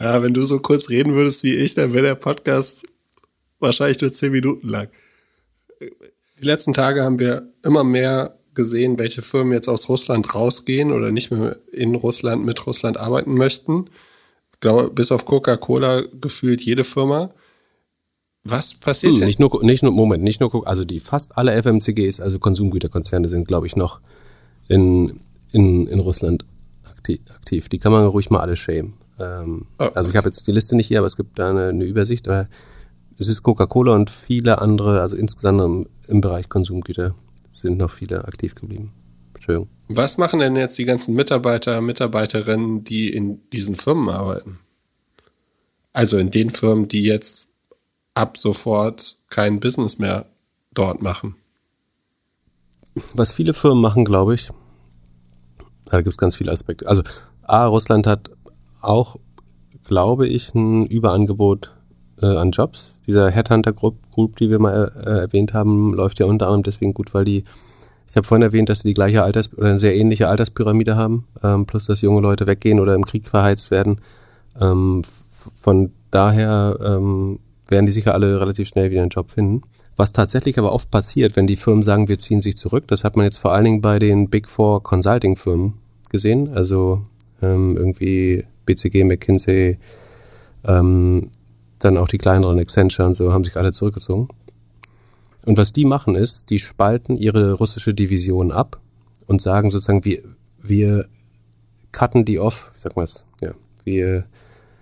ja, 0.00 0.22
wenn 0.22 0.34
du 0.34 0.44
so 0.44 0.60
kurz 0.60 0.88
reden 0.88 1.14
würdest 1.14 1.42
wie 1.42 1.54
ich, 1.54 1.74
dann 1.74 1.92
wäre 1.92 2.06
der 2.06 2.14
Podcast 2.14 2.82
wahrscheinlich 3.58 4.00
nur 4.00 4.12
zehn 4.12 4.32
Minuten 4.32 4.68
lang 4.68 4.88
die 6.40 6.44
letzten 6.44 6.72
Tage 6.72 7.02
haben 7.02 7.18
wir 7.18 7.52
immer 7.64 7.84
mehr 7.84 8.38
gesehen, 8.54 8.98
welche 8.98 9.22
Firmen 9.22 9.52
jetzt 9.52 9.68
aus 9.68 9.88
Russland 9.88 10.34
rausgehen 10.34 10.92
oder 10.92 11.10
nicht 11.10 11.30
mehr 11.30 11.56
in 11.72 11.94
Russland 11.94 12.44
mit 12.44 12.66
Russland 12.66 12.98
arbeiten 12.98 13.34
möchten. 13.34 13.86
Ich 14.52 14.60
glaube, 14.60 14.90
bis 14.90 15.12
auf 15.12 15.24
Coca-Cola 15.24 16.02
gefühlt 16.20 16.62
jede 16.62 16.84
Firma. 16.84 17.30
Was 18.44 18.74
passiert 18.74 19.16
hm, 19.16 19.24
Nicht 19.24 19.40
nur, 19.40 19.62
nicht 19.64 19.82
nur, 19.82 19.92
Moment, 19.92 20.22
nicht 20.24 20.40
nur, 20.40 20.66
also 20.66 20.84
die 20.84 21.00
fast 21.00 21.36
alle 21.36 21.60
FMCGs, 21.62 22.20
also 22.20 22.38
Konsumgüterkonzerne 22.38 23.28
sind, 23.28 23.46
glaube 23.46 23.66
ich, 23.66 23.76
noch 23.76 24.00
in, 24.68 25.20
in, 25.52 25.86
in 25.86 25.98
Russland 25.98 26.44
aktiv. 26.96 27.68
Die 27.68 27.78
kann 27.78 27.92
man 27.92 28.06
ruhig 28.06 28.30
mal 28.30 28.40
alle 28.40 28.56
schämen. 28.56 28.94
Ähm, 29.18 29.66
oh, 29.78 29.84
okay. 29.84 29.92
Also 29.94 30.10
ich 30.10 30.16
habe 30.16 30.28
jetzt 30.28 30.46
die 30.46 30.52
Liste 30.52 30.76
nicht 30.76 30.88
hier, 30.88 30.98
aber 30.98 31.06
es 31.06 31.16
gibt 31.16 31.38
da 31.38 31.50
eine, 31.50 31.68
eine 31.68 31.84
Übersicht. 31.84 32.28
Aber 32.28 32.48
es 33.18 33.28
ist 33.28 33.42
Coca-Cola 33.42 33.94
und 33.94 34.10
viele 34.10 34.60
andere, 34.60 35.00
also 35.00 35.16
insgesamt 35.16 35.60
im, 35.60 35.86
im, 36.06 36.20
Bereich 36.20 36.48
Konsumgüter 36.48 37.14
sind 37.50 37.78
noch 37.78 37.90
viele 37.90 38.24
aktiv 38.26 38.54
geblieben. 38.54 38.92
Entschuldigung. 39.34 39.68
Was 39.88 40.18
machen 40.18 40.40
denn 40.40 40.56
jetzt 40.56 40.78
die 40.78 40.84
ganzen 40.84 41.14
Mitarbeiter, 41.14 41.80
Mitarbeiterinnen, 41.80 42.84
die 42.84 43.08
in 43.08 43.48
diesen 43.50 43.74
Firmen 43.74 44.08
arbeiten? 44.08 44.60
Also 45.92 46.18
in 46.18 46.30
den 46.30 46.50
Firmen, 46.50 46.88
die 46.88 47.02
jetzt 47.02 47.54
ab 48.18 48.36
sofort 48.36 49.16
kein 49.30 49.60
Business 49.60 49.98
mehr 49.98 50.26
dort 50.74 51.00
machen. 51.00 51.36
Was 53.14 53.32
viele 53.32 53.54
Firmen 53.54 53.80
machen, 53.80 54.04
glaube 54.04 54.34
ich, 54.34 54.50
da 55.86 55.98
gibt 55.98 56.08
es 56.08 56.18
ganz 56.18 56.36
viele 56.36 56.50
Aspekte. 56.50 56.88
Also 56.88 57.02
A, 57.42 57.66
Russland 57.66 58.08
hat 58.08 58.30
auch, 58.80 59.16
glaube 59.84 60.26
ich, 60.26 60.52
ein 60.54 60.84
Überangebot 60.86 61.74
äh, 62.20 62.26
an 62.26 62.50
Jobs. 62.50 63.00
Dieser 63.06 63.30
Headhunter 63.30 63.72
Group, 63.72 64.10
Group, 64.10 64.36
die 64.36 64.50
wir 64.50 64.58
mal 64.58 64.92
äh, 64.96 65.20
erwähnt 65.20 65.54
haben, 65.54 65.94
läuft 65.94 66.18
ja 66.18 66.26
unter 66.26 66.46
anderem 66.46 66.64
deswegen 66.64 66.94
gut, 66.94 67.14
weil 67.14 67.24
die, 67.24 67.44
ich 68.08 68.16
habe 68.16 68.26
vorhin 68.26 68.42
erwähnt, 68.42 68.68
dass 68.68 68.80
sie 68.80 68.88
die 68.88 68.94
gleiche 68.94 69.22
Alters- 69.22 69.52
oder 69.56 69.68
eine 69.68 69.78
sehr 69.78 69.94
ähnliche 69.94 70.28
Alterspyramide 70.28 70.96
haben, 70.96 71.28
ähm, 71.44 71.66
plus 71.66 71.86
dass 71.86 72.02
junge 72.02 72.20
Leute 72.20 72.48
weggehen 72.48 72.80
oder 72.80 72.96
im 72.96 73.04
Krieg 73.04 73.26
verheizt 73.28 73.70
werden. 73.70 74.00
Ähm, 74.60 75.02
von 75.54 75.92
daher 76.10 76.76
ähm, 76.84 77.38
werden 77.68 77.86
die 77.86 77.92
sicher 77.92 78.14
alle 78.14 78.40
relativ 78.40 78.68
schnell 78.68 78.90
wieder 78.90 79.02
einen 79.02 79.10
Job 79.10 79.30
finden. 79.30 79.62
Was 79.96 80.12
tatsächlich 80.12 80.58
aber 80.58 80.72
oft 80.72 80.90
passiert, 80.90 81.36
wenn 81.36 81.46
die 81.46 81.56
Firmen 81.56 81.82
sagen, 81.82 82.08
wir 82.08 82.18
ziehen 82.18 82.40
sich 82.40 82.56
zurück, 82.56 82.84
das 82.88 83.04
hat 83.04 83.16
man 83.16 83.24
jetzt 83.24 83.38
vor 83.38 83.52
allen 83.52 83.64
Dingen 83.64 83.80
bei 83.80 83.98
den 83.98 84.30
Big 84.30 84.48
Four 84.48 84.82
Consulting 84.82 85.36
Firmen 85.36 85.74
gesehen, 86.10 86.50
also 86.54 87.02
ähm, 87.42 87.76
irgendwie 87.76 88.44
BCG, 88.64 89.04
McKinsey, 89.04 89.78
ähm, 90.64 91.30
dann 91.78 91.96
auch 91.96 92.08
die 92.08 92.18
kleineren 92.18 92.58
Accenture 92.58 93.06
und 93.06 93.14
so 93.14 93.32
haben 93.32 93.44
sich 93.44 93.56
alle 93.56 93.72
zurückgezogen. 93.72 94.28
Und 95.46 95.56
was 95.56 95.72
die 95.72 95.84
machen 95.84 96.14
ist, 96.14 96.50
die 96.50 96.58
spalten 96.58 97.16
ihre 97.16 97.52
russische 97.52 97.94
Division 97.94 98.50
ab 98.50 98.80
und 99.26 99.40
sagen 99.40 99.70
sozusagen, 99.70 100.04
wir, 100.04 100.22
wir 100.60 101.06
cutten 101.92 102.24
die 102.24 102.38
off, 102.38 102.72
wie 102.74 102.80
sagt 102.80 102.96
man 102.96 103.04
das? 103.04 103.24
Ja, 103.40 103.52
wir 103.84 104.24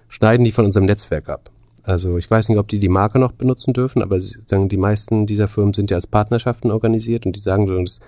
schneiden 0.08 0.44
die 0.44 0.52
von 0.52 0.64
unserem 0.64 0.86
Netzwerk 0.86 1.28
ab. 1.28 1.50
Also 1.86 2.18
ich 2.18 2.28
weiß 2.28 2.48
nicht, 2.48 2.58
ob 2.58 2.66
die 2.66 2.80
die 2.80 2.88
Marke 2.88 3.20
noch 3.20 3.30
benutzen 3.30 3.72
dürfen, 3.72 4.02
aber 4.02 4.20
sagen, 4.20 4.68
die 4.68 4.76
meisten 4.76 5.24
dieser 5.24 5.46
Firmen 5.46 5.72
sind 5.72 5.92
ja 5.92 5.96
als 5.96 6.08
Partnerschaften 6.08 6.72
organisiert 6.72 7.26
und 7.26 7.36
die 7.36 7.40
sagen 7.40 7.68
das 7.84 8.00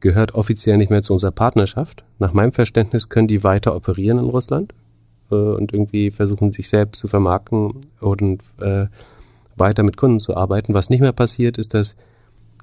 gehört 0.00 0.34
offiziell 0.34 0.76
nicht 0.76 0.90
mehr 0.90 1.04
zu 1.04 1.12
unserer 1.12 1.30
Partnerschaft. 1.30 2.04
Nach 2.18 2.32
meinem 2.32 2.52
Verständnis 2.52 3.08
können 3.08 3.28
die 3.28 3.44
weiter 3.44 3.76
operieren 3.76 4.18
in 4.18 4.24
Russland 4.24 4.74
äh, 5.30 5.36
und 5.36 5.72
irgendwie 5.72 6.10
versuchen, 6.10 6.50
sich 6.50 6.68
selbst 6.68 6.98
zu 6.98 7.06
vermarkten 7.06 7.74
und 8.00 8.42
äh, 8.60 8.86
weiter 9.56 9.84
mit 9.84 9.96
Kunden 9.96 10.18
zu 10.18 10.36
arbeiten. 10.36 10.74
Was 10.74 10.90
nicht 10.90 11.00
mehr 11.00 11.12
passiert, 11.12 11.58
ist, 11.58 11.74
dass, 11.74 11.94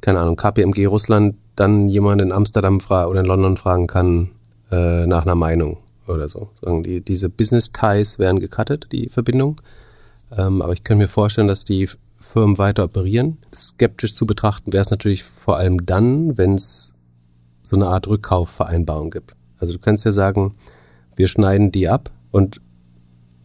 keine 0.01 0.19
Ahnung, 0.19 0.35
KPMG 0.35 0.87
Russland 0.87 1.35
dann 1.55 1.87
jemand 1.87 2.21
in 2.21 2.33
Amsterdam 2.33 2.79
oder 2.89 3.21
in 3.21 3.25
London 3.25 3.55
fragen 3.55 3.87
kann 3.87 4.31
äh, 4.71 5.05
nach 5.05 5.21
einer 5.21 5.35
Meinung 5.35 5.77
oder 6.05 6.27
so. 6.27 6.49
Die, 6.83 6.99
diese 6.99 7.29
Business 7.29 7.71
Ties 7.71 8.19
werden 8.19 8.41
gecuttet, 8.41 8.87
die 8.91 9.07
Verbindung. 9.07 9.55
Ähm, 10.35 10.61
aber 10.61 10.73
ich 10.73 10.83
könnte 10.83 11.03
mir 11.03 11.09
vorstellen, 11.09 11.47
dass 11.47 11.65
die 11.65 11.89
Firmen 12.19 12.57
weiter 12.57 12.83
operieren. 12.83 13.37
Skeptisch 13.53 14.13
zu 14.13 14.25
betrachten 14.25 14.73
wäre 14.73 14.81
es 14.81 14.91
natürlich 14.91 15.23
vor 15.23 15.57
allem 15.57 15.85
dann, 15.85 16.37
wenn 16.37 16.55
es 16.55 16.93
so 17.63 17.75
eine 17.75 17.87
Art 17.87 18.07
Rückkaufvereinbarung 18.07 19.11
gibt. 19.11 19.35
Also 19.57 19.73
du 19.73 19.79
kannst 19.79 20.05
ja 20.05 20.11
sagen, 20.11 20.53
wir 21.15 21.27
schneiden 21.27 21.71
die 21.71 21.89
ab, 21.89 22.11
und 22.31 22.61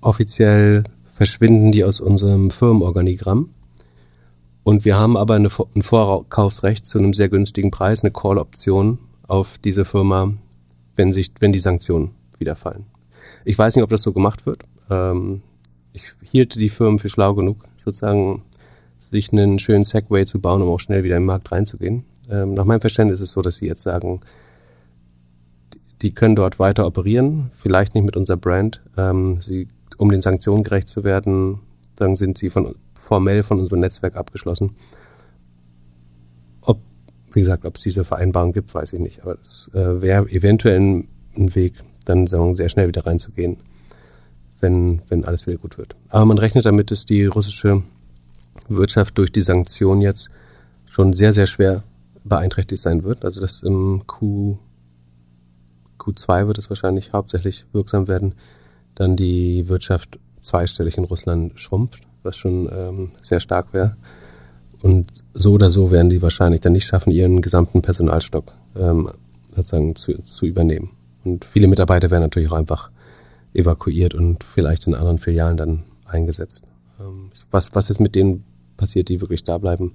offiziell 0.01 0.85
verschwinden 1.13 1.73
die 1.73 1.85
aus 1.85 2.01
unserem 2.01 2.51
Firmenorganigramm. 2.51 3.51
Und 4.63 4.85
wir 4.85 4.97
haben 4.97 5.17
aber 5.17 5.35
eine, 5.35 5.51
ein 5.75 5.83
Vorkaufsrecht 5.83 6.87
zu 6.87 6.99
einem 6.99 7.13
sehr 7.13 7.29
günstigen 7.29 7.71
Preis, 7.71 8.03
eine 8.03 8.13
Call-Option 8.13 8.99
auf 9.27 9.59
diese 9.59 9.85
Firma, 9.85 10.33
wenn, 10.97 11.13
sich, 11.13 11.33
wenn 11.41 11.53
die 11.53 11.59
Sanktionen 11.59 12.13
wieder 12.39 12.57
fallen. 12.57 12.87
Ich 13.45 13.59
weiß 13.59 13.77
nicht, 13.77 13.83
ob 13.83 13.91
das 13.91 14.03
so 14.03 14.13
gemacht 14.13 14.47
wird. 14.47 14.63
Ähm, 14.91 15.43
ich 15.95 16.13
hielte 16.23 16.59
die 16.59 16.69
Firmen 16.69 16.99
für 16.99 17.09
schlau 17.09 17.35
genug, 17.35 17.65
sozusagen 17.77 18.43
sich 18.99 19.33
einen 19.33 19.59
schönen 19.59 19.85
Segway 19.85 20.27
zu 20.27 20.41
bauen, 20.41 20.61
um 20.61 20.69
auch 20.69 20.81
schnell 20.81 21.05
wieder 21.05 21.17
im 21.17 21.25
Markt 21.25 21.53
reinzugehen. 21.53 22.05
Ähm, 22.31 22.55
nach 22.55 22.65
meinem 22.65 22.81
Verständnis 22.81 23.21
ist 23.21 23.29
es 23.29 23.33
so, 23.33 23.43
dass 23.43 23.57
sie 23.57 23.67
jetzt 23.67 23.83
sagen, 23.83 24.21
die 26.03 26.13
können 26.13 26.37
dort 26.37 26.59
weiter 26.59 26.87
operieren, 26.87 27.51
vielleicht 27.57 27.95
nicht 27.95 28.05
mit 28.05 28.17
unserer 28.17 28.37
Brand. 28.37 28.83
Ähm, 28.97 29.41
sie, 29.41 29.69
um 29.97 30.11
den 30.11 30.21
Sanktionen 30.21 30.65
gerecht 30.65 30.89
zu 30.89 31.05
werden, 31.05 31.61
dann 31.95 32.17
sind 32.17 32.39
sie 32.39 32.51
von, 32.51 32.75
formell 32.95 33.45
von 33.45 33.61
unserem 33.61 33.81
Netzwerk 33.81 34.17
abgeschlossen. 34.17 34.75
Ob, 36.63 36.81
wie 37.33 37.41
gesagt, 37.41 37.65
ob 37.65 37.77
es 37.77 37.83
diese 37.83 38.05
Vereinbarung 38.05 38.53
gibt, 38.53 38.75
weiß 38.75 38.95
ich 38.95 39.01
nicht. 39.01 39.23
Aber 39.23 39.39
es 39.41 39.71
äh, 39.75 40.03
wäre 40.03 40.29
eventuell 40.31 40.81
ein, 40.81 41.09
ein 41.37 41.55
Weg, 41.55 41.75
dann 42.05 42.27
sagen 42.27 42.57
sehr 42.57 42.69
schnell 42.69 42.89
wieder 42.89 43.07
reinzugehen, 43.07 43.59
wenn, 44.65 45.03
wenn 45.11 45.27
alles 45.27 45.47
wieder 45.47 45.59
gut 45.59 45.77
wird. 45.77 45.95
Aber 46.09 46.25
man 46.25 46.39
rechnet 46.39 46.65
damit, 46.65 46.91
dass 46.91 47.05
die 47.05 47.27
russische 47.27 47.83
Wirtschaft 48.69 49.19
durch 49.19 49.31
die 49.31 49.43
Sanktionen 49.43 50.01
jetzt 50.01 50.31
schon 50.87 51.12
sehr, 51.12 51.35
sehr 51.35 51.47
schwer 51.47 51.83
beeinträchtigt 52.25 52.81
sein 52.81 53.05
wird. 53.05 53.27
Also 53.27 53.43
dass 53.43 53.62
im 53.62 54.05
Q, 54.07 54.57
Q2 55.99 56.47
wird 56.47 56.59
es 56.59 56.71
wahrscheinlich 56.71 57.12
hauptsächlich 57.12 57.67
wirksam 57.73 58.09
werden, 58.09 58.33
dann 58.95 59.17
die 59.17 59.69
Wirtschaft 59.69 60.19
zweistellig 60.41 60.97
in 60.97 61.05
Russland 61.05 61.61
schrumpft, 61.61 62.05
was 62.23 62.39
schon 62.39 62.71
ähm, 62.73 63.11
sehr 63.21 63.41
stark 63.41 63.75
wäre. 63.75 63.97
Und 64.81 65.12
so 65.35 65.53
oder 65.53 65.69
so 65.69 65.91
werden 65.91 66.09
die 66.09 66.23
wahrscheinlich 66.23 66.62
dann 66.62 66.73
nicht 66.73 66.87
schaffen, 66.87 67.11
ihren 67.11 67.43
gesamten 67.43 67.83
Personalstock 67.83 68.53
ähm, 68.77 69.11
sozusagen 69.55 69.95
zu, 69.95 70.23
zu 70.25 70.47
übernehmen. 70.47 70.91
Und 71.23 71.45
viele 71.45 71.69
Mitarbeiter 71.69 72.11
werden 72.11 72.23
natürlich 72.23 72.51
auch 72.51 72.57
einfach 72.57 72.91
evakuiert 73.55 74.15
und 74.15 74.45
vielleicht 74.45 74.87
in 74.87 74.95
anderen 74.95 75.19
Filialen 75.19 75.57
dann 75.57 75.85
eingesetzt. 76.05 76.65
Ähm, 77.01 77.31
was, 77.51 77.75
was 77.75 77.89
jetzt 77.89 78.01
mit 78.01 78.15
denen 78.15 78.45
passiert, 78.77 79.09
die 79.09 79.21
wirklich 79.21 79.45
da 79.45 79.59
bleiben, 79.59 79.95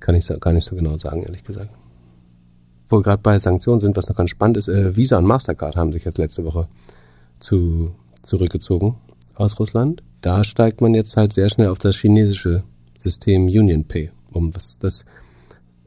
kann 0.00 0.14
ich 0.14 0.26
gar 0.40 0.52
nicht 0.52 0.64
so 0.64 0.76
genau 0.76 0.96
sagen, 0.96 1.22
ehrlich 1.22 1.44
gesagt. 1.44 1.70
Wo 2.88 2.98
wir 2.98 3.02
gerade 3.02 3.22
bei 3.22 3.38
Sanktionen 3.38 3.80
sind, 3.80 3.96
was 3.96 4.08
noch 4.08 4.16
ganz 4.16 4.30
spannend 4.30 4.56
ist, 4.56 4.68
äh, 4.68 4.96
Visa 4.96 5.18
und 5.18 5.24
Mastercard 5.24 5.76
haben 5.76 5.92
sich 5.92 6.04
jetzt 6.04 6.18
letzte 6.18 6.44
Woche 6.44 6.68
zu, 7.38 7.92
zurückgezogen 8.22 8.96
aus 9.34 9.58
Russland. 9.58 10.02
Da 10.20 10.44
steigt 10.44 10.80
man 10.80 10.94
jetzt 10.94 11.16
halt 11.16 11.32
sehr 11.32 11.48
schnell 11.48 11.68
auf 11.68 11.78
das 11.78 11.96
chinesische 11.96 12.62
System 12.96 13.46
UnionPay 13.46 14.10
um, 14.34 14.54
was 14.54 14.78
das 14.78 15.04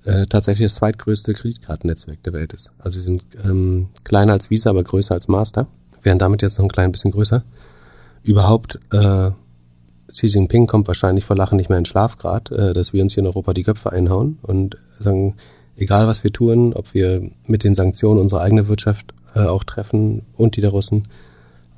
äh, 0.05 0.25
tatsächlich 0.25 0.65
das 0.65 0.75
zweitgrößte 0.75 1.33
Kreditkartennetzwerk 1.33 2.23
der 2.23 2.33
Welt 2.33 2.53
ist. 2.53 2.71
Also 2.79 2.99
sie 2.99 3.05
sind 3.05 3.25
ähm, 3.43 3.89
kleiner 4.03 4.33
als 4.33 4.49
Visa, 4.49 4.69
aber 4.69 4.83
größer 4.83 5.13
als 5.13 5.27
Master, 5.27 5.67
wären 6.03 6.19
damit 6.19 6.41
jetzt 6.41 6.57
noch 6.57 6.65
ein 6.65 6.71
klein 6.71 6.91
bisschen 6.91 7.11
größer. 7.11 7.43
Überhaupt 8.23 8.79
äh, 8.91 9.31
Xi 10.09 10.27
Jinping 10.27 10.67
kommt 10.67 10.87
wahrscheinlich 10.87 11.25
vor 11.25 11.35
Lachen 11.35 11.57
nicht 11.57 11.69
mehr 11.69 11.77
in 11.77 11.85
Schlafgrad, 11.85 12.51
äh, 12.51 12.73
dass 12.73 12.93
wir 12.93 13.03
uns 13.03 13.13
hier 13.13 13.21
in 13.21 13.27
Europa 13.27 13.53
die 13.53 13.63
Köpfe 13.63 13.91
einhauen 13.91 14.39
und 14.41 14.77
sagen, 14.99 15.35
egal 15.75 16.07
was 16.07 16.23
wir 16.23 16.31
tun, 16.31 16.73
ob 16.73 16.93
wir 16.93 17.29
mit 17.47 17.63
den 17.63 17.75
Sanktionen 17.75 18.19
unsere 18.19 18.41
eigene 18.41 18.67
Wirtschaft 18.67 19.13
äh, 19.35 19.41
auch 19.41 19.63
treffen 19.63 20.23
und 20.35 20.55
die 20.55 20.61
der 20.61 20.71
Russen, 20.71 21.03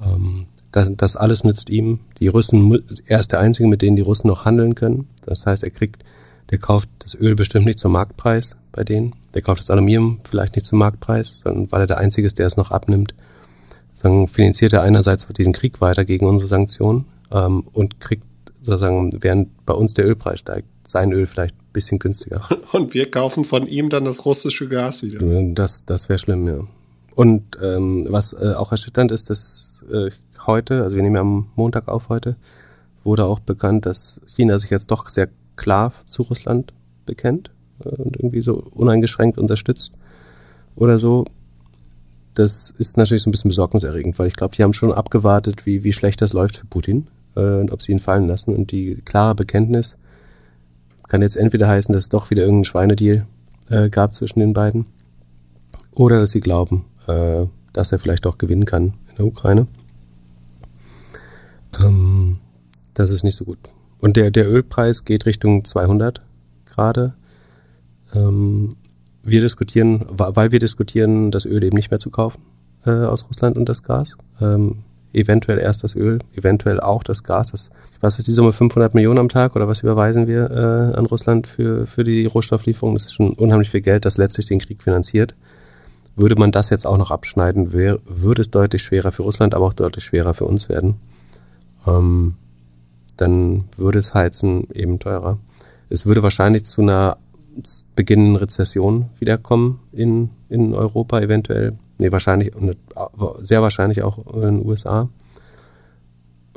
ähm, 0.02 0.46
das, 0.72 0.92
das 0.96 1.16
alles 1.16 1.44
nützt 1.44 1.70
ihm. 1.70 2.00
Die 2.20 2.28
Russen, 2.28 2.80
er 3.08 3.20
ist 3.20 3.32
der 3.32 3.40
Einzige, 3.40 3.68
mit 3.68 3.82
denen 3.82 3.96
die 3.96 4.04
Russen 4.04 4.28
noch 4.28 4.46
handeln 4.46 4.76
können. 4.76 5.08
Das 5.26 5.46
heißt, 5.46 5.64
er 5.64 5.72
kriegt, 5.72 6.04
der 6.52 6.60
kauft 6.60 6.90
das 7.00 7.16
Öl 7.16 7.36
bestimmt 7.36 7.66
nicht 7.66 7.80
zum 7.80 7.92
Marktpreis 7.92 8.56
bei 8.72 8.84
denen. 8.84 9.14
Der 9.34 9.42
kauft 9.42 9.62
das 9.62 9.72
Aluminium 9.72 10.20
vielleicht 10.30 10.56
nicht 10.56 10.66
zum 10.66 10.80
Marktpreis, 10.80 11.42
sondern 11.42 11.72
weil 11.72 11.82
er 11.82 11.88
der 11.88 11.98
Einzige 11.98 12.28
ist, 12.28 12.38
der 12.40 12.48
es 12.48 12.58
noch 12.58 12.72
abnimmt. 12.72 13.14
Dann 14.02 14.28
finanziert 14.28 14.74
er 14.74 14.82
einerseits 14.82 15.28
diesen 15.28 15.54
Krieg 15.54 15.82
weiter 15.82 16.06
gegen 16.06 16.26
unsere 16.26 16.48
Sanktionen 16.48 17.06
ähm, 17.32 17.68
und 17.74 18.00
kriegt 18.00 18.24
sozusagen, 18.62 19.12
während 19.22 19.66
bei 19.66 19.74
uns 19.74 19.94
der 19.94 20.06
Ölpreis 20.06 20.40
steigt, 20.40 20.68
sein 20.86 21.12
Öl 21.12 21.26
vielleicht 21.26 21.56
ein 21.56 21.74
bisschen 21.74 22.00
günstiger. 22.00 22.48
Und 22.72 22.94
wir 22.94 23.10
kaufen 23.10 23.44
von 23.44 23.68
ihm 23.68 23.90
dann 23.90 24.06
das 24.06 24.26
russische 24.26 24.68
Gas 24.68 25.04
wieder. 25.04 25.20
Das, 25.54 25.86
das 25.86 26.10
wäre 26.10 26.20
schlimm, 26.20 26.48
ja. 26.48 26.60
Und 27.16 27.58
ähm, 27.62 28.08
was 28.10 28.34
äh, 28.34 28.54
auch 28.54 28.72
erschütternd 28.72 29.12
ist, 29.12 29.30
dass 29.30 29.86
äh, 29.92 30.10
heute, 30.46 30.84
also 30.84 30.96
wir 30.96 31.04
nehmen 31.04 31.16
ja 31.16 31.22
am 31.22 31.48
Montag 31.56 31.88
auf 31.88 32.10
heute, 32.10 32.38
wurde 33.04 33.26
auch 33.26 33.40
bekannt, 33.40 33.86
dass 33.86 34.22
China 34.26 34.58
sich 34.58 34.70
jetzt 34.70 34.92
doch 34.92 35.10
sehr 35.10 35.30
klar 35.56 35.94
zu 36.06 36.24
Russland 36.24 36.74
bekennt 37.06 37.52
äh, 37.84 37.90
und 37.90 38.16
irgendwie 38.16 38.42
so 38.42 38.56
uneingeschränkt 38.72 39.38
unterstützt 39.38 39.94
oder 40.76 40.98
so 40.98 41.26
das 42.40 42.72
ist 42.78 42.96
natürlich 42.96 43.24
so 43.24 43.30
ein 43.30 43.32
bisschen 43.32 43.50
besorgniserregend, 43.50 44.18
weil 44.18 44.28
ich 44.28 44.36
glaube, 44.36 44.56
die 44.56 44.64
haben 44.64 44.72
schon 44.72 44.94
abgewartet, 44.94 45.66
wie, 45.66 45.84
wie 45.84 45.92
schlecht 45.92 46.22
das 46.22 46.32
läuft 46.32 46.56
für 46.56 46.66
Putin 46.66 47.08
äh, 47.36 47.42
und 47.42 47.70
ob 47.72 47.82
sie 47.82 47.92
ihn 47.92 48.00
fallen 48.00 48.28
lassen. 48.28 48.56
Und 48.56 48.72
die 48.72 48.96
klare 49.04 49.36
Bekenntnis 49.36 49.98
kann 51.10 51.22
jetzt 51.22 51.36
entweder 51.36 51.68
heißen, 51.68 51.92
dass 51.92 52.04
es 52.04 52.10
doch 52.10 52.30
wieder 52.30 52.44
irgendeinen 52.44 52.64
Schweinedeal 52.64 53.26
äh, 53.70 53.90
gab 53.90 54.14
zwischen 54.14 54.40
den 54.40 54.54
beiden 54.54 54.86
oder 55.94 56.20
dass 56.20 56.32
sie 56.32 56.40
glauben, 56.40 56.86
äh, 57.08 57.46
dass 57.74 57.92
er 57.92 58.00
vielleicht 58.00 58.26
doch 58.26 58.38
gewinnen 58.38 58.66
kann 58.66 58.94
in 59.10 59.16
der 59.18 59.26
Ukraine. 59.26 59.66
Ähm, 61.78 62.38
das 62.94 63.10
ist 63.10 63.24
nicht 63.24 63.36
so 63.36 63.44
gut. 63.44 63.60
Und 64.00 64.16
der, 64.16 64.32
der 64.32 64.50
Ölpreis 64.50 65.04
geht 65.04 65.26
Richtung 65.26 65.66
200 65.66 66.22
gerade. 66.66 67.16
Ähm, 68.16 68.70
wir 69.24 69.42
diskutieren, 69.42 70.06
weil 70.10 70.52
wir 70.52 70.60
diskutieren, 70.60 71.32
das 71.32 71.46
Öl 71.46 71.64
eben 71.64 71.76
nicht 71.76 71.92
mehr 71.92 72.00
zu 72.00 72.10
kaufen 72.10 72.42
äh, 72.86 72.92
aus 72.92 73.28
Russland 73.28 73.58
und 73.58 73.68
das 73.68 73.84
Gas. 73.84 74.18
Ähm, 74.42 74.84
eventuell 75.14 75.60
erst 75.60 75.84
das 75.84 75.96
Öl, 75.96 76.20
eventuell 76.36 76.80
auch 76.80 77.04
das 77.04 77.24
Gas. 77.24 77.52
Das, 77.52 77.70
was 78.00 78.20
ist 78.20 78.28
die 78.28 78.32
Summe? 78.32 78.54
500 78.54 78.94
Millionen 78.94 79.20
am 79.20 79.30
Tag 79.30 79.56
oder 79.56 79.68
was 79.68 79.82
überweisen 79.82 80.28
wir 80.28 80.52
äh, 80.52 80.98
an 80.98 81.06
Russland 81.06 81.48
für, 81.48 81.86
für 81.88 82.04
die 82.04 82.26
Rohstofflieferung? 82.26 82.94
Das 82.94 83.06
ist 83.06 83.14
schon 83.14 83.34
unheimlich 83.34 83.70
viel 83.70 83.82
Geld, 83.82 84.06
das 84.06 84.18
letztlich 84.18 84.46
den 84.46 84.60
Krieg 84.60 84.84
finanziert. 84.84 85.36
Würde 86.16 86.36
man 86.36 86.52
das 86.52 86.70
jetzt 86.70 86.86
auch 86.86 86.98
noch 86.98 87.12
abschneiden, 87.12 87.74
wär, 87.74 88.00
würde 88.06 88.42
es 88.42 88.52
deutlich 88.52 88.84
schwerer 88.84 89.12
für 89.12 89.24
Russland, 89.24 89.56
aber 89.56 89.66
auch 89.66 89.74
deutlich 89.74 90.04
schwerer 90.04 90.34
für 90.34 90.46
uns 90.46 90.70
werden. 90.70 90.96
Ähm, 91.88 92.36
dann 93.18 93.66
würde 93.78 94.00
es 94.00 94.14
Heizen 94.14 94.70
eben 94.74 95.00
teurer. 95.00 95.40
Es 95.90 96.06
würde 96.06 96.24
wahrscheinlich 96.24 96.66
zu 96.66 96.82
einer 96.82 97.18
beginnenden 97.96 98.36
Rezession 98.36 99.10
wiederkommen 99.20 99.80
in, 99.92 100.30
in 100.50 100.74
Europa 100.74 101.20
eventuell. 101.20 101.78
Nee, 102.00 102.12
wahrscheinlich, 102.12 102.52
sehr 103.44 103.62
wahrscheinlich 103.62 104.04
auch 104.04 104.34
in 104.34 104.42
den 104.42 104.66
USA. 104.66 105.10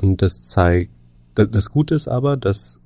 Und 0.01 0.21
das 0.21 0.43
zeigt, 0.43 0.91
das 1.35 1.69
Gute 1.69 1.95
ist 1.95 2.07
aber, 2.07 2.37
dass 2.37 2.79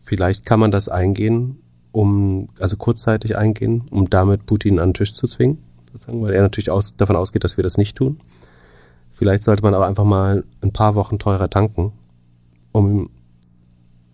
vielleicht 0.00 0.44
kann 0.44 0.60
man 0.60 0.70
das 0.70 0.88
eingehen, 0.88 1.58
um, 1.92 2.48
also 2.58 2.76
kurzzeitig 2.76 3.36
eingehen, 3.36 3.84
um 3.90 4.10
damit 4.10 4.46
Putin 4.46 4.78
an 4.78 4.90
den 4.90 4.94
Tisch 4.94 5.14
zu 5.14 5.26
zwingen, 5.26 5.58
sozusagen, 5.92 6.22
weil 6.22 6.34
er 6.34 6.42
natürlich 6.42 6.70
aus, 6.70 6.96
davon 6.96 7.16
ausgeht, 7.16 7.44
dass 7.44 7.56
wir 7.56 7.62
das 7.62 7.78
nicht 7.78 7.96
tun. 7.96 8.18
Vielleicht 9.12 9.44
sollte 9.44 9.62
man 9.62 9.74
aber 9.74 9.86
einfach 9.86 10.04
mal 10.04 10.44
ein 10.60 10.72
paar 10.72 10.96
Wochen 10.96 11.18
teurer 11.18 11.48
tanken, 11.48 11.92
um 12.72 13.10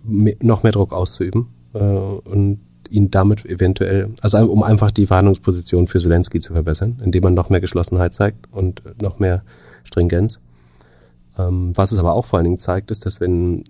noch 0.05 0.63
mehr 0.63 0.73
Druck 0.73 0.93
auszuüben 0.93 1.49
äh, 1.75 1.79
und 1.79 2.61
ihn 2.91 3.11
damit 3.11 3.45
eventuell, 3.47 4.11
also 4.21 4.39
um 4.51 4.63
einfach 4.63 4.91
die 4.91 5.07
Verhandlungsposition 5.07 5.87
für 5.87 5.99
Zelensky 5.99 6.41
zu 6.41 6.53
verbessern, 6.53 7.01
indem 7.05 7.25
man 7.25 7.35
noch 7.35 7.49
mehr 7.49 7.61
Geschlossenheit 7.61 8.15
zeigt 8.15 8.53
und 8.53 8.83
noch 9.01 9.19
mehr 9.19 9.43
Stringenz. 9.85 10.41
Ähm, 11.39 11.73
was 11.77 11.93
es 11.93 11.99
aber 11.99 12.15
auch 12.15 12.27
vor 12.27 12.39
allen 12.39 12.45
Dingen 12.45 12.59
zeigt, 12.59 12.91
ist, 12.91 13.07
dass 13.07 13.21
wenn 13.21 13.65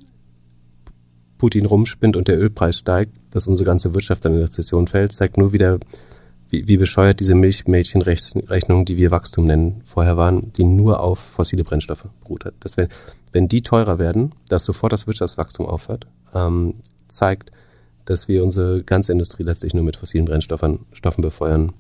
Putin 1.38 1.66
rumspinnt 1.66 2.16
und 2.16 2.28
der 2.28 2.38
Ölpreis 2.38 2.78
steigt, 2.78 3.12
dass 3.30 3.46
unsere 3.46 3.66
ganze 3.66 3.94
Wirtschaft 3.94 4.24
dann 4.24 4.34
in 4.34 4.40
Rezession 4.40 4.86
fällt, 4.86 5.12
zeigt 5.12 5.38
nur 5.38 5.52
wieder, 5.52 5.78
wie, 6.50 6.66
wie 6.66 6.76
bescheuert 6.76 7.20
diese 7.20 7.34
Milchmädchenrechnungen, 7.34 8.84
die 8.84 8.96
wir 8.96 9.10
Wachstum 9.10 9.46
nennen, 9.46 9.82
vorher 9.84 10.16
waren, 10.16 10.52
die 10.52 10.64
nur 10.64 11.00
auf 11.00 11.18
fossile 11.18 11.64
Brennstoffe 11.64 12.06
beruht 12.20 12.44
hat. 12.44 12.54
Dass 12.60 12.76
wenn, 12.76 12.88
wenn 13.32 13.48
die 13.48 13.62
teurer 13.62 13.98
werden, 13.98 14.34
dass 14.48 14.64
sofort 14.64 14.92
das 14.92 15.06
Wirtschaftswachstum 15.06 15.66
aufhört, 15.66 16.06
ähm, 16.34 16.74
zeigt, 17.08 17.52
dass 18.11 18.26
wir 18.26 18.42
unsere 18.42 18.82
ganze 18.82 19.12
Industrie 19.12 19.44
letztlich 19.44 19.72
nur 19.72 19.84
mit 19.84 19.96
fossilen 19.96 20.24
Brennstoffen 20.24 20.80
Stoffen 20.92 21.22
befeuern, 21.22 21.72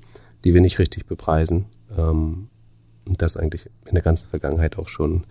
die 0.44 0.54
wir 0.54 0.60
nicht 0.60 0.78
richtig 0.78 1.06
bepreisen. 1.06 1.66
Ähm, 1.98 2.48
das 3.04 3.36
eigentlich 3.36 3.68
in 3.86 3.94
der 3.94 4.04
ganzen 4.04 4.28
Vergangenheit 4.28 4.78
auch 4.78 4.88
schon 4.88 5.24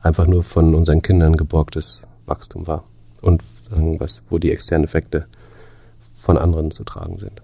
einfach 0.00 0.26
nur 0.26 0.42
von 0.42 0.74
unseren 0.74 1.02
Kindern 1.02 1.36
geborgtes 1.36 2.08
Wachstum 2.24 2.66
war. 2.66 2.84
Und 3.20 3.42
was, 3.68 4.22
wo 4.30 4.38
die 4.38 4.50
externen 4.50 4.84
Effekte 4.84 5.26
von 6.16 6.38
anderen 6.38 6.70
zu 6.70 6.84
tragen 6.84 7.18
sind. 7.18 7.42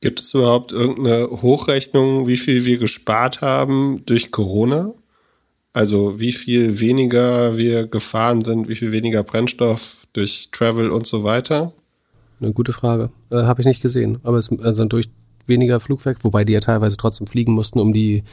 Gibt 0.00 0.20
es 0.20 0.34
überhaupt 0.34 0.72
irgendeine 0.72 1.30
Hochrechnung, 1.30 2.26
wie 2.26 2.38
viel 2.38 2.64
wir 2.64 2.78
gespart 2.78 3.40
haben 3.40 4.02
durch 4.06 4.32
Corona? 4.32 4.92
Also 5.72 6.18
wie 6.18 6.32
viel 6.32 6.80
weniger 6.80 7.56
wir 7.56 7.86
gefahren 7.86 8.44
sind, 8.44 8.68
wie 8.68 8.74
viel 8.74 8.90
weniger 8.90 9.22
Brennstoff 9.22 10.06
durch 10.12 10.48
Travel 10.50 10.90
und 10.90 11.06
so 11.06 11.22
weiter? 11.22 11.74
Eine 12.40 12.52
gute 12.52 12.72
Frage. 12.72 13.10
Äh, 13.30 13.36
Habe 13.36 13.60
ich 13.60 13.66
nicht 13.66 13.82
gesehen. 13.82 14.18
Aber 14.22 14.38
es 14.38 14.50
also 14.62 14.84
durch 14.84 15.10
weniger 15.46 15.80
Flugwerk, 15.80 16.24
wobei 16.24 16.44
die 16.44 16.52
ja 16.52 16.60
teilweise 16.60 16.96
trotzdem 16.96 17.26
fliegen 17.26 17.52
mussten, 17.52 17.80
um 17.80 17.92
die, 17.92 18.24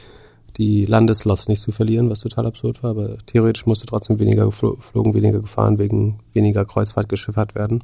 die 0.56 0.86
Landeslots 0.86 1.48
nicht 1.48 1.60
zu 1.60 1.72
verlieren, 1.72 2.08
was 2.10 2.20
total 2.20 2.46
absurd 2.46 2.82
war. 2.82 2.90
Aber 2.90 3.18
theoretisch 3.26 3.66
musste 3.66 3.86
trotzdem 3.86 4.18
weniger 4.18 4.46
geflogen, 4.46 5.14
weniger 5.14 5.40
gefahren, 5.40 5.78
wegen 5.78 6.20
weniger 6.32 6.64
Kreuzfahrt 6.64 7.08
geschiffert 7.08 7.54
werden. 7.54 7.82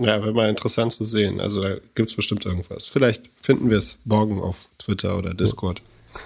Ja, 0.00 0.20
wäre 0.20 0.32
mal 0.32 0.48
interessant 0.50 0.92
zu 0.92 1.04
sehen. 1.04 1.40
Also 1.40 1.62
da 1.62 1.76
gibt 1.94 2.10
es 2.10 2.16
bestimmt 2.16 2.44
irgendwas. 2.44 2.86
Vielleicht 2.86 3.30
finden 3.40 3.70
wir 3.70 3.78
es 3.78 3.98
morgen 4.04 4.40
auf 4.40 4.68
Twitter 4.78 5.16
oder 5.16 5.32
Discord. 5.32 5.80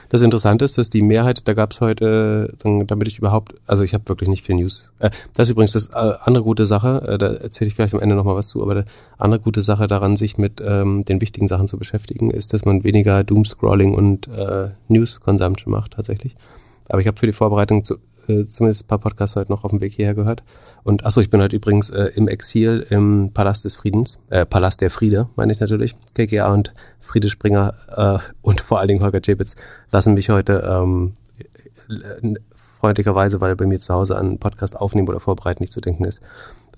Das 0.08 0.22
Interessante 0.22 0.64
ist, 0.64 0.78
dass 0.78 0.90
die 0.90 1.02
Mehrheit, 1.02 1.46
da 1.46 1.54
gab 1.54 1.72
es 1.72 1.80
heute, 1.80 2.52
damit 2.86 3.08
ich 3.08 3.18
überhaupt, 3.18 3.54
also 3.66 3.84
ich 3.84 3.94
habe 3.94 4.08
wirklich 4.08 4.28
nicht 4.28 4.44
viel 4.44 4.56
News. 4.56 4.92
Äh, 4.98 5.10
das 5.34 5.48
ist 5.48 5.52
übrigens 5.52 5.72
das 5.72 5.88
äh, 5.88 6.14
andere 6.22 6.44
gute 6.44 6.66
Sache, 6.66 7.02
äh, 7.06 7.18
da 7.18 7.34
erzähle 7.34 7.68
ich 7.68 7.74
vielleicht 7.74 7.94
am 7.94 8.00
Ende 8.00 8.14
nochmal 8.14 8.36
was 8.36 8.48
zu, 8.48 8.62
aber 8.62 8.82
die 8.82 8.84
andere 9.18 9.40
gute 9.40 9.62
Sache 9.62 9.86
daran, 9.86 10.16
sich 10.16 10.38
mit 10.38 10.62
ähm, 10.64 11.04
den 11.04 11.20
wichtigen 11.20 11.48
Sachen 11.48 11.68
zu 11.68 11.78
beschäftigen, 11.78 12.30
ist, 12.30 12.52
dass 12.52 12.64
man 12.64 12.84
weniger 12.84 13.24
Doomscrolling 13.24 13.94
und 13.94 14.28
äh, 14.28 14.70
News-Consumption 14.88 15.72
macht 15.72 15.92
tatsächlich. 15.92 16.36
Aber 16.88 17.00
ich 17.00 17.06
habe 17.06 17.18
für 17.18 17.26
die 17.26 17.32
Vorbereitung 17.32 17.84
zu, 17.84 17.98
äh, 18.28 18.44
zumindest 18.44 18.84
ein 18.84 18.86
paar 18.88 18.98
Podcasts 18.98 19.36
heute 19.36 19.50
noch 19.50 19.64
auf 19.64 19.70
dem 19.70 19.80
Weg 19.80 19.94
hierher 19.94 20.14
gehört. 20.14 20.42
Und 20.82 21.04
achso, 21.04 21.20
ich 21.20 21.30
bin 21.30 21.40
heute 21.40 21.56
übrigens 21.56 21.90
äh, 21.90 22.10
im 22.14 22.28
Exil 22.28 22.86
im 22.90 23.30
Palast 23.32 23.64
des 23.64 23.76
Friedens, 23.76 24.18
äh, 24.30 24.46
Palast 24.46 24.80
der 24.80 24.90
Friede, 24.90 25.28
meine 25.36 25.52
ich 25.52 25.60
natürlich. 25.60 25.94
KKA 26.14 26.52
und 26.52 26.72
Friede 26.98 27.28
Springer 27.28 27.74
äh, 27.96 28.18
und 28.42 28.60
vor 28.60 28.78
allen 28.78 28.88
Dingen 28.88 29.02
Holger 29.02 29.20
Jebitz 29.22 29.56
lassen 29.90 30.14
mich 30.14 30.30
heute 30.30 30.62
ähm, 30.68 31.14
freundlicherweise, 32.80 33.40
weil 33.40 33.56
bei 33.56 33.66
mir 33.66 33.78
zu 33.78 33.94
Hause 33.94 34.16
an 34.16 34.38
Podcast 34.38 34.80
aufnehmen 34.80 35.08
oder 35.08 35.20
vorbereiten 35.20 35.62
nicht 35.62 35.72
zu 35.72 35.80
denken 35.80 36.04
ist, 36.04 36.20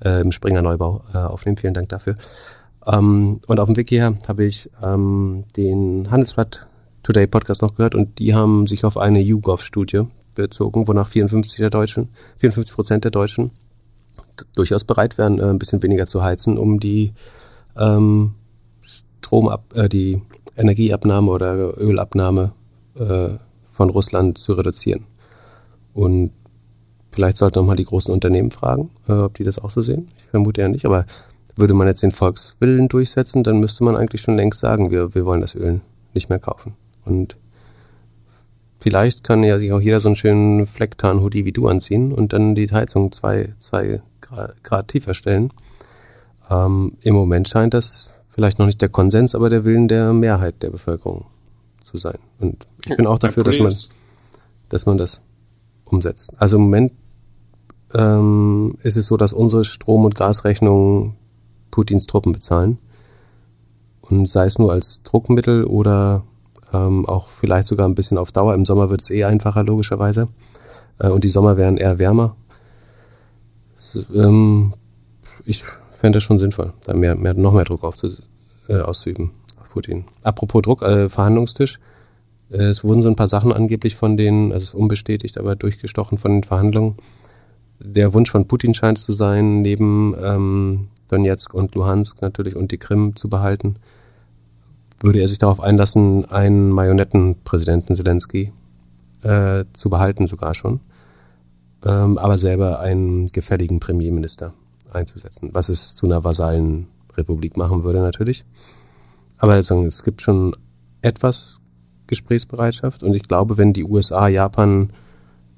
äh, 0.04 0.20
im 0.20 0.32
Springer 0.32 0.62
Neubau 0.62 1.02
äh, 1.14 1.18
aufnehmen. 1.18 1.56
Vielen 1.56 1.74
Dank 1.74 1.88
dafür. 1.88 2.16
Ähm, 2.86 3.40
und 3.46 3.60
auf 3.60 3.68
dem 3.68 3.76
Weg 3.76 3.88
hierher 3.88 4.16
habe 4.26 4.44
ich 4.44 4.70
ähm, 4.82 5.44
den 5.56 6.10
Handelsblatt 6.10 6.66
Today 7.02 7.26
Podcast 7.26 7.62
noch 7.62 7.74
gehört 7.74 7.94
und 7.94 8.18
die 8.18 8.34
haben 8.34 8.66
sich 8.66 8.84
auf 8.84 8.96
eine 8.96 9.20
YouGov-Studie 9.20 10.06
bezogen, 10.34 10.88
wonach 10.88 11.08
54 11.08 11.58
der 11.58 11.70
Deutschen, 11.70 12.08
54 12.38 12.74
Prozent 12.74 13.04
der 13.04 13.10
Deutschen 13.10 13.50
durchaus 14.54 14.84
bereit 14.84 15.18
wären, 15.18 15.38
äh, 15.38 15.44
ein 15.44 15.58
bisschen 15.58 15.82
weniger 15.82 16.06
zu 16.06 16.22
heizen, 16.22 16.58
um 16.58 16.80
die 16.80 17.12
ähm, 17.76 18.34
Stromab, 18.80 19.76
äh, 19.76 19.88
die 19.88 20.20
Energieabnahme 20.56 21.30
oder 21.30 21.78
Ölabnahme 21.78 22.52
äh, 22.98 23.30
von 23.64 23.90
Russland 23.90 24.38
zu 24.38 24.52
reduzieren. 24.52 25.06
Und 25.94 26.32
vielleicht 27.10 27.36
sollten 27.38 27.56
wir 27.56 27.62
mal 27.62 27.76
die 27.76 27.84
großen 27.84 28.12
Unternehmen 28.12 28.50
fragen, 28.50 28.90
äh, 29.08 29.12
ob 29.12 29.34
die 29.34 29.44
das 29.44 29.58
auch 29.58 29.70
so 29.70 29.80
sehen. 29.80 30.08
Ich 30.16 30.24
vermute 30.24 30.60
ja 30.60 30.68
nicht, 30.68 30.84
aber 30.84 31.06
würde 31.56 31.74
man 31.74 31.86
jetzt 31.86 32.02
den 32.02 32.12
Volkswillen 32.12 32.88
durchsetzen, 32.88 33.42
dann 33.42 33.60
müsste 33.60 33.84
man 33.84 33.96
eigentlich 33.96 34.22
schon 34.22 34.36
längst 34.36 34.60
sagen, 34.60 34.90
wir, 34.90 35.14
wir 35.14 35.26
wollen 35.26 35.42
das 35.42 35.54
Öl 35.54 35.80
nicht 36.14 36.28
mehr 36.28 36.38
kaufen. 36.38 36.74
Und 37.04 37.36
vielleicht 38.82 39.22
kann 39.22 39.44
ja 39.44 39.58
sich 39.58 39.72
auch 39.72 39.80
jeder 39.80 40.00
so 40.00 40.08
einen 40.08 40.16
schönen 40.16 40.66
Flecktarn-Hoodie 40.66 41.44
wie 41.44 41.52
du 41.52 41.68
anziehen 41.68 42.12
und 42.12 42.32
dann 42.32 42.56
die 42.56 42.68
Heizung 42.68 43.12
zwei, 43.12 43.54
zwei 43.58 44.02
Grad, 44.62 44.88
tiefer 44.88 45.14
stellen. 45.14 45.50
Ähm, 46.50 46.96
Im 47.02 47.14
Moment 47.14 47.48
scheint 47.48 47.74
das 47.74 48.14
vielleicht 48.28 48.58
noch 48.58 48.66
nicht 48.66 48.82
der 48.82 48.88
Konsens, 48.88 49.34
aber 49.34 49.50
der 49.50 49.64
Willen 49.64 49.86
der 49.86 50.12
Mehrheit 50.12 50.62
der 50.62 50.70
Bevölkerung 50.70 51.26
zu 51.84 51.96
sein. 51.96 52.18
Und 52.40 52.66
ich 52.86 52.96
bin 52.96 53.06
auch 53.06 53.18
dafür, 53.18 53.44
dass 53.44 53.58
man, 53.58 53.72
dass 54.68 54.86
man 54.86 54.98
das 54.98 55.22
umsetzt. 55.84 56.32
Also 56.38 56.56
im 56.56 56.64
Moment 56.64 56.92
ähm, 57.94 58.74
ist 58.82 58.96
es 58.96 59.06
so, 59.06 59.16
dass 59.16 59.32
unsere 59.32 59.64
Strom- 59.64 60.04
und 60.04 60.16
Gasrechnungen 60.16 61.14
Putins 61.70 62.06
Truppen 62.06 62.32
bezahlen. 62.32 62.78
Und 64.00 64.28
sei 64.28 64.46
es 64.46 64.58
nur 64.58 64.72
als 64.72 65.02
Druckmittel 65.02 65.64
oder 65.64 66.24
ähm, 66.72 67.06
auch 67.06 67.28
vielleicht 67.28 67.68
sogar 67.68 67.88
ein 67.88 67.94
bisschen 67.94 68.18
auf 68.18 68.32
Dauer. 68.32 68.54
Im 68.54 68.64
Sommer 68.64 68.90
wird 68.90 69.02
es 69.02 69.10
eh 69.10 69.24
einfacher, 69.24 69.64
logischerweise. 69.64 70.28
Äh, 70.98 71.08
und 71.08 71.24
die 71.24 71.30
Sommer 71.30 71.56
wären 71.56 71.76
eher 71.76 71.98
wärmer. 71.98 72.36
Ähm, 74.14 74.74
ich 75.44 75.64
fände 75.92 76.18
es 76.18 76.24
schon 76.24 76.38
sinnvoll, 76.38 76.72
da 76.84 76.94
mehr, 76.94 77.14
mehr, 77.14 77.34
noch 77.34 77.52
mehr 77.52 77.64
Druck 77.64 77.84
aufzu, 77.84 78.08
äh, 78.68 78.80
auszuüben 78.80 79.30
auf 79.60 79.70
Putin. 79.70 80.04
Apropos 80.22 80.62
Druck, 80.62 80.82
äh, 80.82 81.08
Verhandlungstisch. 81.08 81.78
Es 82.54 82.84
wurden 82.84 83.00
so 83.00 83.08
ein 83.08 83.16
paar 83.16 83.28
Sachen 83.28 83.50
angeblich 83.50 83.96
von 83.96 84.18
denen, 84.18 84.52
also 84.52 84.62
es 84.62 84.68
ist 84.70 84.74
unbestätigt, 84.74 85.38
aber 85.38 85.56
durchgestochen 85.56 86.18
von 86.18 86.32
den 86.32 86.42
Verhandlungen. 86.42 86.96
Der 87.78 88.12
Wunsch 88.12 88.30
von 88.30 88.46
Putin 88.46 88.74
scheint 88.74 88.98
es 88.98 89.04
zu 89.04 89.14
sein, 89.14 89.62
neben 89.62 90.14
ähm, 90.22 90.88
Donetsk 91.08 91.54
und 91.54 91.74
Luhansk 91.74 92.20
natürlich 92.20 92.54
und 92.54 92.70
die 92.70 92.76
Krim 92.76 93.16
zu 93.16 93.30
behalten 93.30 93.76
würde 95.02 95.20
er 95.20 95.28
sich 95.28 95.38
darauf 95.38 95.60
einlassen, 95.60 96.24
einen 96.26 96.70
Marionettenpräsidenten 96.70 97.96
Zelensky 97.96 98.52
äh, 99.22 99.64
zu 99.72 99.90
behalten 99.90 100.26
sogar 100.26 100.54
schon, 100.54 100.80
ähm, 101.84 102.18
aber 102.18 102.38
selber 102.38 102.80
einen 102.80 103.26
gefälligen 103.26 103.80
Premierminister 103.80 104.52
einzusetzen, 104.92 105.50
was 105.52 105.68
es 105.68 105.94
zu 105.94 106.06
einer 106.06 106.24
Vasallenrepublik 106.24 107.56
machen 107.56 107.84
würde 107.84 108.00
natürlich. 108.00 108.44
Aber 109.38 109.56
es 109.56 110.02
gibt 110.04 110.22
schon 110.22 110.54
etwas 111.00 111.60
Gesprächsbereitschaft 112.06 113.02
und 113.02 113.14
ich 113.14 113.24
glaube, 113.24 113.56
wenn 113.56 113.72
die 113.72 113.84
USA, 113.84 114.28
Japan, 114.28 114.90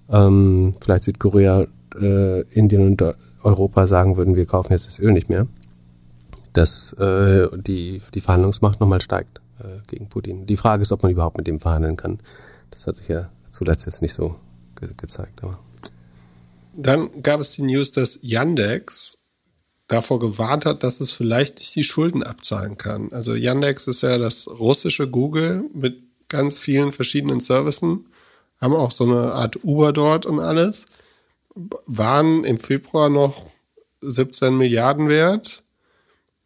ähm, 0.09 0.72
vielleicht 0.82 1.05
Südkorea, 1.05 1.66
äh, 2.01 2.42
Indien 2.53 2.86
und 2.86 3.03
Europa 3.42 3.86
sagen 3.86 4.16
würden, 4.16 4.36
wir 4.36 4.47
kaufen 4.47 4.72
jetzt 4.72 4.88
das 4.88 4.99
Öl 4.99 5.12
nicht 5.12 5.28
mehr, 5.28 5.47
dass 6.55 6.92
äh, 6.94 7.48
die, 7.55 8.00
die 8.14 8.20
Verhandlungsmacht 8.20 8.80
nochmal 8.80 9.00
steigt 9.00 9.40
äh, 9.59 9.80
gegen 9.86 10.09
Putin. 10.09 10.46
Die 10.46 10.57
Frage 10.57 10.82
ist, 10.82 10.92
ob 10.92 11.02
man 11.02 11.12
überhaupt 11.12 11.36
mit 11.36 11.46
dem 11.46 11.61
verhandeln 11.61 11.96
kann. 11.96 12.20
Das 12.70 12.86
hat 12.86 12.96
sich 12.96 13.09
ja 13.09 13.30
zuletzt 13.50 13.86
jetzt 13.86 14.00
nicht 14.00 14.14
so 14.14 14.36
ge 14.80 14.88
gezeigt. 14.96 15.42
Aber. 15.42 15.59
Dann 16.76 17.22
gab 17.22 17.40
es 17.40 17.50
die 17.52 17.62
News, 17.62 17.92
dass 17.92 18.18
Yandex 18.22 19.18
davor 19.88 20.18
gewarnt 20.18 20.64
hat, 20.64 20.82
dass 20.82 21.00
es 21.00 21.11
vielleicht 21.11 21.59
nicht 21.59 21.74
die 21.74 21.84
Schulden 21.84 22.22
abzahlen 22.22 22.78
kann. 22.78 23.12
Also 23.12 23.34
Yandex 23.34 23.86
ist 23.86 24.02
ja 24.02 24.16
das 24.16 24.46
russische 24.46 25.11
Google 25.11 25.64
mit 25.74 26.02
ganz 26.28 26.59
vielen 26.59 26.92
verschiedenen 26.92 27.40
Services, 27.40 27.98
haben 28.61 28.74
auch 28.74 28.92
so 28.92 29.05
eine 29.05 29.34
Art 29.34 29.62
Uber 29.62 29.92
dort 29.92 30.24
und 30.24 30.40
alles, 30.40 30.86
waren 31.86 32.44
im 32.44 32.59
Februar 32.59 33.09
noch 33.09 33.46
17 34.00 34.57
Milliarden 34.57 35.09
wert 35.09 35.63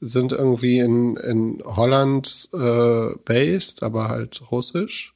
sind 0.01 0.33
irgendwie 0.33 0.79
in, 0.79 1.17
in 1.17 1.63
Holland 1.65 2.49
äh, 2.53 3.09
based, 3.25 3.83
aber 3.83 4.09
halt 4.09 4.43
russisch. 4.51 5.15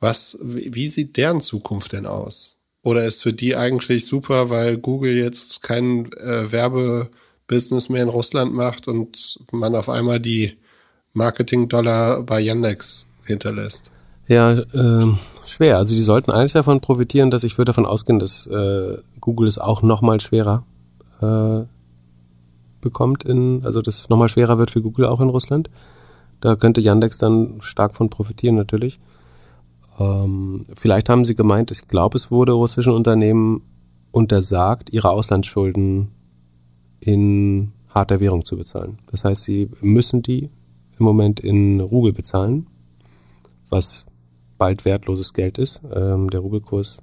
Was, 0.00 0.38
wie, 0.40 0.74
wie 0.74 0.88
sieht 0.88 1.16
deren 1.16 1.40
Zukunft 1.40 1.92
denn 1.92 2.06
aus? 2.06 2.56
Oder 2.82 3.04
ist 3.04 3.22
für 3.22 3.32
die 3.32 3.56
eigentlich 3.56 4.06
super, 4.06 4.50
weil 4.50 4.78
Google 4.78 5.16
jetzt 5.16 5.62
kein 5.62 6.12
äh, 6.12 6.50
Werbebusiness 6.52 7.88
mehr 7.88 8.04
in 8.04 8.08
Russland 8.08 8.54
macht 8.54 8.86
und 8.86 9.40
man 9.50 9.74
auf 9.74 9.88
einmal 9.88 10.20
die 10.20 10.56
Marketing-Dollar 11.12 12.22
bei 12.22 12.40
Yandex 12.40 13.06
hinterlässt? 13.24 13.90
Ja, 14.28 14.52
äh, 14.52 15.14
schwer. 15.44 15.78
Also 15.78 15.96
die 15.96 16.02
sollten 16.02 16.30
eigentlich 16.30 16.52
davon 16.52 16.80
profitieren, 16.80 17.30
dass 17.30 17.44
ich 17.44 17.58
würde 17.58 17.70
davon 17.70 17.86
ausgehen, 17.86 18.20
dass 18.20 18.46
äh, 18.46 18.98
Google 19.20 19.48
es 19.48 19.58
auch 19.58 19.82
noch 19.82 20.02
mal 20.02 20.20
schwerer 20.20 20.64
äh, 21.20 21.64
bekommt 22.80 23.24
in, 23.24 23.64
also 23.64 23.82
das 23.82 24.08
nochmal 24.08 24.28
schwerer 24.28 24.58
wird 24.58 24.70
für 24.70 24.82
Google 24.82 25.06
auch 25.06 25.20
in 25.20 25.28
Russland. 25.28 25.70
Da 26.40 26.56
könnte 26.56 26.80
Yandex 26.80 27.18
dann 27.18 27.58
stark 27.60 27.94
von 27.94 28.10
profitieren 28.10 28.54
natürlich. 28.54 29.00
Ähm, 29.98 30.64
vielleicht 30.76 31.08
haben 31.08 31.24
sie 31.24 31.34
gemeint, 31.34 31.70
ich 31.70 31.88
glaube, 31.88 32.16
es 32.16 32.30
wurde 32.30 32.52
russischen 32.52 32.92
Unternehmen 32.92 33.62
untersagt, 34.12 34.92
ihre 34.92 35.10
Auslandsschulden 35.10 36.08
in 37.00 37.72
harter 37.88 38.20
Währung 38.20 38.44
zu 38.44 38.56
bezahlen. 38.56 38.98
Das 39.10 39.24
heißt, 39.24 39.44
sie 39.44 39.68
müssen 39.80 40.22
die 40.22 40.50
im 40.98 41.04
Moment 41.04 41.40
in 41.40 41.80
Rubel 41.80 42.12
bezahlen, 42.12 42.66
was 43.70 44.06
bald 44.56 44.84
wertloses 44.84 45.32
Geld 45.32 45.58
ist. 45.58 45.82
Ähm, 45.94 46.30
der 46.30 46.40
Rubelkurs 46.40 46.98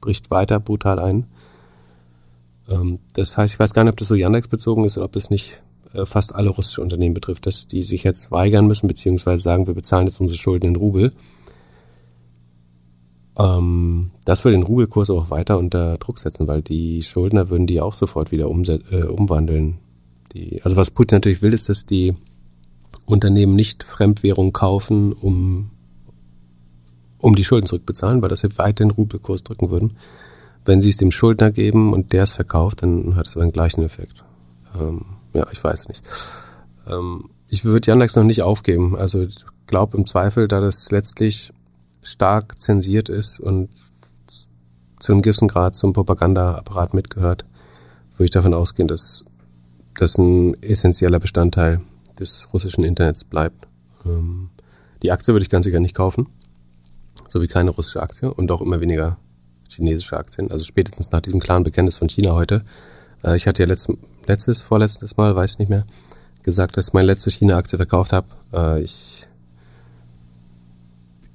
bricht 0.00 0.30
weiter 0.30 0.60
brutal 0.60 0.98
ein. 0.98 1.26
Ähm, 2.68 2.98
das 3.14 3.36
heißt, 3.36 3.54
ich 3.54 3.60
weiß 3.60 3.74
gar 3.74 3.84
nicht, 3.84 3.92
ob 3.92 3.98
das 3.98 4.08
so 4.08 4.14
Yandex 4.14 4.48
bezogen 4.48 4.84
ist 4.84 4.96
oder 4.98 5.06
ob 5.06 5.12
das 5.12 5.30
nicht 5.30 5.62
äh, 5.92 6.06
fast 6.06 6.34
alle 6.34 6.50
russische 6.50 6.82
Unternehmen 6.82 7.14
betrifft, 7.14 7.46
dass 7.46 7.66
die 7.66 7.82
sich 7.82 8.04
jetzt 8.04 8.30
weigern 8.30 8.66
müssen, 8.66 8.88
beziehungsweise 8.88 9.42
sagen, 9.42 9.66
wir 9.66 9.74
bezahlen 9.74 10.06
jetzt 10.06 10.20
unsere 10.20 10.38
Schulden 10.38 10.66
in 10.66 10.76
Rubel. 10.76 11.12
Ähm, 13.38 14.10
das 14.24 14.44
würde 14.44 14.56
den 14.56 14.64
Rubelkurs 14.64 15.10
auch 15.10 15.30
weiter 15.30 15.58
unter 15.58 15.96
Druck 15.98 16.18
setzen, 16.18 16.46
weil 16.46 16.62
die 16.62 17.02
Schuldner 17.02 17.48
würden 17.48 17.66
die 17.66 17.80
auch 17.80 17.94
sofort 17.94 18.32
wieder 18.32 18.46
äh, 18.46 19.02
umwandeln. 19.04 19.78
Die, 20.34 20.60
also 20.62 20.76
was 20.76 20.90
Putin 20.90 21.16
natürlich 21.16 21.40
will, 21.40 21.54
ist, 21.54 21.68
dass 21.68 21.86
die 21.86 22.14
Unternehmen 23.06 23.54
nicht 23.54 23.84
Fremdwährung 23.84 24.52
kaufen, 24.52 25.12
um, 25.12 25.70
um 27.18 27.34
die 27.34 27.44
Schulden 27.44 27.66
zurückbezahlen, 27.66 28.20
weil 28.20 28.28
das 28.28 28.42
ja 28.42 28.50
weiter 28.58 28.84
den 28.84 28.90
Rubelkurs 28.90 29.44
drücken 29.44 29.70
würden. 29.70 29.96
Wenn 30.64 30.82
sie 30.82 30.90
es 30.90 30.96
dem 30.96 31.10
Schuldner 31.10 31.50
geben 31.50 31.92
und 31.92 32.12
der 32.12 32.24
es 32.24 32.32
verkauft, 32.32 32.82
dann 32.82 33.16
hat 33.16 33.26
es 33.26 33.36
aber 33.36 33.46
den 33.46 33.52
gleichen 33.52 33.82
Effekt. 33.82 34.24
Ähm, 34.78 35.04
ja, 35.32 35.46
ich 35.52 35.62
weiß 35.62 35.88
nicht. 35.88 36.02
Ähm, 36.86 37.30
ich 37.48 37.64
würde 37.64 37.86
Yandex 37.86 38.16
noch 38.16 38.24
nicht 38.24 38.42
aufgeben. 38.42 38.96
Also 38.96 39.22
ich 39.22 39.44
glaube 39.66 39.96
im 39.96 40.06
Zweifel, 40.06 40.48
da 40.48 40.60
das 40.60 40.90
letztlich 40.90 41.52
stark 42.02 42.58
zensiert 42.58 43.08
ist 43.08 43.40
und 43.40 43.70
zu 44.98 45.12
einem 45.12 45.22
gewissen 45.22 45.48
Grad 45.48 45.74
zum 45.74 45.92
Propagandaapparat 45.92 46.92
mitgehört, 46.92 47.44
würde 48.16 48.24
ich 48.24 48.30
davon 48.30 48.54
ausgehen, 48.54 48.88
dass 48.88 49.24
das 49.94 50.18
ein 50.18 50.60
essentieller 50.62 51.20
Bestandteil 51.20 51.80
des 52.18 52.52
russischen 52.52 52.84
Internets 52.84 53.24
bleibt. 53.24 53.66
Ähm, 54.04 54.50
die 55.02 55.12
Aktie 55.12 55.32
würde 55.32 55.42
ich 55.42 55.50
ganz 55.50 55.64
sicher 55.64 55.80
nicht 55.80 55.94
kaufen, 55.94 56.26
So 57.28 57.40
wie 57.40 57.46
keine 57.46 57.70
russische 57.70 58.02
Aktie 58.02 58.32
und 58.32 58.50
auch 58.50 58.60
immer 58.60 58.80
weniger 58.80 59.18
chinesische 59.68 60.16
Aktien. 60.16 60.50
Also 60.50 60.64
spätestens 60.64 61.10
nach 61.10 61.20
diesem 61.20 61.40
klaren 61.40 61.64
Bekenntnis 61.64 61.98
von 61.98 62.08
China 62.08 62.32
heute. 62.32 62.64
Äh, 63.24 63.36
ich 63.36 63.46
hatte 63.46 63.62
ja 63.62 63.68
letzt, 63.68 63.90
letztes, 64.26 64.62
vorletztes 64.62 65.16
Mal, 65.16 65.34
weiß 65.34 65.52
ich 65.52 65.58
nicht 65.58 65.68
mehr, 65.68 65.86
gesagt, 66.42 66.76
dass 66.76 66.88
ich 66.88 66.92
meine 66.92 67.06
letzte 67.06 67.30
China-Aktie 67.30 67.76
verkauft 67.78 68.12
habe. 68.12 68.28
Äh, 68.52 68.82
ich 68.82 69.28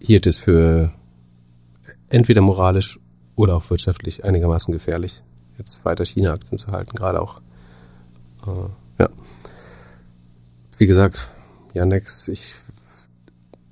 hielt 0.01 0.27
es 0.27 0.37
für 0.37 0.91
entweder 2.09 2.41
moralisch 2.41 2.99
oder 3.35 3.55
auch 3.55 3.69
wirtschaftlich 3.69 4.23
einigermaßen 4.23 4.71
gefährlich, 4.71 5.23
jetzt 5.57 5.83
weiter 5.85 6.05
China-Aktien 6.05 6.57
zu 6.57 6.67
halten, 6.67 6.95
gerade 6.95 7.21
auch. 7.21 7.41
Äh, 8.45 8.69
ja. 8.99 9.09
Wie 10.77 10.85
gesagt, 10.85 11.31
Yandex, 11.73 12.27
ich 12.27 12.55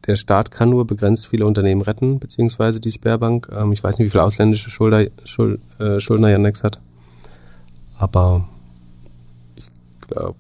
der 0.08 0.16
Staat 0.16 0.52
kann 0.52 0.70
nur 0.70 0.88
begrenzt 0.88 1.28
viele 1.28 1.46
Unternehmen 1.46 1.82
retten, 1.82 2.20
beziehungsweise 2.20 2.80
die 2.80 2.92
Sperrbank. 2.92 3.50
Ähm, 3.52 3.72
ich 3.72 3.84
weiß 3.84 4.00
nicht, 4.00 4.08
wie 4.08 4.12
viele 4.12 4.24
ausländische 4.24 4.72
Schulder, 4.72 5.06
Schuld, 5.26 5.62
äh, 5.80 6.00
Schuldner 6.00 6.30
Yandex 6.30 6.64
hat. 6.64 6.82
Aber 7.98 8.48
ich 9.56 9.70
glaube, 10.08 10.38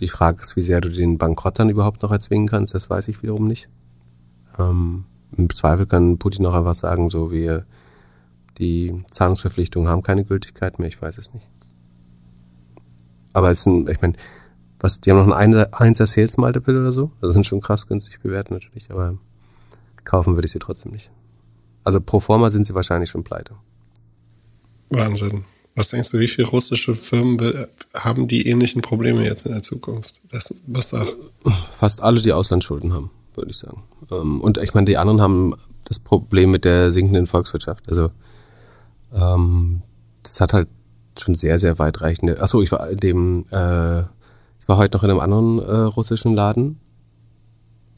die 0.00 0.08
Frage 0.08 0.40
ist, 0.40 0.56
wie 0.56 0.62
sehr 0.62 0.80
du 0.80 0.88
den 0.88 1.18
Bankrott 1.18 1.58
dann 1.58 1.70
überhaupt 1.70 2.02
noch 2.02 2.10
erzwingen 2.10 2.48
kannst. 2.48 2.74
Das 2.74 2.90
weiß 2.90 3.08
ich 3.08 3.22
wiederum 3.22 3.46
nicht. 3.46 3.68
Ähm, 4.58 5.04
Im 5.36 5.50
Zweifel 5.50 5.86
kann 5.86 6.18
Putin 6.18 6.42
noch 6.42 6.54
einfach 6.54 6.74
sagen, 6.74 7.08
so 7.08 7.30
wie 7.30 7.60
die 8.58 9.04
Zahlungsverpflichtungen 9.10 9.88
haben 9.88 10.02
keine 10.02 10.24
Gültigkeit 10.24 10.78
mehr. 10.78 10.88
Ich 10.88 11.00
weiß 11.00 11.18
es 11.18 11.32
nicht. 11.32 11.46
Aber 13.32 13.50
es 13.50 13.60
ist 13.60 13.66
ein, 13.66 13.86
ich 13.88 14.00
meine, 14.00 14.14
was, 14.80 15.00
die 15.00 15.10
haben 15.10 15.26
noch 15.26 15.36
ein 15.36 15.54
1er 15.54 16.06
Sales 16.06 16.36
Multiple 16.36 16.78
oder 16.78 16.92
so. 16.92 17.10
Also 17.20 17.32
sind 17.32 17.46
schon 17.46 17.60
krass 17.60 17.86
günstig 17.86 18.20
bewertet 18.20 18.52
natürlich, 18.52 18.90
aber 18.90 19.16
kaufen 20.04 20.34
würde 20.34 20.46
ich 20.46 20.52
sie 20.52 20.58
trotzdem 20.58 20.92
nicht. 20.92 21.10
Also 21.84 22.00
pro 22.00 22.20
forma 22.20 22.50
sind 22.50 22.66
sie 22.66 22.74
wahrscheinlich 22.74 23.10
schon 23.10 23.24
pleite. 23.24 23.54
Wahnsinn. 24.90 25.44
Was 25.74 25.88
denkst 25.88 26.10
du, 26.10 26.18
wie 26.18 26.28
viele 26.28 26.48
russische 26.48 26.94
Firmen 26.94 27.66
haben 27.94 28.28
die 28.28 28.48
ähnlichen 28.48 28.80
Probleme 28.80 29.24
jetzt 29.24 29.44
in 29.44 29.52
der 29.52 29.62
Zukunft? 29.62 30.20
Das, 30.30 30.54
was 30.66 30.88
da? 30.88 31.06
Fast 31.70 32.02
alle, 32.02 32.20
die 32.20 32.32
Auslandsschulden 32.32 32.94
haben, 32.94 33.10
würde 33.34 33.50
ich 33.50 33.58
sagen. 33.58 33.84
Ähm, 34.10 34.40
und 34.40 34.58
ich 34.58 34.72
meine, 34.72 34.86
die 34.86 34.96
anderen 34.96 35.20
haben 35.20 35.54
das 35.84 35.98
Problem 35.98 36.50
mit 36.50 36.64
der 36.64 36.92
sinkenden 36.92 37.26
Volkswirtschaft. 37.26 37.88
Also 37.88 38.10
ähm, 39.14 39.82
das 40.22 40.40
hat 40.40 40.54
halt 40.54 40.68
schon 41.18 41.34
sehr, 41.34 41.58
sehr 41.58 41.78
weitreichende. 41.78 42.40
Achso, 42.40 42.62
ich 42.62 42.72
war 42.72 42.88
in 42.88 42.98
dem 42.98 43.44
äh, 43.50 44.02
ich 44.66 44.68
war 44.68 44.78
heute 44.78 44.96
noch 44.96 45.04
in 45.04 45.10
einem 45.10 45.20
anderen 45.20 45.60
äh, 45.60 45.82
russischen 45.82 46.34
Laden. 46.34 46.80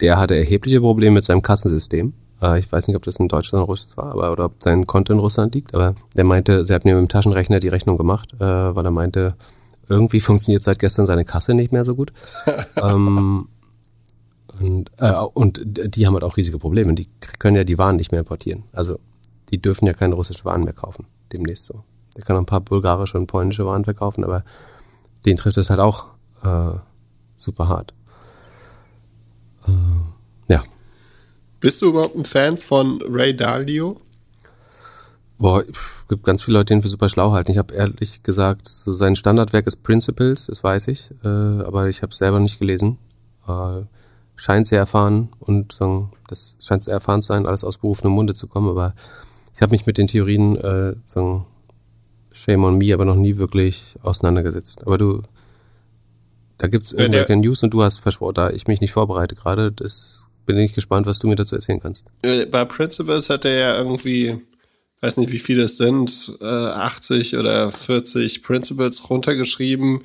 Der 0.03 0.19
hatte 0.19 0.37
erhebliche 0.37 0.83
Probleme 0.83 1.14
mit 1.14 1.25
seinem 1.25 1.41
Kassensystem. 1.41 2.12
Äh, 2.43 2.59
ich 2.59 2.71
weiß 2.71 2.89
nicht, 2.89 2.97
ob 2.99 3.05
das 3.05 3.16
in 3.16 3.29
Deutschland 3.29 3.62
oder 3.62 3.71
Russland 3.71 3.97
war, 3.97 4.12
aber 4.12 4.31
oder 4.33 4.45
ob 4.45 4.62
sein 4.62 4.87
Konto 4.87 5.14
in 5.14 5.19
Russland 5.19 5.55
liegt. 5.55 5.75
Aber 5.75 5.95
der 6.14 6.25
meinte, 6.25 6.66
der 6.66 6.75
hat 6.75 6.85
mir 6.85 6.95
mit 6.95 7.01
dem 7.01 7.09
Taschenrechner 7.09 7.59
die 7.59 7.69
Rechnung 7.69 7.97
gemacht, 7.97 8.35
äh, 8.35 8.45
weil 8.45 8.85
er 8.85 8.91
meinte, 8.91 9.35
irgendwie 9.89 10.21
funktioniert 10.21 10.62
seit 10.62 10.79
gestern 10.79 11.07
seine 11.07 11.25
Kasse 11.25 11.55
nicht 11.55 11.73
mehr 11.73 11.87
so 11.87 11.95
gut. 11.95 12.12
ähm, 12.83 13.49
und, 14.61 14.91
äh, 14.99 15.12
und 15.12 15.62
die 15.64 16.07
haben 16.07 16.12
halt 16.12 16.25
auch 16.25 16.37
riesige 16.37 16.59
Probleme. 16.59 16.93
Die 16.93 17.09
können 17.39 17.57
ja 17.57 17.64
die 17.64 17.79
Waren 17.79 17.97
nicht 17.97 18.12
mehr 18.12 18.21
importieren. 18.21 18.64
Also 18.75 18.99
die 19.49 19.62
dürfen 19.62 19.87
ja 19.87 19.95
keine 19.95 20.16
russischen 20.16 20.45
Waren 20.45 20.64
mehr 20.64 20.75
kaufen, 20.75 21.07
demnächst 21.33 21.64
so. 21.64 21.83
Der 22.14 22.25
kann 22.25 22.37
ein 22.37 22.45
paar 22.45 22.61
bulgarische 22.61 23.16
und 23.16 23.27
polnische 23.27 23.64
Waren 23.64 23.85
verkaufen, 23.85 24.23
aber 24.23 24.45
den 25.25 25.39
trifft 25.39 25.57
es 25.57 25.71
halt 25.71 25.81
auch 25.81 26.18
äh, 26.43 26.78
super 27.36 27.68
hart. 27.68 27.95
Äh, 29.66 29.72
ja. 30.53 30.62
Bist 31.61 31.82
du 31.82 31.86
überhaupt 31.86 32.16
ein 32.16 32.24
Fan 32.24 32.57
von 32.57 33.03
Ray 33.03 33.34
Dalio? 33.34 34.01
Boah, 35.39 35.62
es 35.68 36.05
gibt 36.09 36.24
ganz 36.24 36.43
viele 36.43 36.59
Leute, 36.59 36.74
die 36.74 36.78
ihn 36.78 36.82
für 36.82 36.89
super 36.89 37.09
schlau 37.09 37.30
halten. 37.30 37.53
Ich 37.53 37.59
habe 37.59 37.72
ehrlich 37.72 38.24
gesagt, 38.24 38.66
sein 38.66 39.14
Standardwerk 39.14 39.66
ist 39.68 39.84
Principles, 39.84 40.47
das 40.47 40.64
weiß 40.64 40.89
ich, 40.89 41.12
äh, 41.24 41.28
aber 41.28 41.89
ich 41.89 42.03
habe 42.03 42.11
es 42.11 42.18
selber 42.18 42.41
nicht 42.41 42.59
gelesen. 42.59 42.99
Äh, 43.47 43.82
scheint 44.34 44.66
sehr 44.66 44.80
erfahren 44.80 45.28
und 45.39 45.72
sagen, 45.72 46.12
das 46.28 46.57
scheint 46.61 46.84
sehr 46.84 46.95
erfahren 46.95 47.22
zu 47.22 47.28
sein, 47.28 47.47
alles 47.47 47.64
aus 47.64 47.78
berufenem 47.78 48.14
Munde 48.14 48.34
zu 48.34 48.47
kommen, 48.49 48.68
aber 48.68 48.95
ich 49.55 49.62
habe 49.62 49.72
mich 49.72 49.86
mit 49.86 49.99
den 49.99 50.07
Theorien, 50.07 50.57
äh, 50.57 50.95
sagen, 51.05 51.47
Shame 52.30 52.64
on 52.64 52.78
me, 52.78 52.95
aber 52.95 53.05
noch 53.05 53.16
nie 53.16 53.39
wirklich 53.39 53.97
auseinandergesetzt. 54.03 54.86
Aber 54.86 54.99
du 54.99 55.22
da 56.59 56.66
gibt's 56.66 56.92
irgendwelche 56.92 57.36
News 57.36 57.62
und 57.62 57.72
du 57.72 57.82
hast 57.82 58.00
versprochen, 58.00 58.34
da 58.34 58.50
ich 58.50 58.66
mich 58.66 58.80
nicht 58.80 58.92
vorbereite 58.92 59.36
gerade, 59.36 59.72
das 59.72 60.28
bin 60.44 60.59
ich 60.59 60.74
gespannt, 60.74 61.06
was 61.06 61.20
du 61.20 61.28
mir 61.28 61.36
dazu 61.36 61.54
erzählen 61.54 61.78
kannst. 61.78 62.09
Bei 62.22 62.64
Principles 62.64 63.30
hat 63.30 63.44
er 63.44 63.54
ja 63.54 63.78
irgendwie, 63.78 64.38
weiß 65.00 65.18
nicht, 65.18 65.30
wie 65.30 65.38
viele 65.38 65.62
es 65.62 65.76
sind, 65.76 66.36
80 66.40 67.32
äh, 67.32 67.36
oder 67.36 67.70
40 67.70 68.42
Principles 68.42 69.09
runtergeschrieben, 69.09 70.00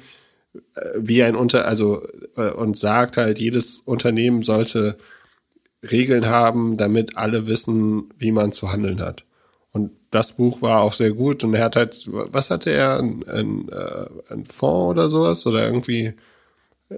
äh, 0.75 0.81
wie 0.97 1.23
ein 1.23 1.35
Unter, 1.35 1.65
also, 1.65 2.05
äh, 2.35 2.51
und 2.51 2.77
sagt 2.77 3.17
halt, 3.17 3.39
jedes 3.39 3.79
Unternehmen 3.79 4.43
sollte 4.43 4.97
Regeln 5.81 6.27
haben, 6.27 6.77
damit 6.77 7.17
alle 7.17 7.47
wissen, 7.47 8.13
wie 8.19 8.31
man 8.31 8.51
zu 8.51 8.71
handeln 8.71 9.01
hat. 9.01 9.25
Und 9.71 9.91
das 10.11 10.33
Buch 10.33 10.61
war 10.61 10.81
auch 10.81 10.93
sehr 10.93 11.13
gut 11.13 11.43
und 11.43 11.53
er 11.55 11.63
hat 11.63 11.77
halt, 11.77 12.07
was 12.11 12.51
hatte 12.51 12.69
er, 12.69 12.99
ein, 12.99 13.23
ein, 13.27 13.69
ein 14.29 14.45
Fonds 14.45 14.91
oder 14.91 15.09
sowas 15.09 15.47
oder 15.47 15.65
irgendwie 15.65 16.13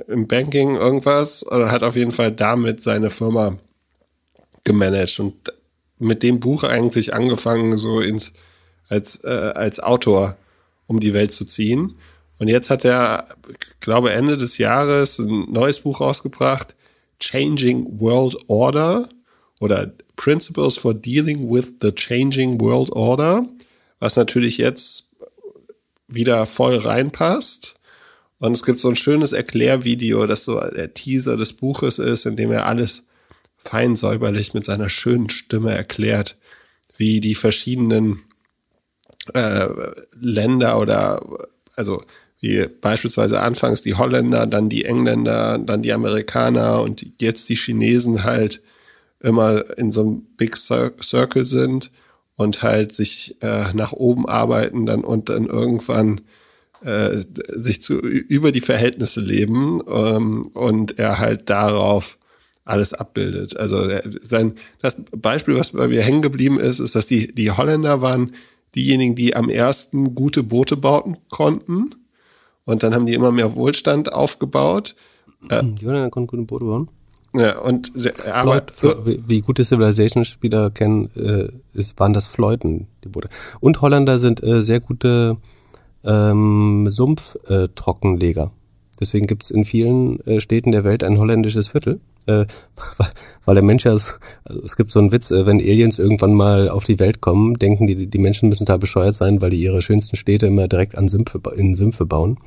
im 0.07 0.27
Banking 0.27 0.75
irgendwas 0.75 1.43
und 1.43 1.71
hat 1.71 1.83
auf 1.83 1.95
jeden 1.95 2.11
Fall 2.11 2.31
damit 2.31 2.81
seine 2.81 3.09
Firma 3.09 3.57
gemanagt 4.63 5.19
und 5.19 5.35
mit 5.99 6.23
dem 6.23 6.39
Buch 6.39 6.63
eigentlich 6.63 7.13
angefangen, 7.13 7.77
so 7.77 8.01
ins, 8.01 8.33
als, 8.89 9.23
äh, 9.23 9.51
als 9.55 9.79
Autor 9.79 10.37
um 10.87 10.99
die 10.99 11.13
Welt 11.13 11.31
zu 11.31 11.45
ziehen. 11.45 11.95
Und 12.37 12.47
jetzt 12.49 12.69
hat 12.69 12.83
er, 12.83 13.27
glaube 13.79 14.11
Ende 14.11 14.37
des 14.37 14.57
Jahres 14.57 15.19
ein 15.19 15.51
neues 15.51 15.79
Buch 15.79 16.01
rausgebracht, 16.01 16.75
Changing 17.19 17.99
World 17.99 18.35
Order 18.47 19.07
oder 19.59 19.91
Principles 20.17 20.77
for 20.77 20.93
Dealing 20.93 21.49
with 21.49 21.75
the 21.81 21.93
Changing 21.93 22.59
World 22.59 22.91
Order, 22.91 23.45
was 23.99 24.15
natürlich 24.15 24.57
jetzt 24.57 25.09
wieder 26.07 26.45
voll 26.45 26.77
reinpasst. 26.77 27.75
Und 28.45 28.53
es 28.53 28.63
gibt 28.63 28.79
so 28.79 28.89
ein 28.89 28.95
schönes 28.95 29.31
Erklärvideo, 29.31 30.25
das 30.27 30.45
so 30.45 30.59
der 30.59 30.93
Teaser 30.93 31.37
des 31.37 31.53
Buches 31.53 31.99
ist, 31.99 32.25
in 32.25 32.35
dem 32.35 32.51
er 32.51 32.67
alles 32.67 33.03
fein 33.57 33.95
säuberlich 33.95 34.53
mit 34.53 34.63
seiner 34.63 34.89
schönen 34.89 35.29
Stimme 35.29 35.73
erklärt, 35.73 36.37
wie 36.97 37.19
die 37.19 37.35
verschiedenen 37.35 38.19
äh, 39.33 39.67
Länder 40.13 40.79
oder 40.79 41.21
also 41.75 42.03
wie 42.39 42.67
beispielsweise 42.67 43.41
anfangs 43.41 43.81
die 43.81 43.95
Holländer, 43.95 44.45
dann 44.45 44.69
die 44.69 44.85
Engländer, 44.85 45.57
dann 45.57 45.81
die 45.81 45.93
Amerikaner 45.93 46.81
und 46.81 47.05
jetzt 47.19 47.49
die 47.49 47.55
Chinesen 47.55 48.23
halt 48.23 48.61
immer 49.19 49.77
in 49.77 49.91
so 49.91 50.01
einem 50.01 50.21
Big 50.37 50.55
Circle 50.55 51.45
sind 51.45 51.89
und 52.35 52.61
halt 52.61 52.93
sich 52.93 53.37
äh, 53.41 53.73
nach 53.73 53.93
oben 53.93 54.27
arbeiten 54.27 54.85
dann 54.85 55.03
und 55.03 55.29
dann 55.29 55.47
irgendwann 55.47 56.21
äh, 56.86 57.23
sich 57.47 57.81
zu 57.81 57.99
über 57.99 58.51
die 58.51 58.61
Verhältnisse 58.61 59.19
leben 59.19 59.81
ähm, 59.88 60.43
und 60.53 60.99
er 60.99 61.17
halt 61.17 61.49
darauf 61.49 62.17
alles 62.63 62.93
abbildet. 62.93 63.57
Also 63.57 63.77
sein 64.21 64.53
das 64.81 64.97
Beispiel, 65.11 65.55
was 65.55 65.71
bei 65.71 65.88
mir 65.88 66.03
hängen 66.03 66.21
geblieben 66.21 66.59
ist, 66.59 66.79
ist, 66.79 66.93
dass 66.93 67.07
die 67.07 67.33
die 67.33 67.51
Holländer 67.51 68.01
waren 68.01 68.33
diejenigen, 68.75 69.15
die 69.15 69.36
am 69.36 69.49
ersten 69.49 70.13
gute 70.13 70.43
Boote 70.43 70.77
bauten 70.77 71.17
konnten 71.29 71.95
und 72.65 72.83
dann 72.83 72.93
haben 72.93 73.07
die 73.07 73.13
immer 73.13 73.31
mehr 73.31 73.55
Wohlstand 73.55 74.13
aufgebaut. 74.13 74.95
Äh, 75.49 75.63
die 75.63 75.88
Holländer 75.88 76.11
konnten 76.11 76.27
gute 76.27 76.43
Boote 76.43 76.65
bauen. 76.65 76.89
Ja, 77.33 77.59
und 77.59 77.91
aber 78.31 78.63
Floyd, 78.71 79.05
wie, 79.05 79.23
wie 79.27 79.41
gute 79.41 79.65
Civilization-Spieler 79.65 80.69
kennen, 80.69 81.09
äh, 81.15 81.49
ist, 81.77 81.99
waren 81.99 82.13
das 82.13 82.27
Fleuten, 82.27 82.88
die 83.03 83.09
Boote. 83.09 83.29
Und 83.59 83.81
Holländer 83.81 84.19
sind 84.19 84.41
äh, 84.43 84.61
sehr 84.61 84.79
gute 84.79 85.38
ähm, 86.05 86.87
Sumpftrockenleger. 86.89 88.51
Deswegen 88.99 89.27
gibt 89.27 89.43
es 89.43 89.51
in 89.51 89.65
vielen 89.65 90.19
äh, 90.21 90.39
Städten 90.39 90.71
der 90.71 90.83
Welt 90.83 91.03
ein 91.03 91.19
holländisches 91.19 91.69
Viertel, 91.69 91.99
äh, 92.27 92.45
weil 93.45 93.55
der 93.55 93.63
Mensch 93.63 93.85
ja, 93.85 93.93
es 93.93 94.17
gibt 94.77 94.91
so 94.91 94.99
einen 94.99 95.11
Witz, 95.11 95.31
äh, 95.31 95.45
wenn 95.45 95.59
Aliens 95.59 95.99
irgendwann 95.99 96.33
mal 96.33 96.69
auf 96.69 96.85
die 96.85 96.99
Welt 96.99 97.21
kommen, 97.21 97.55
denken 97.55 97.87
die, 97.87 98.07
die 98.07 98.17
Menschen 98.17 98.49
müssen 98.49 98.65
da 98.65 98.77
bescheuert 98.77 99.15
sein, 99.15 99.41
weil 99.41 99.49
die 99.49 99.61
ihre 99.61 99.81
schönsten 99.81 100.15
Städte 100.15 100.47
immer 100.47 100.67
direkt 100.67 100.97
an 100.97 101.07
Sümpfe, 101.07 101.41
in 101.55 101.75
Sümpfe 101.75 102.05
bauen. 102.05 102.37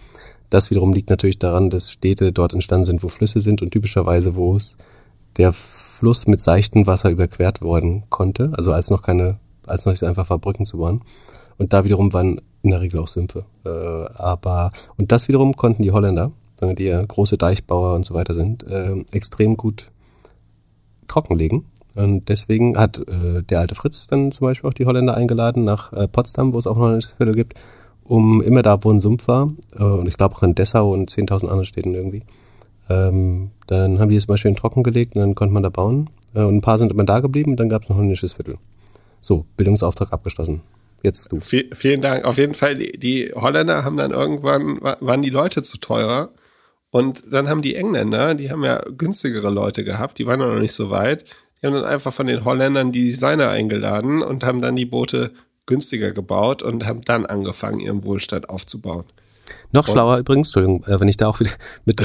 Das 0.50 0.70
wiederum 0.70 0.94
liegt 0.94 1.10
natürlich 1.10 1.38
daran, 1.38 1.68
dass 1.68 1.92
Städte 1.92 2.32
dort 2.32 2.54
entstanden 2.54 2.86
sind, 2.86 3.02
wo 3.02 3.08
Flüsse 3.08 3.40
sind 3.40 3.60
und 3.60 3.70
typischerweise, 3.70 4.34
wo 4.36 4.56
es 4.56 4.78
der 5.36 5.52
Fluss 5.52 6.26
mit 6.26 6.40
seichtem 6.40 6.86
Wasser 6.86 7.10
überquert 7.10 7.60
worden 7.60 8.04
konnte, 8.08 8.52
also 8.56 8.72
als 8.72 8.90
noch 8.90 9.02
keine, 9.02 9.38
als 9.66 9.84
noch 9.84 9.92
nicht 9.92 10.04
einfach 10.04 10.30
war, 10.30 10.38
Brücken 10.38 10.64
zu 10.64 10.78
bauen. 10.78 11.02
Und 11.58 11.72
da 11.72 11.84
wiederum 11.84 12.12
waren 12.12 12.40
in 12.62 12.70
der 12.70 12.80
Regel 12.80 13.00
auch 13.00 13.08
Sümpfe. 13.08 13.44
Äh, 13.64 13.68
aber, 13.68 14.70
und 14.96 15.12
das 15.12 15.28
wiederum 15.28 15.54
konnten 15.54 15.82
die 15.82 15.92
Holländer, 15.92 16.32
die 16.60 16.84
ja 16.84 17.04
große 17.04 17.38
Deichbauer 17.38 17.94
und 17.94 18.04
so 18.04 18.14
weiter 18.14 18.34
sind, 18.34 18.64
äh, 18.66 19.04
extrem 19.12 19.56
gut 19.56 19.90
trockenlegen. 21.06 21.66
Und 21.94 22.28
deswegen 22.28 22.76
hat 22.76 22.98
äh, 22.98 23.42
der 23.42 23.60
alte 23.60 23.74
Fritz 23.74 24.06
dann 24.06 24.30
zum 24.30 24.46
Beispiel 24.46 24.68
auch 24.68 24.74
die 24.74 24.86
Holländer 24.86 25.16
eingeladen 25.16 25.64
nach 25.64 25.92
äh, 25.92 26.06
Potsdam, 26.06 26.54
wo 26.54 26.58
es 26.58 26.66
auch 26.66 26.78
ein 26.78 27.00
Viertel 27.00 27.34
gibt, 27.34 27.54
um 28.04 28.40
immer 28.42 28.62
da, 28.62 28.82
wo 28.84 28.90
ein 28.90 29.00
Sumpf 29.00 29.28
war, 29.28 29.52
äh, 29.78 29.82
und 29.82 30.06
ich 30.06 30.16
glaube 30.16 30.34
auch 30.34 30.42
in 30.42 30.54
Dessau 30.54 30.92
und 30.92 31.10
10.000 31.10 31.44
anderen 31.44 31.64
Städten 31.64 31.94
irgendwie, 31.94 32.22
ähm, 32.88 33.50
dann 33.66 33.98
haben 33.98 34.08
die 34.08 34.16
es 34.16 34.28
mal 34.28 34.38
schön 34.38 34.56
trockengelegt 34.56 35.14
und 35.14 35.20
dann 35.20 35.34
konnte 35.34 35.52
man 35.52 35.62
da 35.62 35.68
bauen. 35.68 36.10
Äh, 36.34 36.42
und 36.42 36.56
ein 36.56 36.60
paar 36.60 36.78
sind 36.78 36.92
immer 36.92 37.04
da 37.04 37.20
geblieben 37.20 37.52
und 37.52 37.60
dann 37.60 37.68
gab 37.68 37.82
es 37.82 37.90
ein 37.90 37.96
holländisches 37.96 38.34
Viertel. 38.34 38.56
So, 39.20 39.44
Bildungsauftrag 39.56 40.12
abgeschlossen. 40.12 40.62
Jetzt 41.02 41.30
du. 41.32 41.40
V 41.40 41.56
vielen 41.74 42.00
Dank. 42.00 42.24
Auf 42.24 42.38
jeden 42.38 42.54
Fall, 42.54 42.76
die, 42.76 42.98
die 42.98 43.32
Holländer 43.34 43.84
haben 43.84 43.96
dann 43.96 44.10
irgendwann, 44.10 44.80
waren 44.80 45.22
die 45.22 45.30
Leute 45.30 45.62
zu 45.62 45.78
teurer. 45.78 46.30
Und 46.90 47.22
dann 47.32 47.48
haben 47.48 47.62
die 47.62 47.76
Engländer, 47.76 48.34
die 48.34 48.50
haben 48.50 48.64
ja 48.64 48.80
günstigere 48.96 49.50
Leute 49.50 49.84
gehabt, 49.84 50.18
die 50.18 50.26
waren 50.26 50.40
noch 50.40 50.58
nicht 50.58 50.72
so 50.72 50.90
weit. 50.90 51.24
Die 51.60 51.66
haben 51.66 51.74
dann 51.74 51.84
einfach 51.84 52.12
von 52.12 52.26
den 52.26 52.44
Holländern 52.44 52.92
die 52.92 53.04
Designer 53.04 53.50
eingeladen 53.50 54.22
und 54.22 54.44
haben 54.44 54.62
dann 54.62 54.76
die 54.76 54.86
Boote 54.86 55.32
günstiger 55.66 56.12
gebaut 56.12 56.62
und 56.62 56.86
haben 56.86 57.02
dann 57.02 57.26
angefangen, 57.26 57.80
ihren 57.80 58.04
Wohlstand 58.04 58.48
aufzubauen. 58.48 59.04
Noch 59.72 59.86
und 59.86 59.92
schlauer 59.92 60.18
übrigens, 60.18 60.48
Entschuldigung, 60.48 60.84
äh, 60.84 60.98
wenn 61.00 61.08
ich 61.08 61.16
da 61.16 61.28
auch 61.28 61.40
wieder 61.40 61.50
mit, 61.84 62.00
äh, 62.00 62.04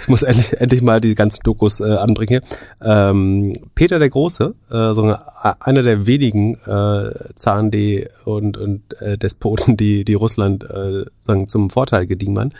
ich 0.00 0.08
muss 0.08 0.22
endlich, 0.22 0.60
endlich 0.60 0.82
mal 0.82 1.00
die 1.00 1.14
ganzen 1.14 1.40
Dokus 1.42 1.80
äh, 1.80 1.94
anbringen 1.94 2.40
hier. 2.40 2.42
Ähm, 2.82 3.56
Peter 3.74 3.98
der 3.98 4.10
Große, 4.10 4.54
äh, 4.70 4.94
so 4.94 5.16
einer 5.60 5.82
der 5.82 6.06
wenigen 6.06 6.54
äh, 6.54 7.10
Zahn-D 7.34 8.08
und, 8.24 8.56
und 8.56 9.00
äh, 9.00 9.18
Despoten, 9.18 9.76
die, 9.76 10.04
die 10.04 10.14
Russland 10.14 10.64
äh, 10.64 11.04
sagen, 11.20 11.48
zum 11.48 11.70
Vorteil 11.70 12.06
gediehen 12.06 12.36
waren, 12.36 12.54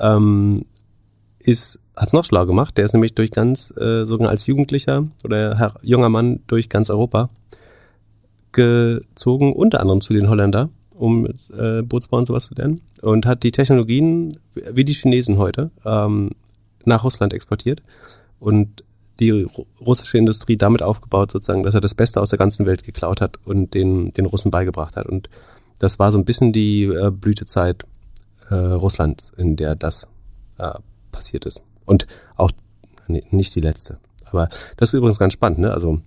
ähm, 0.00 0.64
ist 1.38 1.80
hat's 1.96 2.12
noch 2.12 2.24
schlau 2.24 2.46
gemacht. 2.46 2.76
Der 2.78 2.84
ist 2.84 2.94
nämlich 2.94 3.14
durch 3.14 3.30
ganz, 3.30 3.72
äh, 3.76 4.04
sogar 4.04 4.30
als 4.30 4.46
Jugendlicher 4.46 5.06
oder 5.24 5.58
Herr, 5.58 5.74
junger 5.82 6.08
Mann 6.08 6.40
durch 6.46 6.68
ganz 6.68 6.90
Europa 6.90 7.30
gezogen, 8.52 9.52
unter 9.52 9.80
anderem 9.80 10.00
zu 10.00 10.12
den 10.12 10.28
Holländer, 10.28 10.68
um 10.96 11.26
äh, 11.56 11.82
Bootsbau 11.82 12.18
und 12.18 12.26
sowas 12.26 12.46
zu 12.46 12.54
lernen 12.54 12.80
und 13.00 13.26
hat 13.26 13.42
die 13.42 13.52
Technologien, 13.52 14.38
wie 14.54 14.84
die 14.84 14.94
Chinesen 14.94 15.38
heute, 15.38 15.70
ähm, 15.84 16.30
nach 16.84 17.04
Russland 17.04 17.32
exportiert 17.32 17.82
und 18.40 18.84
die 19.20 19.46
russische 19.80 20.18
Industrie 20.18 20.56
damit 20.56 20.82
aufgebaut, 20.82 21.30
sozusagen, 21.30 21.62
dass 21.62 21.74
er 21.74 21.80
das 21.80 21.94
Beste 21.94 22.20
aus 22.20 22.30
der 22.30 22.38
ganzen 22.38 22.66
Welt 22.66 22.82
geklaut 22.82 23.20
hat 23.20 23.38
und 23.44 23.74
den, 23.74 24.12
den 24.12 24.26
Russen 24.26 24.50
beigebracht 24.50 24.96
hat. 24.96 25.06
Und 25.06 25.28
das 25.78 25.98
war 25.98 26.10
so 26.10 26.18
ein 26.18 26.24
bisschen 26.24 26.52
die 26.52 26.84
äh, 26.84 27.10
Blütezeit 27.10 27.84
äh, 28.50 28.54
Russlands, 28.54 29.32
in 29.36 29.56
der 29.56 29.74
das 29.76 30.08
äh, 30.58 30.72
passiert 31.12 31.46
ist. 31.46 31.62
Und 31.84 32.06
auch 32.36 32.50
nee, 33.06 33.22
nicht 33.30 33.54
die 33.54 33.60
letzte. 33.60 33.98
Aber 34.30 34.48
das 34.76 34.90
ist 34.90 34.94
übrigens 34.94 35.18
ganz 35.18 35.34
spannend, 35.34 35.58
ne? 35.58 35.72
Also 35.72 36.00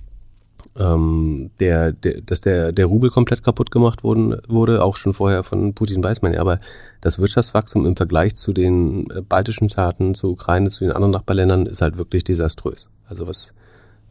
ähm, 0.77 1.51
der, 1.59 1.91
der, 1.91 2.21
dass 2.21 2.41
der, 2.41 2.71
der 2.71 2.85
Rubel 2.85 3.09
komplett 3.09 3.43
kaputt 3.43 3.71
gemacht 3.71 4.03
worden, 4.03 4.35
wurde, 4.47 4.83
auch 4.83 4.95
schon 4.95 5.13
vorher 5.13 5.43
von 5.43 5.73
Putin 5.73 6.03
weiß 6.03 6.21
man 6.21 6.33
ja, 6.33 6.41
aber 6.41 6.59
das 7.01 7.19
Wirtschaftswachstum 7.19 7.85
im 7.85 7.95
Vergleich 7.95 8.35
zu 8.35 8.51
den 8.51 9.09
äh, 9.09 9.21
baltischen 9.21 9.69
Staaten, 9.69 10.15
zu 10.15 10.31
Ukraine, 10.31 10.69
zu 10.69 10.83
den 10.83 10.91
anderen 10.91 11.11
Nachbarländern 11.11 11.65
ist 11.65 11.81
halt 11.81 11.97
wirklich 11.97 12.23
desaströs. 12.23 12.89
Also 13.07 13.27
was 13.27 13.53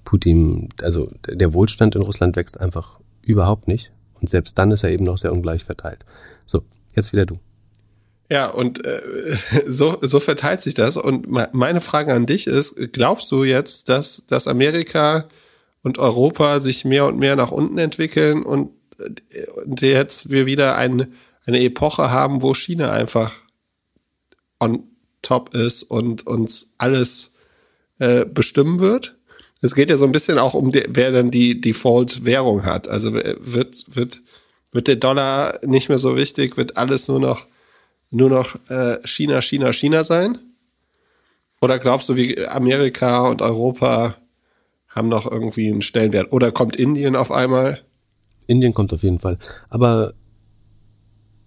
Putin, 0.05 0.68
also 0.82 1.11
der 1.28 1.53
Wohlstand 1.53 1.97
in 1.97 2.03
Russland 2.03 2.36
wächst 2.36 2.61
einfach 2.61 3.01
überhaupt 3.22 3.68
nicht. 3.68 3.92
Und 4.20 4.30
selbst 4.30 4.57
dann 4.59 4.70
ist 4.70 4.84
er 4.84 4.90
eben 4.90 5.05
noch 5.05 5.18
sehr 5.18 5.32
ungleich 5.32 5.64
verteilt. 5.64 6.05
So, 6.47 6.62
jetzt 6.95 7.12
wieder 7.12 7.26
du. 7.26 7.38
Ja, 8.30 8.49
und 8.49 8.84
äh, 8.86 9.01
so, 9.66 9.99
so 10.01 10.20
verteilt 10.20 10.61
sich 10.61 10.74
das. 10.74 10.97
Und 10.97 11.26
meine 11.28 11.80
Frage 11.80 12.14
an 12.14 12.26
dich 12.26 12.47
ist, 12.47 12.74
glaubst 12.92 13.30
du 13.30 13.45
jetzt, 13.45 13.88
dass, 13.88 14.22
dass 14.26 14.47
Amerika 14.47 15.28
und 15.85 15.99
Europa 15.99 16.59
sich 16.59 16.85
mehr 16.85 17.07
und 17.07 17.18
mehr 17.18 17.37
nach 17.37 17.53
unten 17.53 17.78
entwickeln 17.78 18.43
und, 18.43 18.70
und 19.64 19.80
jetzt 19.80 20.30
wir 20.30 20.47
wieder 20.47 20.76
ein, 20.76 21.14
eine 21.47 21.61
Epoche 21.61 22.11
haben, 22.11 22.43
wo 22.43 22.55
China 22.55 22.91
einfach 22.91 23.35
on 24.59 24.82
top 25.22 25.55
ist 25.55 25.85
und 25.85 26.26
uns 26.26 26.72
alles 26.78 27.30
äh, 28.01 28.24
bestimmen 28.24 28.80
wird? 28.80 29.16
Es 29.61 29.74
geht 29.74 29.91
ja 29.91 29.97
so 29.97 30.05
ein 30.05 30.12
bisschen 30.12 30.39
auch 30.39 30.55
um, 30.55 30.72
die, 30.72 30.85
wer 30.89 31.12
dann 31.12 31.30
die 31.30 31.61
Default-Währung 31.61 32.64
hat. 32.64 32.89
Also 32.89 33.14
wird, 33.14 33.39
wird, 33.95 34.20
wird 34.72 34.89
der 34.89 34.97
Dollar 34.97 35.61
nicht 35.64 35.89
mehr 35.89 35.99
so 35.99 36.16
wichtig, 36.16 36.57
wird 36.57 36.76
alles 36.76 37.09
nur 37.09 37.20
noch 37.20 37.47
nur 38.11 38.30
noch 38.30 38.55
äh, 38.70 38.99
China, 39.07 39.43
China, 39.43 39.72
China 39.72 40.05
sein? 40.05 40.39
Oder 41.61 41.78
glaubst 41.78 42.09
du, 42.09 42.16
wie 42.16 42.47
Amerika 42.47 43.26
und 43.26 43.43
Europa 43.43 44.16
haben 44.95 45.09
noch 45.09 45.30
irgendwie 45.30 45.68
einen 45.70 45.82
Stellenwert? 45.82 46.32
Oder 46.32 46.53
kommt 46.53 46.76
Indien 46.76 47.16
auf 47.16 47.32
einmal? 47.32 47.80
Indien 48.47 48.72
kommt 48.72 48.92
auf 48.92 49.03
jeden 49.03 49.18
Fall. 49.18 49.38
Aber 49.68 50.14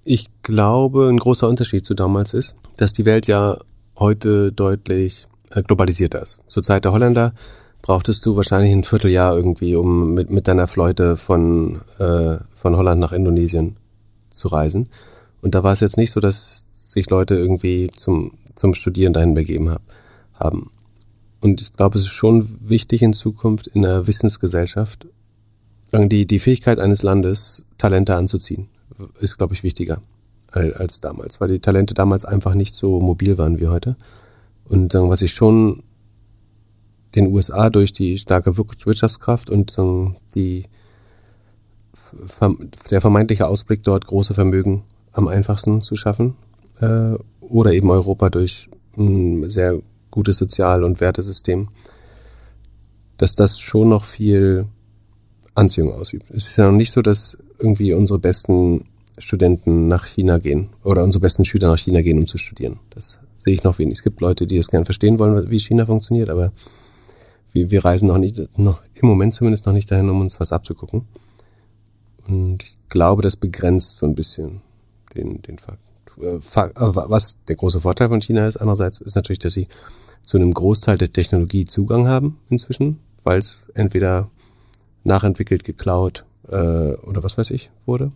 ich 0.04 0.30
glaube, 0.42 1.08
ein 1.10 1.18
großer 1.18 1.48
Unterschied 1.48 1.86
zu 1.86 1.94
damals 1.94 2.34
ist, 2.34 2.56
dass 2.78 2.94
die 2.94 3.06
Welt 3.06 3.28
ja 3.28 3.58
heute 3.98 4.52
deutlich 4.52 5.28
äh, 5.52 5.64
globalisierter 5.64 6.22
ist. 6.22 6.42
Zur 6.48 6.64
Zeit 6.64 6.86
der 6.86 6.92
Holländer 6.92 7.34
brauchtest 7.82 8.26
du 8.26 8.36
wahrscheinlich 8.36 8.72
ein 8.72 8.84
Vierteljahr 8.84 9.36
irgendwie, 9.36 9.76
um 9.76 10.14
mit, 10.14 10.30
mit 10.30 10.48
deiner 10.48 10.68
Fleute 10.68 11.18
von, 11.18 11.82
äh, 12.00 12.38
von 12.54 12.76
Holland 12.76 13.00
nach 13.00 13.12
Indonesien 13.12 13.78
zu 14.30 14.50
reisen. 14.50 14.90
Und 15.42 15.56
da 15.56 15.64
war 15.64 15.74
es 15.74 15.80
jetzt 15.80 15.98
nicht 15.98 16.12
so, 16.12 16.20
dass 16.20 16.68
sich 16.74 17.10
Leute 17.10 17.36
irgendwie 17.36 17.90
zum, 17.96 18.34
zum 18.56 18.74
Studieren 18.74 19.14
dahin 19.14 19.34
begeben 19.34 19.70
hab, 19.70 19.82
haben. 20.34 20.72
Und 21.40 21.62
ich 21.62 21.74
glaube, 21.74 21.98
es 21.98 22.06
ist 22.06 22.12
schon 22.12 22.48
wichtig 22.62 23.02
in 23.02 23.14
Zukunft 23.14 23.68
in 23.68 23.86
einer 23.86 24.08
Wissensgesellschaft, 24.08 25.08
die, 25.94 26.26
die 26.26 26.40
Fähigkeit 26.40 26.80
eines 26.80 27.04
Landes, 27.04 27.66
Talente 27.78 28.16
anzuziehen, 28.16 28.68
ist, 29.20 29.38
glaube 29.38 29.54
ich, 29.54 29.64
wichtiger 29.64 30.02
als 30.52 31.02
damals, 31.02 31.40
weil 31.40 31.50
die 31.50 31.60
Talente 31.60 31.94
damals 31.94 32.26
einfach 32.26 32.56
nicht 32.56 32.74
so 32.74 33.00
mobil 33.00 33.38
waren 33.38 33.60
wie 33.60 33.68
heute. 33.68 33.96
Und 34.66 34.94
was 34.94 35.22
ich 35.22 35.34
schon 35.34 35.84
den 37.16 37.28
USA 37.28 37.70
durch 37.70 37.94
die 37.94 38.18
starke 38.18 38.58
Wirtschaftskraft 38.58 39.50
und 39.50 39.78
die, 40.36 40.64
der 42.90 43.02
vermeintliche 43.02 43.48
Ausblick 43.48 43.84
dort 43.84 44.08
große 44.08 44.34
Vermögen 44.34 44.84
am 45.14 45.28
einfachsten 45.28 45.82
zu 45.82 45.96
schaffen. 45.96 46.36
Äh, 46.80 47.16
oder 47.42 47.74
eben 47.74 47.90
Europa 47.90 48.30
durch 48.30 48.70
ein 48.98 49.50
sehr 49.50 49.82
gutes 50.18 50.38
Sozial- 50.40 50.84
und 50.84 51.00
Wertesystem, 51.00 51.70
dass 53.18 53.36
das 53.36 53.60
schon 53.60 53.90
noch 53.90 54.04
viel 54.04 54.66
Anziehung 55.54 55.94
ausübt. 55.94 56.32
Es 56.32 56.50
ist 56.50 56.58
ja 56.58 56.66
noch 56.66 56.76
nicht 56.76 56.92
so, 56.92 57.04
dass 57.04 57.38
irgendwie 57.60 57.94
unsere 57.94 58.18
besten 58.18 58.86
Studenten 59.20 59.88
nach 59.88 60.08
China 60.08 60.40
gehen 60.40 60.70
oder 60.84 61.04
unsere 61.04 61.22
besten 61.22 61.46
Schüler 61.46 61.68
nach 61.68 61.78
China 61.78 62.02
gehen, 62.02 62.18
um 62.18 62.26
zu 62.26 62.40
studieren. 62.40 62.80
Das 62.90 63.20
sehe 63.38 63.54
ich 63.54 63.64
noch 63.64 63.78
wenig. 63.78 64.00
Es 64.00 64.04
gibt 64.04 64.20
Leute, 64.20 64.48
die 64.48 64.58
es 64.58 64.70
gerne 64.70 64.86
verstehen 64.86 65.20
wollen, 65.20 65.52
wie 65.52 65.60
China 65.60 65.86
funktioniert, 65.86 66.30
aber 66.32 66.52
wir, 67.52 67.70
wir 67.70 67.86
reisen 67.86 68.08
noch 68.08 68.18
nicht, 68.18 68.42
noch 68.58 68.82
im 68.96 69.08
Moment 69.08 69.36
zumindest 69.36 69.68
noch 69.68 69.74
nicht 69.74 69.92
dahin, 69.92 70.10
um 70.10 70.20
uns 70.22 70.40
was 70.40 70.52
abzugucken. 70.52 71.04
Und 72.28 72.64
ich 72.64 72.76
glaube, 72.90 73.22
das 73.22 73.36
begrenzt 73.36 73.98
so 73.98 74.08
ein 74.08 74.16
bisschen 74.16 74.62
den, 75.16 75.44
den 75.44 75.60
Fakt. 75.60 75.87
Äh, 76.20 76.36
äh, 76.36 76.70
was 76.76 77.38
der 77.48 77.56
große 77.56 77.82
Vorteil 77.82 78.10
von 78.10 78.22
China 78.22 78.48
ist, 78.48 78.58
andererseits 78.58 79.02
ist 79.02 79.16
natürlich, 79.16 79.40
dass 79.40 79.54
sie 79.54 79.68
zu 80.24 80.38
einem 80.38 80.54
Großteil 80.54 80.98
der 80.98 81.12
Technologie 81.12 81.66
Zugang 81.66 82.08
haben 82.08 82.40
inzwischen, 82.50 83.00
weil 83.24 83.40
es 83.40 83.66
entweder 83.74 84.30
nachentwickelt, 85.04 85.64
geklaut 85.64 86.26
äh, 86.50 86.56
oder 86.56 87.24
was 87.24 87.38
weiß 87.38 87.52
ich 87.52 87.72
wurde. 87.86 88.12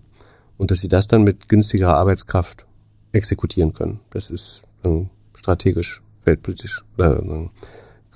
Und 0.57 0.71
dass 0.71 0.81
sie 0.81 0.89
das 0.89 1.07
dann 1.07 1.23
mit 1.23 1.49
günstigerer 1.49 1.95
Arbeitskraft 1.95 2.65
exekutieren 3.13 3.73
können. 3.73 3.99
Das 4.11 4.29
ist 4.29 4.63
äh, 4.83 5.05
strategisch, 5.35 6.01
weltpolitisch 6.23 6.83
oder 6.97 7.49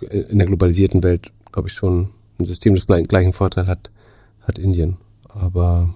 äh, 0.01 0.17
in 0.17 0.37
der 0.37 0.47
globalisierten 0.47 1.03
Welt, 1.03 1.31
glaube 1.51 1.69
ich, 1.69 1.73
schon 1.73 2.09
ein 2.39 2.45
System, 2.45 2.75
das 2.75 2.85
gleichen 2.85 3.33
Vorteil 3.33 3.67
hat, 3.67 3.91
hat 4.41 4.59
Indien. 4.59 4.97
Aber 5.29 5.93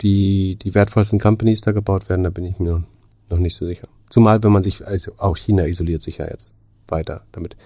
die, 0.00 0.56
die 0.56 0.74
wertvollsten 0.74 1.18
Companies 1.18 1.60
da 1.60 1.72
gebaut 1.72 2.08
werden, 2.08 2.24
da 2.24 2.30
bin 2.30 2.44
ich 2.44 2.58
mir 2.58 2.84
noch 3.28 3.38
nicht 3.38 3.56
so 3.56 3.66
sicher. 3.66 3.86
Zumal, 4.08 4.42
wenn 4.42 4.52
man 4.52 4.62
sich, 4.62 4.86
also 4.86 5.12
auch 5.18 5.36
China 5.36 5.66
isoliert 5.66 6.02
sich 6.02 6.18
ja 6.18 6.26
jetzt 6.26 6.54
weiter 6.88 7.22
damit. 7.32 7.56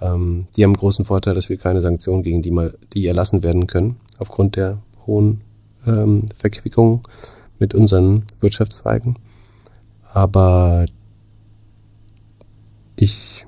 Ähm, 0.00 0.46
die 0.56 0.64
haben 0.64 0.74
großen 0.74 1.04
Vorteil, 1.04 1.34
dass 1.34 1.48
wir 1.48 1.58
keine 1.58 1.82
Sanktionen 1.82 2.22
gegen 2.22 2.42
die 2.42 2.50
mal, 2.50 2.74
die 2.92 3.06
erlassen 3.06 3.42
werden 3.42 3.66
können, 3.66 3.96
aufgrund 4.18 4.56
der 4.56 4.78
hohen 5.06 5.42
ähm, 5.86 6.26
Verquickung 6.38 7.02
mit 7.58 7.74
unseren 7.74 8.24
Wirtschaftszweigen. 8.40 9.16
Aber 10.12 10.86
ich 12.96 13.46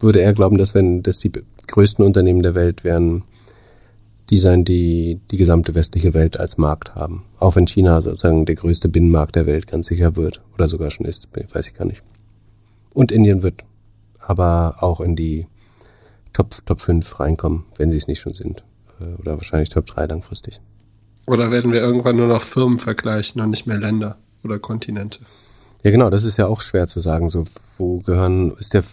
würde 0.00 0.20
eher 0.20 0.34
glauben, 0.34 0.58
dass 0.58 0.74
wenn, 0.74 1.02
dass 1.02 1.18
die 1.18 1.32
größten 1.68 2.04
Unternehmen 2.04 2.42
der 2.42 2.54
Welt 2.54 2.84
wären 2.84 3.22
die 4.30 4.38
sein, 4.38 4.64
die 4.64 5.20
die 5.30 5.36
gesamte 5.36 5.74
westliche 5.74 6.14
Welt 6.14 6.38
als 6.38 6.58
Markt 6.58 6.94
haben. 6.94 7.24
Auch 7.38 7.56
wenn 7.56 7.66
China 7.66 8.00
sozusagen 8.00 8.44
der 8.44 8.56
größte 8.56 8.88
Binnenmarkt 8.88 9.36
der 9.36 9.46
Welt 9.46 9.66
ganz 9.66 9.86
sicher 9.86 10.16
wird 10.16 10.42
oder 10.54 10.68
sogar 10.68 10.90
schon 10.90 11.06
ist, 11.06 11.28
weiß 11.52 11.68
ich 11.68 11.74
gar 11.74 11.84
nicht. 11.84 12.02
Und 12.92 13.12
Indien 13.12 13.42
wird 13.42 13.64
aber 14.18 14.76
auch 14.80 15.00
in 15.00 15.16
die 15.16 15.46
Top, 16.32 16.54
Top 16.66 16.80
5 16.80 17.20
reinkommen, 17.20 17.64
wenn 17.76 17.90
sie 17.90 17.96
es 17.96 18.08
nicht 18.08 18.20
schon 18.20 18.34
sind. 18.34 18.64
Äh, 19.00 19.20
Oder 19.20 19.36
wahrscheinlich 19.36 19.68
Top 19.70 19.86
3 19.86 20.06
langfristig. 20.06 20.60
Oder 21.26 21.50
werden 21.50 21.72
wir 21.72 21.80
irgendwann 21.80 22.16
nur 22.16 22.28
noch 22.28 22.42
Firmen 22.42 22.78
vergleichen 22.78 23.40
und 23.40 23.50
nicht 23.50 23.66
mehr 23.66 23.78
Länder 23.78 24.16
oder 24.44 24.58
Kontinente? 24.58 25.20
Ja, 25.82 25.90
genau, 25.90 26.10
das 26.10 26.24
ist 26.24 26.36
ja 26.36 26.46
auch 26.46 26.60
schwer 26.60 26.86
zu 26.86 27.00
sagen. 27.00 27.28
So, 27.28 27.44
wo 27.78 27.98
gehören, 27.98 28.52
ist 28.58 28.74
der, 28.74 28.84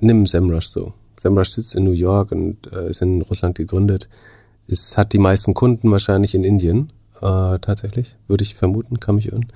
nimm 0.00 0.26
SEMrush 0.26 0.68
so. 0.68 0.92
SEMrush 1.20 1.50
sitzt 1.50 1.76
in 1.76 1.84
New 1.84 1.92
York 1.92 2.32
und 2.32 2.72
äh, 2.72 2.90
ist 2.90 3.02
in 3.02 3.22
Russland 3.22 3.56
gegründet. 3.56 4.08
Es 4.68 4.96
hat 4.96 5.12
die 5.12 5.18
meisten 5.18 5.54
Kunden 5.54 5.90
wahrscheinlich 5.90 6.34
in 6.34 6.44
Indien, 6.44 6.92
äh, 7.20 7.58
tatsächlich, 7.58 8.18
würde 8.26 8.42
ich 8.42 8.54
vermuten, 8.54 9.00
kann 9.00 9.14
mich 9.16 9.32
irren. 9.32 9.46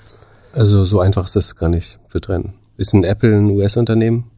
Also 0.52 0.84
so 0.84 1.00
einfach 1.00 1.24
ist 1.24 1.36
das 1.36 1.56
gar 1.56 1.68
nicht 1.68 1.98
zu 2.11 2.20
trennen. 2.20 2.54
Ist 2.76 2.94
ein 2.94 3.04
Apple 3.04 3.36
ein 3.36 3.50
US-Unternehmen? 3.50 4.30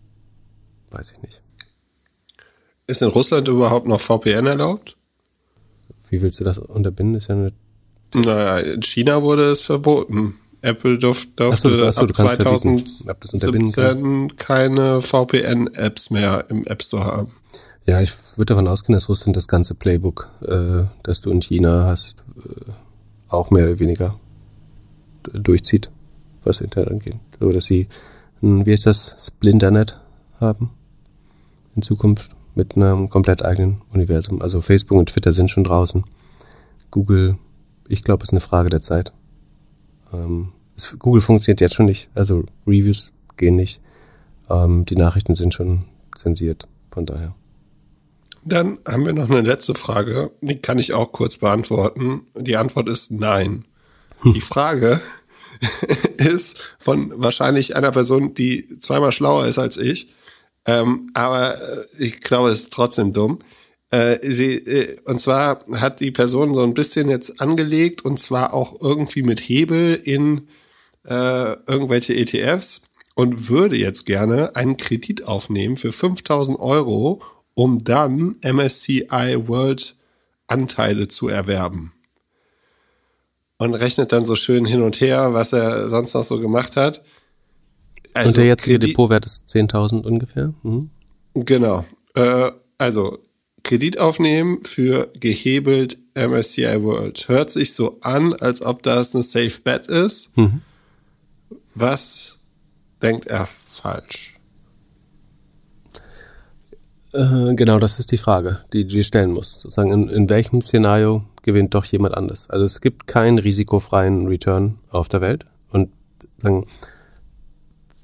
Weiß 0.90 1.12
ich 1.12 1.22
nicht. 1.22 1.42
Ist 2.86 3.02
in 3.02 3.08
Russland 3.08 3.48
überhaupt 3.48 3.86
noch 3.86 4.00
VPN 4.00 4.46
erlaubt? 4.46 4.96
Wie 6.08 6.20
willst 6.20 6.40
du 6.40 6.44
das 6.44 6.58
unterbinden? 6.58 7.14
Ist 7.14 7.28
ja 7.28 7.36
eine 7.36 7.52
Naja, 8.14 8.58
in 8.58 8.82
China 8.82 9.22
wurde 9.22 9.50
es 9.50 9.62
verboten. 9.62 10.34
Apple 10.62 10.98
durf, 10.98 11.26
durfte 11.36 11.68
ach 11.88 11.92
so, 11.92 12.02
ab 12.02 12.08
du 12.08 12.14
kannst 12.14 12.42
verbieten, 12.42 12.84
ob 13.08 13.20
du 13.20 13.26
es 13.26 13.34
unterbinden 13.34 13.72
2017 13.72 14.36
keine 14.36 15.00
VPN-Apps 15.02 16.10
mehr 16.10 16.44
im 16.48 16.64
App 16.66 16.82
Store 16.82 17.04
haben. 17.04 17.32
Ja, 17.84 18.00
ich 18.00 18.12
würde 18.36 18.54
davon 18.54 18.68
ausgehen, 18.68 18.94
dass 18.94 19.08
Russland 19.08 19.36
das 19.36 19.48
ganze 19.48 19.74
Playbook, 19.74 20.30
äh, 20.42 20.84
das 21.02 21.20
du 21.20 21.30
in 21.30 21.42
China 21.42 21.86
hast, 21.86 22.24
äh, 22.36 22.70
auch 23.28 23.50
mehr 23.50 23.64
oder 23.64 23.80
weniger 23.80 24.18
durchzieht, 25.32 25.90
was 26.44 26.60
Internet 26.60 26.90
angeht. 26.90 27.16
So, 27.40 27.50
dass 27.50 27.64
sie, 27.64 27.88
ein, 28.40 28.64
wie 28.66 28.72
heißt 28.72 28.86
das, 28.86 29.16
Splinternet 29.18 29.98
haben 30.38 30.70
in 31.74 31.82
Zukunft 31.82 32.30
mit 32.54 32.76
einem 32.76 33.08
komplett 33.08 33.44
eigenen 33.44 33.80
Universum. 33.92 34.42
Also 34.42 34.60
Facebook 34.60 34.98
und 34.98 35.08
Twitter 35.08 35.32
sind 35.32 35.50
schon 35.50 35.64
draußen. 35.64 36.04
Google, 36.90 37.36
ich 37.88 38.04
glaube, 38.04 38.22
ist 38.22 38.32
eine 38.32 38.40
Frage 38.40 38.68
der 38.68 38.82
Zeit. 38.82 39.12
Ähm, 40.12 40.52
es, 40.76 40.96
Google 40.98 41.20
funktioniert 41.20 41.60
jetzt 41.60 41.74
schon 41.74 41.86
nicht, 41.86 42.10
also 42.14 42.44
Reviews 42.66 43.12
gehen 43.36 43.56
nicht. 43.56 43.80
Ähm, 44.50 44.84
die 44.84 44.96
Nachrichten 44.96 45.34
sind 45.34 45.54
schon 45.54 45.84
zensiert, 46.14 46.68
von 46.90 47.06
daher. 47.06 47.34
Dann 48.44 48.78
haben 48.86 49.06
wir 49.06 49.12
noch 49.12 49.30
eine 49.30 49.40
letzte 49.40 49.74
Frage, 49.74 50.32
die 50.40 50.56
kann 50.56 50.78
ich 50.78 50.92
auch 50.92 51.12
kurz 51.12 51.36
beantworten. 51.36 52.26
Die 52.36 52.56
Antwort 52.56 52.88
ist 52.88 53.12
nein. 53.12 53.64
Die 54.24 54.40
Frage 54.42 55.00
ist 56.16 56.56
von 56.78 57.12
wahrscheinlich 57.16 57.76
einer 57.76 57.92
Person, 57.92 58.34
die 58.34 58.78
zweimal 58.80 59.12
schlauer 59.12 59.46
ist 59.46 59.58
als 59.58 59.76
ich, 59.76 60.12
ähm, 60.64 61.10
aber 61.14 61.60
äh, 61.60 61.86
ich 61.98 62.20
glaube, 62.20 62.50
es 62.50 62.62
ist 62.62 62.72
trotzdem 62.72 63.12
dumm. 63.12 63.38
Äh, 63.92 64.32
sie, 64.32 64.54
äh, 64.54 65.00
und 65.04 65.20
zwar 65.20 65.64
hat 65.74 66.00
die 66.00 66.10
Person 66.10 66.54
so 66.54 66.62
ein 66.62 66.72
bisschen 66.72 67.10
jetzt 67.10 67.42
angelegt 67.42 68.06
und 68.06 68.18
zwar 68.18 68.54
auch 68.54 68.80
irgendwie 68.80 69.22
mit 69.22 69.38
Hebel 69.38 69.94
in 70.02 70.48
äh, 71.04 71.52
irgendwelche 71.66 72.14
ETFs 72.16 72.80
und 73.14 73.50
würde 73.50 73.76
jetzt 73.76 74.06
gerne 74.06 74.56
einen 74.56 74.78
Kredit 74.78 75.28
aufnehmen 75.28 75.76
für 75.76 75.92
5000 75.92 76.58
Euro, 76.58 77.20
um 77.52 77.84
dann 77.84 78.36
MSCI 78.42 79.46
World 79.46 79.96
Anteile 80.46 81.08
zu 81.08 81.28
erwerben. 81.28 81.92
Und 83.58 83.74
rechnet 83.74 84.10
dann 84.12 84.24
so 84.24 84.36
schön 84.36 84.64
hin 84.64 84.80
und 84.80 85.02
her, 85.02 85.34
was 85.34 85.52
er 85.52 85.90
sonst 85.90 86.14
noch 86.14 86.24
so 86.24 86.40
gemacht 86.40 86.76
hat. 86.76 87.02
Also 88.14 88.28
und 88.28 88.36
der 88.38 88.46
jetzige 88.46 88.78
Kredit- 88.78 88.90
Depotwert 88.92 89.26
ist 89.26 89.48
10.000 89.50 90.06
ungefähr. 90.06 90.54
Mhm. 90.62 90.88
Genau. 91.34 91.84
Äh, 92.14 92.52
also 92.78 93.18
Kredit 93.62 93.98
aufnehmen 93.98 94.64
für 94.64 95.10
gehebelt 95.18 95.98
MSCI 96.14 96.82
World. 96.82 97.28
Hört 97.28 97.50
sich 97.50 97.74
so 97.74 97.98
an, 98.00 98.34
als 98.34 98.62
ob 98.62 98.82
das 98.82 99.14
eine 99.14 99.22
Safe 99.22 99.52
Bet 99.62 99.86
ist. 99.86 100.36
Mhm. 100.36 100.62
Was 101.74 102.38
denkt 103.00 103.26
er 103.28 103.46
falsch? 103.46 104.34
Äh, 107.12 107.54
genau, 107.54 107.78
das 107.78 107.98
ist 107.98 108.12
die 108.12 108.18
Frage, 108.18 108.60
die 108.72 108.84
du 108.84 108.90
dir 108.90 109.04
stellen 109.04 109.32
musst. 109.32 109.60
Sozusagen, 109.60 109.92
in, 109.92 110.08
in 110.08 110.30
welchem 110.30 110.62
Szenario 110.62 111.24
gewinnt 111.42 111.74
doch 111.74 111.84
jemand 111.84 112.14
anders? 112.14 112.48
Also 112.48 112.64
es 112.64 112.80
gibt 112.80 113.06
keinen 113.06 113.38
risikofreien 113.38 114.28
Return 114.28 114.78
auf 114.90 115.08
der 115.08 115.20
Welt. 115.20 115.46
Und 115.70 115.90
sagen, 116.38 116.66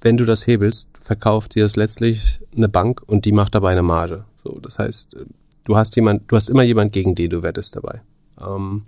wenn 0.00 0.16
du 0.16 0.24
das 0.24 0.46
hebelst, 0.46 0.88
verkauft 1.00 1.54
dir 1.54 1.64
das 1.64 1.76
letztlich 1.76 2.40
eine 2.56 2.68
Bank 2.68 3.02
und 3.06 3.24
die 3.24 3.32
macht 3.32 3.54
dabei 3.54 3.72
eine 3.72 3.82
Marge. 3.82 4.24
So, 4.36 4.58
das 4.60 4.78
heißt, 4.78 5.16
du 5.64 5.76
hast 5.76 5.96
jemand, 5.96 6.30
du 6.30 6.36
hast 6.36 6.48
immer 6.48 6.62
jemand, 6.62 6.92
gegen 6.92 7.14
den 7.14 7.30
du 7.30 7.42
wettest 7.42 7.76
dabei. 7.76 8.02
Ähm, 8.40 8.82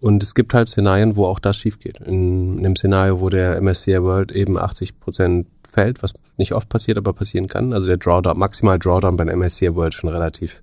und 0.00 0.22
es 0.22 0.34
gibt 0.34 0.54
halt 0.54 0.68
Szenarien, 0.68 1.16
wo 1.16 1.26
auch 1.26 1.38
das 1.38 1.56
schief 1.56 1.78
geht. 1.80 2.00
In, 2.00 2.58
in 2.58 2.66
einem 2.66 2.76
Szenario, 2.76 3.20
wo 3.20 3.28
der 3.28 3.60
MSCI 3.60 4.02
World 4.02 4.32
eben 4.32 4.56
80 4.56 5.00
Prozent 5.00 5.46
fällt, 5.68 6.02
was 6.02 6.12
nicht 6.36 6.52
oft 6.52 6.68
passiert, 6.68 6.98
aber 6.98 7.12
passieren 7.12 7.48
kann. 7.48 7.72
Also 7.72 7.88
der 7.88 7.98
Drawdown, 7.98 8.38
maximal 8.38 8.78
Drawdown 8.78 9.16
bei 9.16 9.24
der 9.24 9.36
MSCI 9.36 9.74
World 9.74 9.94
schon 9.94 10.10
relativ 10.10 10.60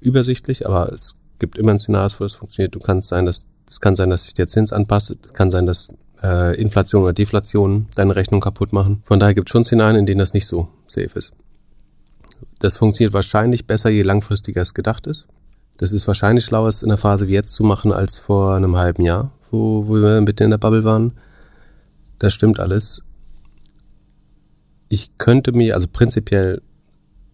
übersichtlich, 0.00 0.66
aber 0.66 0.92
es 0.92 1.14
gibt 1.38 1.58
immer 1.58 1.72
ein 1.72 1.78
Szenario, 1.78 2.20
wo 2.20 2.24
das 2.24 2.34
funktioniert. 2.36 2.74
Du 2.74 2.80
kannst 2.80 3.08
sein, 3.08 3.26
dass 3.26 3.46
es 3.68 3.80
kann 3.80 3.94
sein, 3.94 4.10
dass 4.10 4.24
sich 4.24 4.34
der 4.34 4.48
Zins 4.48 4.72
anpasst. 4.72 5.16
Es 5.24 5.32
kann 5.32 5.52
sein, 5.52 5.64
dass 5.64 5.88
äh, 6.22 6.60
Inflation 6.60 7.04
oder 7.04 7.12
Deflation 7.12 7.86
deine 7.94 8.16
Rechnung 8.16 8.40
kaputt 8.40 8.72
machen. 8.72 9.00
Von 9.04 9.20
daher 9.20 9.32
gibt 9.32 9.48
es 9.48 9.52
schon 9.52 9.64
Szenarien, 9.64 9.96
in 9.96 10.06
denen 10.06 10.18
das 10.18 10.34
nicht 10.34 10.46
so 10.46 10.68
safe 10.88 11.16
ist. 11.16 11.32
Das 12.60 12.76
funktioniert 12.76 13.14
wahrscheinlich 13.14 13.66
besser, 13.66 13.88
je 13.88 14.02
langfristiger 14.02 14.60
es 14.60 14.74
gedacht 14.74 15.06
ist. 15.06 15.28
Das 15.78 15.92
ist 15.92 16.06
wahrscheinlich 16.06 16.44
schlauer, 16.44 16.68
es 16.68 16.82
in 16.82 16.90
einer 16.90 16.98
Phase 16.98 17.26
wie 17.26 17.32
jetzt 17.32 17.54
zu 17.54 17.64
machen, 17.64 17.90
als 17.90 18.18
vor 18.18 18.54
einem 18.54 18.76
halben 18.76 19.02
Jahr, 19.02 19.32
wo, 19.50 19.88
wo 19.88 19.94
wir 19.94 20.20
mitten 20.20 20.44
in 20.44 20.50
der 20.50 20.58
Bubble 20.58 20.84
waren. 20.84 21.18
Das 22.18 22.34
stimmt 22.34 22.60
alles. 22.60 23.02
Ich 24.90 25.16
könnte 25.16 25.52
mir, 25.52 25.74
also 25.74 25.88
prinzipiell 25.90 26.60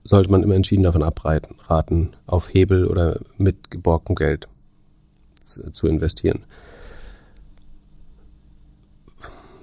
sollte 0.04 0.30
man 0.30 0.44
immer 0.44 0.54
entschieden 0.54 0.84
davon 0.84 1.02
abraten, 1.02 1.56
raten, 1.64 2.14
auf 2.26 2.54
Hebel 2.54 2.86
oder 2.86 3.18
mit 3.36 3.72
geborgtem 3.72 4.14
Geld 4.14 4.48
zu, 5.42 5.72
zu 5.72 5.88
investieren. 5.88 6.44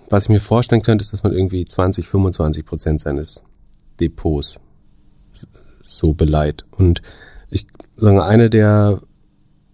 Was 0.09 0.23
ich 0.23 0.29
mir 0.29 0.41
vorstellen 0.41 0.81
könnte, 0.81 1.03
ist, 1.03 1.13
dass 1.13 1.23
man 1.23 1.31
irgendwie 1.31 1.63
20, 1.63 2.05
25 2.05 2.65
Prozent 2.65 2.99
seines 2.99 3.43
Depots 4.01 4.59
so 5.83 6.13
beleiht. 6.13 6.65
Und 6.71 7.01
ich 7.49 7.67
sage, 7.95 8.23
eine 8.23 8.49
der 8.49 9.01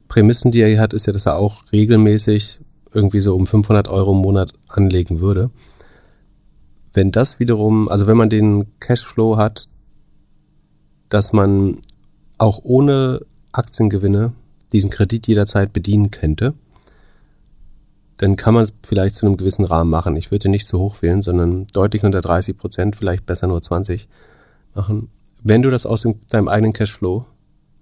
Prämissen, 0.07 0.51
die 0.51 0.61
er 0.61 0.67
hier 0.67 0.81
hat, 0.81 0.93
ist 0.93 1.05
ja, 1.05 1.13
dass 1.13 1.27
er 1.27 1.37
auch 1.37 1.71
regelmäßig 1.71 2.59
irgendwie 2.91 3.21
so 3.21 3.35
um 3.35 3.47
500 3.47 3.87
Euro 3.87 4.11
im 4.11 4.17
Monat 4.17 4.51
anlegen 4.67 5.19
würde. 5.19 5.51
Wenn 6.93 7.11
das 7.11 7.39
wiederum, 7.39 7.87
also 7.87 8.07
wenn 8.07 8.17
man 8.17 8.29
den 8.29 8.65
Cashflow 8.79 9.37
hat, 9.37 9.67
dass 11.07 11.31
man 11.33 11.77
auch 12.37 12.59
ohne 12.63 13.21
Aktiengewinne 13.51 14.33
diesen 14.73 14.89
Kredit 14.89 15.27
jederzeit 15.27 15.71
bedienen 15.71 16.11
könnte, 16.11 16.53
dann 18.17 18.35
kann 18.35 18.53
man 18.53 18.63
es 18.63 18.73
vielleicht 18.85 19.15
zu 19.15 19.25
einem 19.25 19.37
gewissen 19.37 19.63
Rahmen 19.63 19.89
machen. 19.89 20.15
Ich 20.17 20.29
würde 20.29 20.49
nicht 20.49 20.67
zu 20.67 20.79
hoch 20.79 21.01
wählen, 21.01 21.21
sondern 21.21 21.67
deutlich 21.67 22.03
unter 22.03 22.21
30 22.21 22.57
Prozent, 22.57 22.95
vielleicht 22.95 23.25
besser 23.25 23.47
nur 23.47 23.61
20 23.61 24.09
machen. 24.75 25.09
Wenn 25.43 25.61
du 25.61 25.69
das 25.69 25.85
aus 25.85 26.05
deinem 26.29 26.47
eigenen 26.47 26.73
Cashflow, 26.73 27.25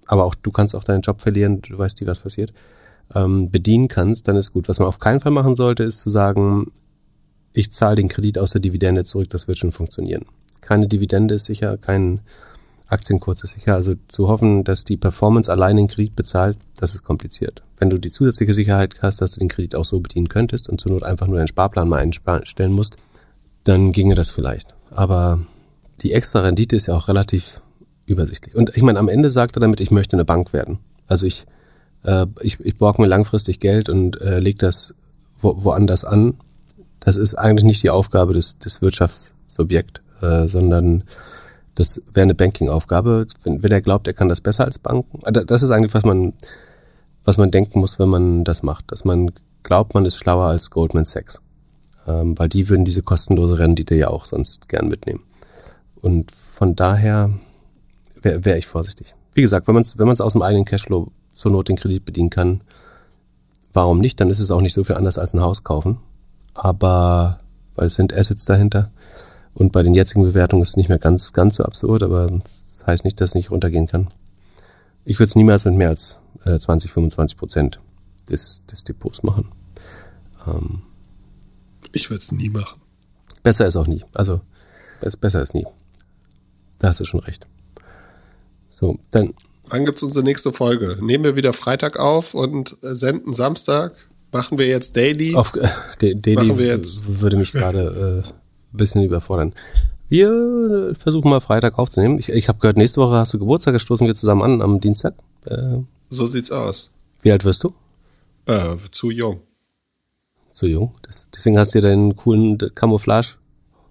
aber 0.06 0.24
auch 0.24 0.34
du 0.34 0.50
kannst 0.50 0.74
auch 0.74 0.84
deinen 0.84 1.02
Job 1.02 1.20
verlieren, 1.20 1.60
du 1.60 1.76
weißt 1.76 2.00
nie, 2.00 2.06
was 2.06 2.20
passiert, 2.20 2.52
ähm, 3.14 3.50
bedienen 3.50 3.88
kannst, 3.88 4.28
dann 4.28 4.36
ist 4.36 4.52
gut. 4.52 4.68
Was 4.68 4.78
man 4.78 4.88
auf 4.88 4.98
keinen 4.98 5.20
Fall 5.20 5.32
machen 5.32 5.54
sollte, 5.54 5.84
ist 5.84 6.00
zu 6.00 6.10
sagen, 6.10 6.70
ich 7.52 7.72
zahle 7.72 7.96
den 7.96 8.08
Kredit 8.08 8.38
aus 8.38 8.52
der 8.52 8.60
Dividende 8.60 9.04
zurück, 9.04 9.30
das 9.30 9.48
wird 9.48 9.58
schon 9.58 9.72
funktionieren. 9.72 10.24
Keine 10.60 10.88
Dividende 10.88 11.34
ist 11.34 11.46
sicher, 11.46 11.76
kein 11.78 12.20
Aktienkurs 12.88 13.42
ist 13.44 13.52
sicher. 13.52 13.74
Also 13.74 13.94
zu 14.08 14.28
hoffen, 14.28 14.64
dass 14.64 14.84
die 14.84 14.96
Performance 14.96 15.50
allein 15.50 15.76
den 15.76 15.88
Kredit 15.88 16.16
bezahlt, 16.16 16.56
das 16.76 16.94
ist 16.94 17.04
kompliziert. 17.04 17.62
Wenn 17.78 17.90
du 17.90 17.98
die 17.98 18.10
zusätzliche 18.10 18.54
Sicherheit 18.54 18.96
hast, 19.02 19.20
dass 19.20 19.32
du 19.32 19.40
den 19.40 19.48
Kredit 19.48 19.76
auch 19.76 19.84
so 19.84 20.00
bedienen 20.00 20.28
könntest 20.28 20.68
und 20.68 20.80
zur 20.80 20.92
Not 20.92 21.02
einfach 21.02 21.26
nur 21.26 21.36
deinen 21.36 21.48
Sparplan 21.48 21.88
mal 21.88 21.98
einstellen 21.98 22.72
musst, 22.72 22.96
dann 23.64 23.92
ginge 23.92 24.14
das 24.14 24.30
vielleicht. 24.30 24.74
Aber 24.90 25.40
die 26.00 26.12
extra 26.12 26.40
Rendite 26.40 26.76
ist 26.76 26.86
ja 26.86 26.96
auch 26.96 27.08
relativ 27.08 27.62
übersichtlich. 28.06 28.54
Und 28.54 28.76
ich 28.76 28.82
meine, 28.82 28.98
am 28.98 29.08
Ende 29.08 29.30
sagt 29.30 29.56
er 29.56 29.60
damit, 29.60 29.80
ich 29.80 29.90
möchte 29.90 30.16
eine 30.16 30.24
Bank 30.24 30.52
werden. 30.52 30.78
Also 31.06 31.26
ich, 31.26 31.46
äh, 32.04 32.26
ich, 32.40 32.60
ich 32.60 32.76
borge 32.76 33.02
mir 33.02 33.08
langfristig 33.08 33.60
Geld 33.60 33.88
und 33.88 34.20
äh, 34.20 34.38
lege 34.38 34.58
das 34.58 34.94
wo, 35.40 35.64
woanders 35.64 36.04
an. 36.04 36.34
Das 37.00 37.16
ist 37.16 37.34
eigentlich 37.34 37.64
nicht 37.64 37.82
die 37.82 37.90
Aufgabe 37.90 38.32
des, 38.32 38.58
des 38.58 38.82
Wirtschaftsobjekts, 38.82 40.00
äh, 40.22 40.48
sondern 40.48 41.04
das 41.74 42.02
wäre 42.12 42.24
eine 42.24 42.34
Banking-Aufgabe. 42.34 43.26
Wenn, 43.44 43.62
wenn 43.62 43.70
er 43.70 43.80
glaubt, 43.80 44.06
er 44.08 44.14
kann 44.14 44.28
das 44.28 44.40
besser 44.40 44.64
als 44.64 44.78
Banken. 44.78 45.20
äh, 45.24 45.44
Das 45.44 45.62
ist 45.62 45.70
eigentlich, 45.70 45.94
was 45.94 46.04
man, 46.04 46.32
was 47.24 47.38
man 47.38 47.50
denken 47.50 47.80
muss, 47.80 47.98
wenn 47.98 48.08
man 48.08 48.44
das 48.44 48.62
macht. 48.62 48.90
Dass 48.90 49.04
man 49.04 49.30
glaubt, 49.62 49.94
man 49.94 50.04
ist 50.04 50.16
schlauer 50.16 50.46
als 50.46 50.70
Goldman 50.70 51.04
Sachs. 51.04 51.40
Ähm, 52.06 52.38
weil 52.38 52.48
die 52.48 52.68
würden 52.68 52.84
diese 52.84 53.02
kostenlose 53.02 53.58
Rendite 53.58 53.94
ja 53.94 54.08
auch 54.08 54.24
sonst 54.24 54.68
gern 54.68 54.88
mitnehmen. 54.88 55.22
Und 56.00 56.30
von 56.30 56.74
daher 56.76 57.30
wäre 58.22 58.44
wär 58.44 58.56
ich 58.58 58.66
vorsichtig. 58.66 59.14
Wie 59.34 59.42
gesagt, 59.42 59.66
wenn 59.66 59.74
man 59.74 59.82
es 59.82 59.98
wenn 59.98 60.06
man's 60.06 60.20
aus 60.20 60.32
dem 60.32 60.42
eigenen 60.42 60.64
Cashflow 60.64 61.10
zur 61.32 61.52
Not 61.52 61.68
den 61.68 61.76
Kredit 61.76 62.04
bedienen 62.04 62.30
kann, 62.30 62.62
warum 63.72 63.98
nicht? 63.98 64.20
Dann 64.20 64.30
ist 64.30 64.40
es 64.40 64.50
auch 64.50 64.60
nicht 64.60 64.74
so 64.74 64.84
viel 64.84 64.96
anders 64.96 65.18
als 65.18 65.34
ein 65.34 65.40
Haus 65.40 65.62
kaufen. 65.64 65.98
Aber, 66.54 67.38
weil 67.76 67.86
es 67.86 67.94
sind 67.94 68.12
Assets 68.12 68.44
dahinter. 68.44 68.90
Und 69.54 69.72
bei 69.72 69.82
den 69.82 69.94
jetzigen 69.94 70.22
Bewertungen 70.22 70.62
ist 70.62 70.70
es 70.70 70.76
nicht 70.76 70.88
mehr 70.88 70.98
ganz, 70.98 71.32
ganz 71.32 71.56
so 71.56 71.64
absurd, 71.64 72.02
aber 72.02 72.26
das 72.28 72.84
heißt 72.86 73.04
nicht, 73.04 73.20
dass 73.20 73.30
es 73.30 73.34
nicht 73.34 73.50
runtergehen 73.50 73.86
kann. 73.86 74.08
Ich 75.04 75.18
würde 75.18 75.28
es 75.28 75.36
niemals 75.36 75.64
mit 75.64 75.74
mehr 75.74 75.88
als 75.90 76.20
äh, 76.44 76.58
20, 76.58 76.92
25 76.92 77.36
Prozent 77.38 77.80
des, 78.28 78.64
des 78.66 78.84
Depots 78.84 79.22
machen. 79.22 79.48
Ähm, 80.46 80.82
Ich 81.92 82.10
würde 82.10 82.22
es 82.22 82.30
nie 82.32 82.50
machen. 82.50 82.80
besser 83.42 83.66
ist 83.66 83.76
auch 83.76 83.86
nie. 83.86 84.04
Also, 84.14 84.40
bes- 85.00 85.18
besser 85.18 85.42
ist 85.42 85.54
nie. 85.54 85.66
Da 86.78 86.88
hast 86.88 87.00
du 87.00 87.04
schon 87.04 87.20
recht. 87.20 87.46
So, 88.70 88.98
dann 89.10 89.34
Wann 89.70 89.84
gibt's 89.84 90.02
unsere 90.02 90.24
nächste 90.24 90.52
Folge? 90.52 90.96
Nehmen 91.02 91.24
wir 91.24 91.36
wieder 91.36 91.52
Freitag 91.52 91.98
auf 91.98 92.32
und 92.34 92.76
senden 92.80 93.32
Samstag? 93.34 93.92
Machen 94.32 94.58
wir 94.58 94.66
jetzt 94.66 94.96
Daily? 94.96 95.34
Auf, 95.34 95.54
äh, 95.56 96.14
Daily 96.14 96.36
Machen 96.36 96.58
wir 96.58 96.66
jetzt. 96.66 97.20
würde 97.20 97.36
mich 97.36 97.52
gerade 97.52 98.22
äh, 98.24 98.28
ein 98.28 98.76
bisschen 98.76 99.02
überfordern. 99.02 99.52
Wir 100.08 100.94
versuchen 100.98 101.28
mal 101.30 101.40
Freitag 101.40 101.78
aufzunehmen. 101.78 102.18
Ich, 102.18 102.30
ich 102.30 102.48
habe 102.48 102.58
gehört, 102.60 102.78
nächste 102.78 103.00
Woche 103.02 103.16
hast 103.16 103.34
du 103.34 103.38
Geburtstag, 103.38 103.74
da 103.74 103.78
stoßen 103.78 104.06
wir 104.06 104.14
zusammen 104.14 104.42
an 104.42 104.62
am 104.62 104.80
Dienstag. 104.80 105.14
Äh, 105.44 105.78
So 106.08 106.24
sieht's 106.24 106.50
aus. 106.50 106.90
wie 107.20 107.30
alt 107.32 107.44
wirst 107.44 107.64
du? 107.64 107.74
Äh, 108.46 108.76
zu 108.90 109.10
jung. 109.10 109.40
So 110.50 110.66
jung. 110.66 110.94
Das, 111.02 111.28
deswegen 111.34 111.58
hast 111.58 111.74
du 111.74 111.80
dir 111.80 111.88
deinen 111.88 112.16
coolen 112.16 112.56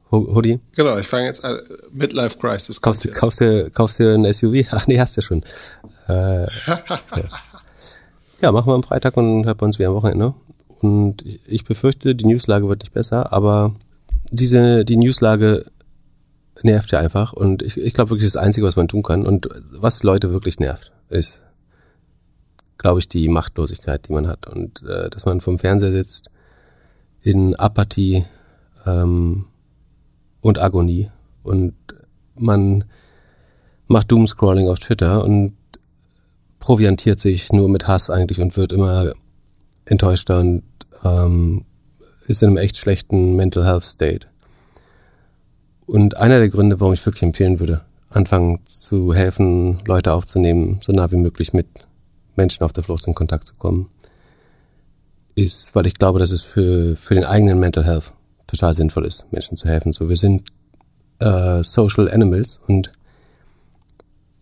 Camouflage-Hoodie. 0.09 0.59
Genau, 0.75 0.97
ich 0.97 1.07
fange 1.07 1.25
jetzt 1.25 1.43
an. 1.43 1.59
Midlife 1.91 2.37
Crisis. 2.37 2.81
Kaufst, 2.81 3.05
du- 3.05 3.11
kaufst, 3.11 3.39
dir, 3.39 3.69
kaufst 3.69 3.99
dir 3.99 4.13
ein 4.13 4.31
SUV? 4.31 4.65
Ach 4.71 4.87
nee, 4.87 4.99
hast 4.99 5.17
du 5.17 5.21
ja 5.21 5.25
schon. 5.27 5.43
Äh, 6.07 6.43
ja. 6.43 6.47
ja, 8.41 8.51
machen 8.51 8.67
wir 8.67 8.73
am 8.75 8.83
Freitag 8.83 9.17
und 9.17 9.45
hört 9.45 9.57
bei 9.57 9.65
uns 9.65 9.79
wieder 9.79 9.89
am 9.89 9.95
Wochenende. 9.95 10.33
Und 10.79 11.25
ich, 11.25 11.41
ich 11.47 11.65
befürchte, 11.65 12.15
die 12.15 12.25
Newslage 12.25 12.67
wird 12.67 12.83
nicht 12.83 12.93
besser, 12.93 13.33
aber 13.33 13.75
diese, 14.31 14.85
die 14.85 14.97
Newslage 14.97 15.65
nervt 16.63 16.91
ja 16.91 16.99
einfach. 16.99 17.33
Und 17.33 17.61
ich, 17.61 17.77
ich 17.77 17.93
glaube 17.93 18.11
wirklich, 18.11 18.27
das 18.31 18.37
Einzige, 18.41 18.65
was 18.65 18.75
man 18.75 18.87
tun 18.87 19.03
kann 19.03 19.25
und 19.25 19.49
was 19.71 20.03
Leute 20.03 20.31
wirklich 20.31 20.59
nervt, 20.59 20.91
ist, 21.09 21.45
glaube 22.77 22.99
ich, 22.99 23.07
die 23.07 23.27
Machtlosigkeit, 23.27 24.07
die 24.07 24.13
man 24.13 24.27
hat. 24.27 24.47
Und 24.47 24.83
äh, 24.83 25.09
dass 25.09 25.25
man 25.25 25.41
vom 25.41 25.59
Fernseher 25.59 25.91
sitzt 25.91 26.29
in 27.21 27.55
Apathie 27.55 28.25
ähm, 28.85 29.45
und 30.41 30.59
Agonie 30.59 31.09
und 31.43 31.73
man 32.35 32.83
macht 33.87 34.11
Doomscrolling 34.11 34.69
auf 34.69 34.79
Twitter 34.79 35.23
und 35.23 35.53
proviantiert 36.59 37.19
sich 37.19 37.51
nur 37.53 37.69
mit 37.69 37.87
Hass 37.87 38.09
eigentlich 38.09 38.41
und 38.41 38.57
wird 38.57 38.73
immer 38.73 39.13
enttäuschter 39.85 40.39
und 40.39 40.63
ähm, 41.03 41.65
ist 42.27 42.43
in 42.43 42.49
einem 42.49 42.57
echt 42.57 42.77
schlechten 42.77 43.35
Mental 43.35 43.65
Health 43.65 43.85
State. 43.85 44.27
Und 45.85 46.17
einer 46.17 46.39
der 46.39 46.49
Gründe, 46.49 46.79
warum 46.81 46.93
ich 46.93 47.05
wirklich 47.05 47.23
empfehlen 47.23 47.59
würde, 47.59 47.81
anfangen 48.09 48.59
zu 48.65 49.13
helfen, 49.13 49.79
Leute 49.85 50.13
aufzunehmen, 50.13 50.79
so 50.83 50.91
nah 50.91 51.09
wie 51.11 51.17
möglich 51.17 51.53
mit 51.53 51.67
Menschen 52.35 52.63
auf 52.63 52.73
der 52.73 52.83
Flucht 52.83 53.07
in 53.07 53.15
Kontakt 53.15 53.47
zu 53.47 53.55
kommen, 53.55 53.89
ist, 55.35 55.75
weil 55.75 55.87
ich 55.87 55.93
glaube, 55.93 56.19
dass 56.19 56.31
es 56.31 56.43
für, 56.43 56.95
für 56.95 57.15
den 57.15 57.25
eigenen 57.25 57.59
Mental 57.59 57.85
Health 57.85 58.11
total 58.47 58.73
sinnvoll 58.73 59.05
ist, 59.05 59.31
Menschen 59.31 59.57
zu 59.57 59.67
helfen. 59.67 59.93
So, 59.93 60.09
wir 60.09 60.17
sind 60.17 60.49
äh, 61.19 61.63
Social 61.63 62.09
Animals 62.09 62.59
und 62.67 62.91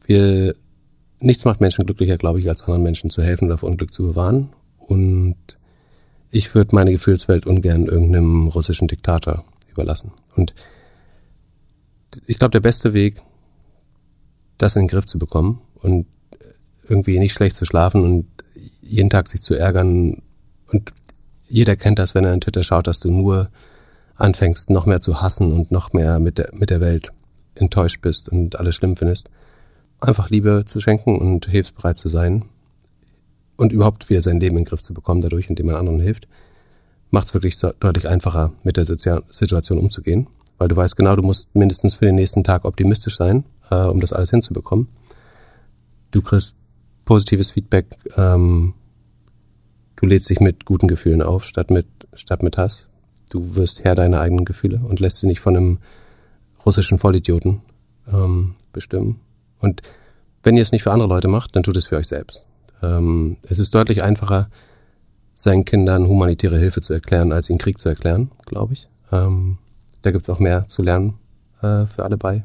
wir 0.06 0.56
nichts 1.20 1.46
macht 1.46 1.62
Menschen 1.62 1.86
glücklicher, 1.86 2.18
glaube 2.18 2.40
ich, 2.40 2.48
als 2.48 2.62
anderen 2.62 2.84
Menschen 2.84 3.10
zu 3.10 3.24
helfen 3.24 3.46
oder 3.46 3.58
vor 3.58 3.70
Unglück 3.70 3.94
zu 3.94 4.04
bewahren. 4.04 4.50
Und 4.78 5.36
ich 6.30 6.54
würde 6.54 6.76
meine 6.76 6.92
Gefühlswelt 6.92 7.46
ungern 7.46 7.86
irgendeinem 7.86 8.48
russischen 8.48 8.88
Diktator 8.88 9.44
überlassen. 9.72 10.12
Und 10.36 10.54
ich 12.28 12.38
glaube, 12.38 12.52
der 12.52 12.60
beste 12.60 12.94
Weg, 12.94 13.22
das 14.58 14.76
in 14.76 14.84
den 14.84 14.88
Griff 14.88 15.06
zu 15.06 15.18
bekommen 15.18 15.62
und 15.76 16.06
irgendwie 16.88 17.20
nicht 17.20 17.34
schlecht 17.34 17.56
zu 17.56 17.66
schlafen 17.66 18.04
und 18.04 18.28
jeden 18.82 19.10
Tag 19.10 19.28
sich 19.28 19.42
zu 19.42 19.56
ärgern 19.56 20.22
und 20.68 20.94
jeder 21.48 21.76
kennt 21.76 22.00
das, 22.00 22.16
wenn 22.16 22.26
er 22.26 22.34
in 22.34 22.42
Twitter 22.42 22.64
schaut, 22.64 22.88
dass 22.88 23.00
du 23.00 23.10
nur 23.12 23.50
anfängst, 24.16 24.70
noch 24.70 24.86
mehr 24.86 25.02
zu 25.02 25.22
hassen 25.22 25.52
und 25.52 25.72
noch 25.72 25.94
mehr 25.94 26.20
mit 26.20 26.38
der, 26.38 26.50
mit 26.54 26.70
der 26.70 26.82
Welt 26.82 27.12
enttäuscht 27.56 28.02
bist 28.02 28.30
und 28.30 28.60
alles 28.60 28.76
schlimm 28.76 28.96
findest. 28.96 29.30
Einfach 30.02 30.30
Liebe 30.30 30.64
zu 30.66 30.80
schenken 30.80 31.18
und 31.18 31.48
hilfsbereit 31.48 31.98
zu 31.98 32.10
sein 32.10 32.46
und 33.58 33.72
überhaupt 33.72 34.10
wieder 34.10 34.22
sein 34.22 34.40
Leben 34.40 34.58
in 34.58 34.64
den 34.64 34.70
Griff 34.70 34.82
zu 34.82 34.94
bekommen, 34.94 35.22
dadurch, 35.22 35.50
indem 35.50 35.68
man 35.68 35.76
anderen 35.76 36.00
hilft, 36.00 36.28
macht 37.12 37.28
es 37.28 37.34
wirklich 37.34 37.58
so, 37.58 37.72
deutlich 37.80 38.08
einfacher, 38.08 38.52
mit 38.64 38.78
der 38.78 38.86
Sozial 38.86 39.24
Situation 39.32 39.80
umzugehen, 39.80 40.28
weil 40.58 40.68
du 40.68 40.76
weißt 40.76 40.96
genau, 40.96 41.16
du 41.16 41.24
musst 41.24 41.54
mindestens 41.56 41.96
für 41.96 42.06
den 42.06 42.16
nächsten 42.16 42.44
Tag 42.44 42.66
optimistisch 42.66 43.16
sein, 43.18 43.46
äh, 43.70 43.76
um 43.76 44.00
das 44.00 44.14
alles 44.14 44.32
hinzubekommen. 44.32 44.88
Du 46.12 46.22
kriegst 46.22 46.58
positives 47.06 47.52
Feedback, 47.52 47.98
ähm, 48.18 48.74
du 49.96 50.06
lädst 50.06 50.30
dich 50.30 50.40
mit 50.40 50.66
guten 50.66 50.88
Gefühlen 50.88 51.22
auf, 51.22 51.46
statt 51.46 51.72
mit, 51.72 51.88
statt 52.14 52.44
mit 52.44 52.58
Hass. 52.58 52.90
Du 53.30 53.56
wirst 53.56 53.84
Herr 53.84 53.96
deiner 53.96 54.20
eigenen 54.20 54.46
Gefühle 54.46 54.82
und 54.88 55.00
lässt 55.00 55.18
sie 55.18 55.28
nicht 55.28 55.40
von 55.40 55.56
einem 55.56 55.78
russischen 56.66 56.98
Vollidioten 56.98 57.62
ähm, 58.12 58.56
bestimmen. 58.72 59.20
Und 59.60 59.82
wenn 60.44 60.58
ihr 60.58 60.62
es 60.62 60.72
nicht 60.72 60.84
für 60.84 60.92
andere 60.92 61.10
Leute 61.10 61.28
macht, 61.28 61.56
dann 61.56 61.64
tut 61.64 61.78
es 61.78 61.88
für 61.88 61.98
euch 61.98 62.08
selbst. 62.08 62.46
Ähm, 62.84 63.38
es 63.48 63.60
ist 63.60 63.74
deutlich 63.74 64.04
einfacher, 64.04 64.50
seinen 65.34 65.66
Kindern 65.66 66.08
humanitäre 66.08 66.58
Hilfe 66.58 66.82
zu 66.82 66.94
erklären, 66.94 67.32
als 67.32 67.50
ihnen 67.50 67.60
Krieg 67.60 67.80
zu 67.80 67.90
erklären, 67.90 68.32
glaube 68.46 68.74
ich. 68.74 68.90
Ähm, 69.12 69.58
da 70.02 70.12
gibt's 70.12 70.30
auch 70.30 70.40
mehr 70.40 70.68
zu 70.68 70.82
lernen 70.82 71.16
äh, 71.62 71.86
für 71.86 72.04
alle 72.04 72.18
bei. 72.18 72.44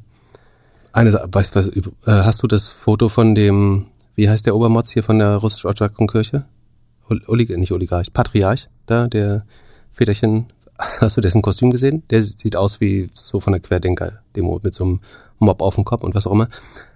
Eine 0.93 1.11
Sache, 1.11 1.29
weißt 1.31 1.55
was, 1.57 1.69
äh, 1.69 1.83
hast 2.07 2.43
du 2.43 2.47
das 2.47 2.71
Foto 2.71 3.09
von 3.09 3.35
dem, 3.35 3.87
wie 4.17 4.29
heißt 4.29 4.45
der 4.47 4.57
Obermotz 4.57 4.91
hier 4.91 5.03
von 5.03 5.19
der 5.19 5.37
russisch-orthodoxen 5.37 6.09
Kirche? 6.09 6.45
Ol- 7.09 7.23
Olig 7.29 7.51
nicht 7.51 7.71
Oligarch, 7.73 8.13
Patriarch, 8.13 8.69
da, 8.87 9.07
der 9.07 9.45
Väterchen, 9.93 10.47
hast 10.81 11.17
du 11.17 11.21
dessen 11.21 11.43
Kostüm 11.43 11.71
gesehen? 11.71 12.03
Der 12.11 12.23
sieht 12.23 12.57
aus 12.57 12.81
wie 12.81 13.11
so 13.15 13.41
von 13.41 13.53
der 13.53 13.61
Querdenker-Demo 13.61 14.61
mit 14.63 14.75
so 14.75 14.85
einem 14.85 15.01
Mob 15.39 15.63
auf 15.63 15.75
dem 15.75 15.85
Kopf 15.85 16.03
und 16.03 16.15
was 16.15 16.27
auch 16.27 16.33
immer. 16.33 16.49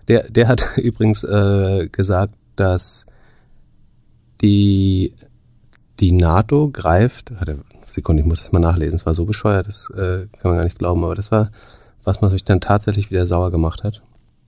Der, 0.09 0.29
der 0.31 0.49
hat 0.49 0.67
übrigens 0.77 1.25
äh, 1.25 1.89
gesagt, 1.91 2.35
dass 2.57 3.07
die, 4.41 5.15
die 6.01 6.13
NATO 6.13 6.71
greift, 6.71 7.33
hat 7.33 7.49
er, 7.49 7.57
Sekunde, 7.87 8.23
ich 8.23 8.29
muss 8.29 8.41
das 8.41 8.53
mal 8.53 8.59
nachlesen, 8.59 8.97
es 8.97 9.07
war 9.07 9.15
so 9.15 9.25
bescheuert, 9.25 9.69
das 9.69 9.91
äh, 9.91 10.27
kann 10.41 10.51
man 10.51 10.57
gar 10.57 10.65
nicht 10.65 10.79
glauben, 10.79 11.05
aber 11.05 11.15
das 11.15 11.31
war, 11.31 11.51
was 12.03 12.21
man 12.21 12.31
sich 12.31 12.45
dann 12.45 12.61
tatsächlich 12.61 13.11
wieder 13.11 13.27
sauer 13.27 13.51
gemacht 13.51 13.85
hat. 13.85 14.03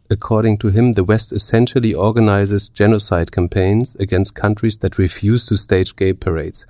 According 0.08 0.60
to 0.60 0.68
him, 0.68 0.92
the 0.92 1.06
West 1.06 1.32
essentially 1.32 1.94
organizes 1.94 2.70
genocide 2.72 3.32
campaigns 3.32 3.96
against 3.98 4.34
countries 4.34 4.78
that 4.78 4.98
refuse 4.98 5.46
to 5.46 5.56
stage 5.56 5.96
gay 5.96 6.14
parades. 6.14 6.66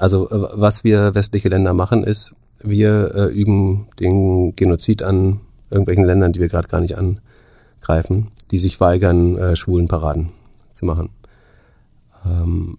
Also 0.00 0.30
äh, 0.30 0.48
was 0.54 0.82
wir 0.82 1.14
westliche 1.14 1.50
Länder 1.50 1.74
machen, 1.74 2.04
ist, 2.04 2.34
wir 2.62 3.14
äh, 3.14 3.26
üben 3.26 3.88
den 3.98 4.56
Genozid 4.56 5.02
an 5.02 5.40
irgendwelchen 5.70 6.04
Ländern, 6.04 6.32
die 6.32 6.40
wir 6.40 6.48
gerade 6.48 6.68
gar 6.68 6.80
nicht 6.80 6.96
angreifen, 6.96 8.28
die 8.50 8.58
sich 8.58 8.80
weigern, 8.80 9.36
äh, 9.36 9.56
schwulen 9.56 9.88
Paraden 9.88 10.30
zu 10.72 10.86
machen. 10.86 11.10
Ähm, 12.24 12.78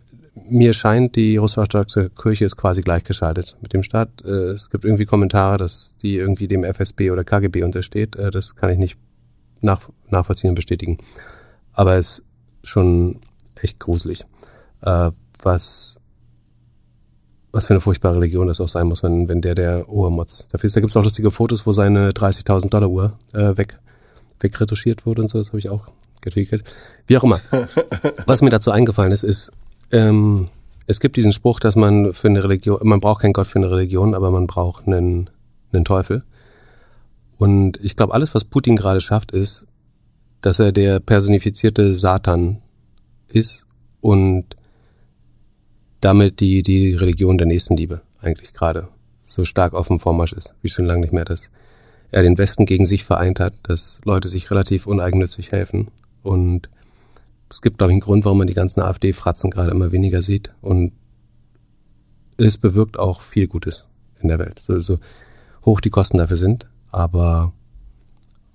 mir 0.49 0.73
scheint, 0.73 1.15
die 1.15 1.37
russisch-orthodoxe 1.37 2.09
Kirche 2.09 2.45
ist 2.45 2.57
quasi 2.57 2.81
gleichgeschaltet 2.81 3.55
mit 3.61 3.73
dem 3.73 3.83
Staat. 3.83 4.09
Äh, 4.25 4.53
es 4.53 4.71
gibt 4.71 4.83
irgendwie 4.83 5.05
Kommentare, 5.05 5.57
dass 5.57 5.95
die 6.01 6.15
irgendwie 6.15 6.47
dem 6.47 6.63
FSB 6.63 7.11
oder 7.11 7.23
KGB 7.23 7.61
untersteht. 7.61 8.15
Äh, 8.15 8.31
das 8.31 8.55
kann 8.55 8.71
ich 8.71 8.79
nicht 8.79 8.97
nach, 9.61 9.89
nachvollziehen 10.09 10.49
und 10.49 10.55
bestätigen. 10.55 10.97
Aber 11.73 11.97
es 11.97 12.19
ist 12.19 12.25
schon 12.63 13.19
echt 13.61 13.79
gruselig, 13.79 14.25
äh, 14.81 15.11
was 15.43 16.00
was 17.51 17.67
für 17.67 17.73
eine 17.73 17.81
furchtbare 17.81 18.15
Religion 18.15 18.47
das 18.47 18.61
auch 18.61 18.69
sein 18.69 18.87
muss, 18.87 19.03
wenn, 19.03 19.27
wenn 19.27 19.41
der 19.41 19.55
der 19.55 19.89
Obermotz 19.89 20.47
dafür 20.49 20.67
ist. 20.67 20.75
Da 20.75 20.81
gibt's 20.81 20.95
auch 20.95 21.03
lustige 21.03 21.31
Fotos, 21.31 21.67
wo 21.67 21.71
seine 21.71 22.11
30.000 22.11 22.69
Dollar 22.69 22.89
Uhr 22.89 23.13
äh, 23.33 23.57
weg 23.57 23.77
wegretuschiert 24.39 25.05
wurde 25.05 25.21
und 25.21 25.27
so. 25.27 25.37
Das 25.37 25.49
habe 25.49 25.59
ich 25.59 25.69
auch 25.69 25.89
getwickelt. 26.21 26.63
Wie 27.07 27.17
auch 27.17 27.23
immer. 27.23 27.41
Was 28.25 28.41
mir 28.41 28.49
dazu 28.49 28.71
eingefallen 28.71 29.11
ist, 29.11 29.23
ist, 29.23 29.51
ähm, 29.91 30.49
es 30.87 30.99
gibt 30.99 31.15
diesen 31.15 31.33
Spruch, 31.33 31.59
dass 31.59 31.75
man 31.75 32.13
für 32.13 32.27
eine 32.27 32.43
Religion, 32.43 32.79
man 32.83 32.99
braucht 32.99 33.21
keinen 33.21 33.33
Gott 33.33 33.47
für 33.47 33.59
eine 33.59 33.69
Religion, 33.69 34.15
aber 34.15 34.31
man 34.31 34.47
braucht 34.47 34.87
einen, 34.87 35.29
einen 35.71 35.85
Teufel. 35.85 36.23
Und 37.37 37.79
ich 37.83 37.95
glaube, 37.95 38.13
alles, 38.13 38.33
was 38.35 38.45
Putin 38.45 38.75
gerade 38.75 39.01
schafft, 39.01 39.31
ist, 39.31 39.67
dass 40.41 40.59
er 40.59 40.71
der 40.71 40.99
personifizierte 40.99 41.93
Satan 41.93 42.61
ist 43.27 43.67
und 43.99 44.45
damit 46.01 46.39
die, 46.39 46.63
die 46.63 46.93
Religion 46.93 47.37
der 47.37 47.47
Nächstenliebe 47.47 48.01
eigentlich 48.19 48.53
gerade 48.53 48.89
so 49.23 49.45
stark 49.45 49.73
auf 49.73 49.87
dem 49.87 49.99
Vormarsch 49.99 50.33
ist, 50.33 50.55
wie 50.61 50.69
schon 50.69 50.85
lange 50.85 51.01
nicht 51.01 51.13
mehr 51.13 51.25
das 51.25 51.51
ja, 52.11 52.21
den 52.21 52.37
Westen 52.37 52.65
gegen 52.65 52.85
sich 52.85 53.05
vereint 53.05 53.39
hat, 53.39 53.53
dass 53.63 54.01
Leute 54.03 54.27
sich 54.27 54.51
relativ 54.51 54.85
uneigennützig 54.85 55.51
helfen. 55.51 55.87
Und 56.23 56.69
es 57.49 57.61
gibt, 57.61 57.77
glaube 57.77 57.91
ich, 57.91 57.95
einen 57.95 58.01
Grund, 58.01 58.25
warum 58.25 58.39
man 58.39 58.47
die 58.47 58.53
ganzen 58.53 58.81
AfD-Fratzen 58.81 59.49
gerade 59.49 59.71
immer 59.71 59.91
weniger 59.91 60.21
sieht. 60.21 60.51
Und 60.61 60.91
es 62.37 62.57
bewirkt 62.57 62.99
auch 62.99 63.21
viel 63.21 63.47
Gutes 63.47 63.87
in 64.21 64.27
der 64.27 64.39
Welt. 64.39 64.59
So, 64.59 64.79
so 64.79 64.97
hoch 65.65 65.79
die 65.79 65.89
Kosten 65.89 66.17
dafür 66.17 66.37
sind. 66.37 66.67
Aber 66.91 67.53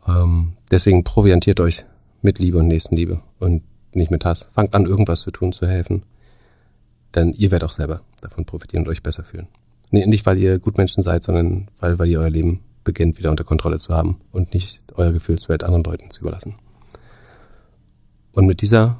ähm, 0.07 0.53
deswegen 0.71 1.05
proviantiert 1.05 1.61
euch 1.61 1.87
mit 2.23 2.39
Liebe 2.39 2.59
und 2.59 2.69
Nächstenliebe 2.69 3.23
und 3.39 3.63
nicht 3.95 4.11
mit 4.11 4.25
Hass. 4.25 4.49
Fangt 4.53 4.75
an, 4.75 4.87
irgendwas 4.87 5.23
zu 5.23 5.31
tun, 5.31 5.53
zu 5.53 5.67
helfen. 5.67 6.03
Denn 7.15 7.33
ihr 7.33 7.51
werdet 7.51 7.69
auch 7.69 7.73
selber 7.73 8.01
davon 8.21 8.45
profitieren 8.45 8.85
und 8.85 8.91
euch 8.91 9.03
besser 9.03 9.25
fühlen. 9.25 9.49
Nee, 9.91 10.07
nicht, 10.07 10.27
weil 10.27 10.39
ihr 10.39 10.59
Gutmenschen 10.59 11.03
seid, 11.03 11.25
sondern 11.25 11.69
weil, 11.81 11.99
weil 11.99 12.09
ihr 12.09 12.21
euer 12.21 12.31
Leben 12.31 12.61
beginnt, 12.85 13.19
wieder 13.19 13.31
unter 13.31 13.45
Kontrolle 13.45 13.79
zu 13.79 13.95
haben 13.95 14.21
und 14.33 14.55
nicht 14.55 14.83
euer 14.95 15.13
Gefühlswelt 15.13 15.65
anderen 15.65 15.85
Leuten 15.85 16.11
zu 16.11 16.21
überlassen. 16.23 16.55
Und 18.33 18.47
mit 18.47 18.61
dieser 18.61 18.97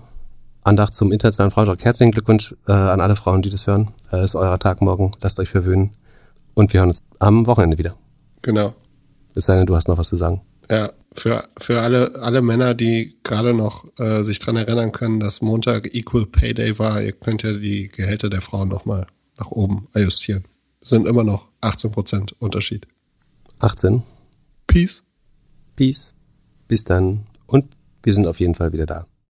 Andacht 0.63 0.95
zum 0.95 1.13
Internationalen 1.13 1.53
Frauentag 1.53 1.85
herzlichen 1.85 2.11
Glückwunsch 2.11 2.55
äh, 2.67 2.73
an 2.73 3.01
alle 3.01 3.15
Frauen, 3.17 3.43
die 3.43 3.51
das 3.51 3.67
hören. 3.67 3.91
Es 4.09 4.13
äh, 4.13 4.25
ist 4.25 4.35
euer 4.35 4.59
Tag 4.59 4.81
morgen. 4.83 5.13
Lasst 5.21 5.39
euch 5.39 5.49
verwöhnen. 5.49 5.93
Und 6.55 6.73
wir 6.73 6.81
hören 6.81 6.89
uns 6.89 7.01
am 7.19 7.47
Wochenende 7.47 7.79
wieder. 7.79 7.95
Genau. 8.43 8.75
Es 9.35 9.47
sei 9.47 9.57
denn, 9.57 9.67
du 9.67 9.77
hast 9.77 9.89
noch 9.89 9.99
was 9.99 10.09
zu 10.09 10.17
sagen. 10.17 10.41
Ja, 10.69 10.91
für, 11.15 11.45
für 11.59 11.81
alle, 11.81 12.15
alle 12.17 12.43
Männer, 12.43 12.75
die 12.75 13.17
gerade 13.23 13.55
noch 13.55 13.87
äh, 13.99 14.23
sich 14.23 14.39
dran 14.39 14.57
erinnern 14.57 14.93
können, 14.93 15.21
dass 15.21 15.41
Montag 15.41 15.95
Equal 15.95 16.27
Pay 16.27 16.55
Day 16.55 16.79
war, 16.79 17.01
ihr 17.03 17.13
könnt 17.13 17.43
ja 17.43 17.53
die 17.53 17.89
Gehälter 17.89 18.29
der 18.29 18.43
Frauen 18.43 18.69
nochmal 18.69 19.07
nach 19.39 19.51
oben 19.51 19.89
ajustieren. 19.95 20.45
Sind 20.83 21.07
immer 21.07 21.25
noch 21.25 21.49
18% 21.63 22.35
Unterschied. 22.39 22.87
18. 23.59 24.03
Peace. 24.67 25.03
Peace. 25.75 26.15
Bis 26.69 26.85
dann. 26.85 27.27
Und 27.47 27.77
wir 28.03 28.15
sind 28.15 28.27
auf 28.27 28.41
jeden 28.41 28.55
Fall 28.55 28.73
wieder 28.73 28.87
da. 28.87 29.07